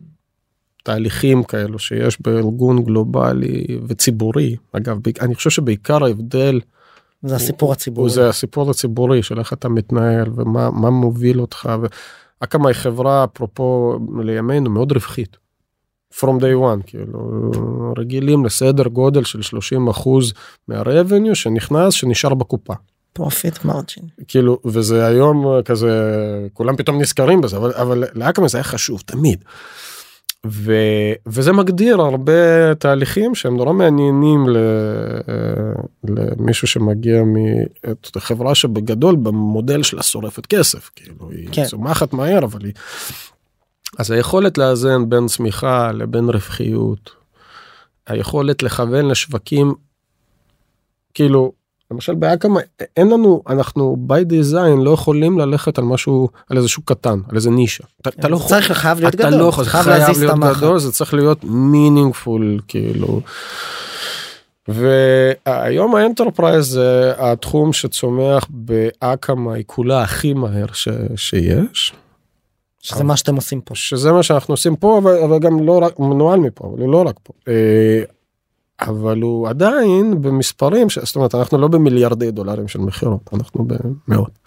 תהליכים 0.82 1.44
כאלו 1.44 1.78
שיש 1.78 2.20
בארגון 2.20 2.84
גלובלי 2.84 3.66
וציבורי 3.86 4.56
אגב 4.72 4.98
אני 5.20 5.34
חושב 5.34 5.50
שבעיקר 5.50 6.04
ההבדל 6.04 6.60
זה 7.22 7.36
הסיפור 7.36 7.72
הציבורי 7.72 8.10
זה 8.10 8.28
הסיפור 8.28 8.70
הציבורי 8.70 9.22
של 9.22 9.38
איך 9.38 9.52
אתה 9.52 9.68
מתנהל 9.68 10.28
ומה 10.34 10.70
מה 10.70 10.90
מוביל 10.90 11.40
אותך 11.40 11.68
ואקמה 12.40 12.68
היא 12.68 12.74
חברה 12.74 13.24
אפרופו 13.24 13.98
לימינו 14.22 14.70
מאוד 14.70 14.92
רווחית. 14.92 15.43
From 16.20 16.40
day 16.40 16.54
one 16.62 16.82
כאילו 16.86 17.50
רגילים 17.98 18.44
לסדר 18.44 18.88
גודל 18.88 19.24
של 19.24 19.42
30 19.42 19.88
אחוז 19.88 20.32
מה 20.68 20.83
revenue 20.83 21.34
שנכנס 21.34 21.94
שנשאר 21.94 22.34
בקופה. 22.34 22.74
profit 23.12 23.64
margin. 23.64 24.04
כאילו 24.28 24.58
וזה 24.64 25.06
היום 25.06 25.62
כזה 25.64 25.90
כולם 26.52 26.76
פתאום 26.76 27.00
נזכרים 27.00 27.40
בזה 27.40 27.56
אבל 27.56 27.72
אבל 27.72 28.04
לאקמאי 28.14 28.48
זה 28.48 28.58
היה 28.58 28.64
חשוב 28.64 29.02
תמיד. 29.06 29.44
ו, 30.46 30.72
וזה 31.26 31.52
מגדיר 31.52 32.00
הרבה 32.00 32.74
תהליכים 32.74 33.34
שהם 33.34 33.56
נורא 33.56 33.72
מעניינים 33.72 34.48
ל, 34.48 34.56
למישהו 36.04 36.68
שמגיע 36.68 37.22
מחברה 38.16 38.54
שבגדול 38.54 39.16
במודל 39.16 39.82
שלה 39.82 40.02
שורפת 40.02 40.46
כסף 40.46 40.90
כאילו 40.96 41.30
היא 41.30 41.48
כן. 41.52 41.64
צומחת 41.64 42.12
מהר 42.12 42.44
אבל 42.44 42.64
היא. 42.64 42.72
אז 43.98 44.10
היכולת 44.10 44.58
לאזן 44.58 45.08
בין 45.08 45.26
צמיחה 45.26 45.92
לבין 45.92 46.28
רווחיות. 46.30 47.10
היכולת 48.06 48.62
לכוון 48.62 49.08
לשווקים 49.08 49.74
כאילו 51.14 51.52
למשל 51.90 52.14
באקמאי 52.14 52.60
אין 52.96 53.08
לנו 53.10 53.42
אנחנו 53.48 53.96
by 54.08 54.32
design 54.32 54.82
לא 54.84 54.90
יכולים 54.90 55.38
ללכת 55.38 55.78
על 55.78 55.84
משהו 55.84 56.28
על 56.50 56.56
איזשהו 56.56 56.82
קטן 56.82 57.18
על 57.28 57.36
איזה 57.36 57.50
נישה. 57.50 57.84
אתה, 58.00 58.10
אתה 58.10 58.28
לא 58.28 58.36
יכול, 58.36 58.48
צריך 58.48 58.72
חייב 58.72 59.00
להיות 59.00 59.14
אתה 59.14 59.28
גדול, 59.28 59.40
לא 59.40 59.48
יכול, 59.48 59.64
זה 59.64 59.70
חייב 59.70 59.84
חייב 59.84 59.98
להזיז 59.98 60.16
את 60.16 60.22
להיות 60.22 60.32
המחט. 60.32 60.56
גדול 60.56 60.78
זה 60.78 60.92
צריך 60.92 61.14
להיות 61.14 61.44
meaningful 61.44 62.62
כאילו. 62.68 63.20
והיום 64.68 65.94
ה 65.94 66.01
enterprise 66.01 66.66
זה 66.66 67.12
התחום 67.18 67.72
שצומח 67.72 68.46
באקמאי 68.50 69.54
היא 69.54 69.64
כולה 69.66 70.02
הכי 70.02 70.34
מהר 70.34 70.66
ש, 70.72 70.88
שיש. 71.16 71.92
שזה 72.84 73.04
מה 73.04 73.16
שאתם 73.16 73.36
עושים 73.36 73.60
פה. 73.60 73.74
שזה 73.74 74.12
מה 74.12 74.22
שאנחנו 74.22 74.52
עושים 74.52 74.76
פה 74.76 74.98
אבל, 74.98 75.18
אבל 75.18 75.38
גם 75.38 75.62
לא 75.62 75.78
רק 75.82 75.92
הוא 75.96 76.14
מנוהל 76.14 76.40
מפה 76.40 76.66
אבל 76.66 76.82
הוא 76.82 76.92
לא 76.92 77.02
רק 77.06 77.16
פה. 77.22 77.32
אה, 77.48 78.02
אבל 78.80 79.20
הוא 79.20 79.48
עדיין 79.48 80.22
במספרים 80.22 80.90
ש... 80.90 80.98
זאת 80.98 81.16
אומרת 81.16 81.34
אנחנו 81.34 81.58
לא 81.58 81.68
במיליארדי 81.68 82.30
דולרים 82.30 82.68
של 82.68 82.78
מכירות 82.78 83.30
אנחנו 83.32 83.66
במאות. 83.66 84.38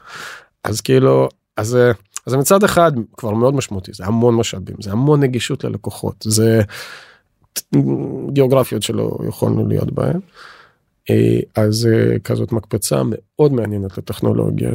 אז 0.63 0.81
כאילו 0.81 1.29
אז 1.57 1.75
אה, 1.75 1.91
אז 2.27 2.33
מצד 2.33 2.63
אחד 2.63 2.91
כבר 3.17 3.31
מאוד 3.31 3.53
משמעותי 3.53 3.91
זה 3.93 4.05
המון 4.05 4.35
משאבים 4.35 4.75
זה 4.81 4.91
המון 4.91 5.19
נגישות 5.19 5.63
ללקוחות 5.63 6.15
זה 6.23 6.61
גיאוגרפיות 8.29 8.83
שלא 8.83 9.17
יכולנו 9.27 9.67
להיות 9.67 9.91
בהם. 9.91 10.19
אה, 11.09 11.39
אז 11.55 11.87
אה, 11.87 12.19
כזאת 12.19 12.51
מקפצה 12.51 13.01
מאוד 13.05 13.53
מעניינת 13.53 13.97
לטכנולוגיה 13.97 14.69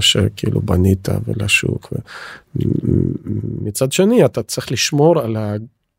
שכאילו 0.00 0.60
בנית 0.60 1.08
ולשוק. 1.26 1.92
מצד 3.62 3.92
שני 3.92 4.24
אתה 4.24 4.42
צריך 4.42 4.72
לשמור 4.72 5.20
על 5.20 5.36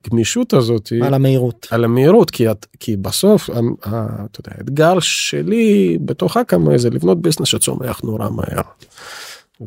הגמישות 0.07 0.53
הזאת 0.53 0.91
על 1.01 1.13
המהירות. 1.13 1.67
על 1.71 1.83
המהירות 1.83 2.31
כי 2.31 2.51
את 2.51 2.65
כי 2.79 2.97
בסוף 2.97 3.49
אתה 3.49 4.39
יודע, 4.39 4.51
האתגר 4.57 4.99
שלי 4.99 5.97
בתוך 6.05 6.37
אקמאי 6.37 6.77
זה 6.77 6.89
לבנות 6.89 7.21
business 7.21 7.47
שצומח 7.47 8.01
נורא 8.03 8.29
מהר. 8.29 8.61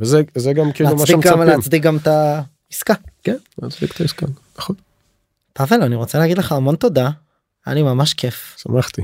וזה 0.01 0.23
זה 0.35 0.53
גם 0.53 0.73
כאילו 0.73 0.97
מה 0.97 1.07
שמצפים. 1.07 1.41
להצדיק 1.41 1.83
גם 1.83 1.97
את 1.97 2.07
העסקה. 2.07 2.95
כן, 3.23 3.37
להצדיק 3.63 3.95
את 3.95 4.01
העסקה. 4.01 4.27
נכון. 4.59 4.77
פבל 5.53 5.83
אני 5.83 5.97
רוצה 5.97 6.19
להגיד 6.19 6.39
לך 6.39 6.53
המון 6.53 6.77
תודה. 6.77 7.11
היה 7.67 7.75
לי 7.75 7.83
ממש 7.83 8.15
כיף. 8.15 8.57
שמחתי. 8.59 9.03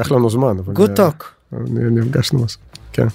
לקח 0.00 0.10
לנו 0.12 0.30
זמן. 0.30 0.56
good 0.72 0.90
אה, 0.90 0.96
talk. 0.96 1.34
נפגשנו 1.70 2.44
משהו. 2.44 2.60
כן. 2.92 3.06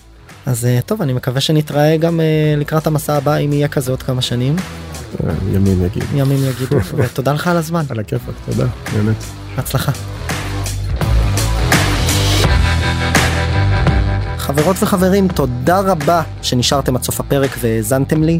אז 0.46 0.66
אה, 0.66 0.80
טוב 0.86 1.02
אני 1.02 1.14
מקווה 1.14 1.42
שנתראה 1.42 1.98
גם 1.98 2.20
אה, 2.20 2.56
לקראת 2.58 2.88
המסע 2.88 3.18
הבא 3.18 3.38
אם 3.38 3.54
יהיה 3.54 3.68
כזה 3.68 3.92
עוד 3.92 4.04
כמה 4.04 4.22
שנים 4.22 4.56
אה, 5.24 5.34
ימין 5.54 5.86
יגיד. 5.86 6.04
ימים 6.16 6.38
יגידו 6.46 6.78
ותודה 6.98 7.34
לך 7.34 7.48
על 7.48 7.58
הזמן 7.58 7.84
על 7.90 8.00
הכיפאק, 8.00 8.36
תודה. 8.46 8.66
באמת. 8.94 9.16
בהצלחה. 9.56 9.92
חברות 14.38 14.76
וחברים 14.80 15.28
תודה 15.28 15.80
רבה 15.80 16.24
שנשארתם 16.42 16.96
עד 16.96 17.04
סוף 17.04 17.20
הפרק 17.20 17.52
והאזנתם 17.62 18.24
לי. 18.24 18.40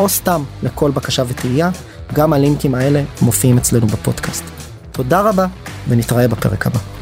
או 0.00 0.08
סתם 0.08 0.42
לכל 0.62 0.90
בקשה 0.90 1.22
ותהייה 1.28 1.70
גם 2.14 2.32
הלינקים 2.32 2.74
האלה 2.74 3.02
מופיעים 3.22 3.58
אצלנו 3.58 3.86
בפודקאסט. 3.86 4.44
תודה 4.92 5.20
רבה 5.20 5.46
ונתראה 5.88 6.28
בפרק 6.28 6.66
הבא. 6.66 6.99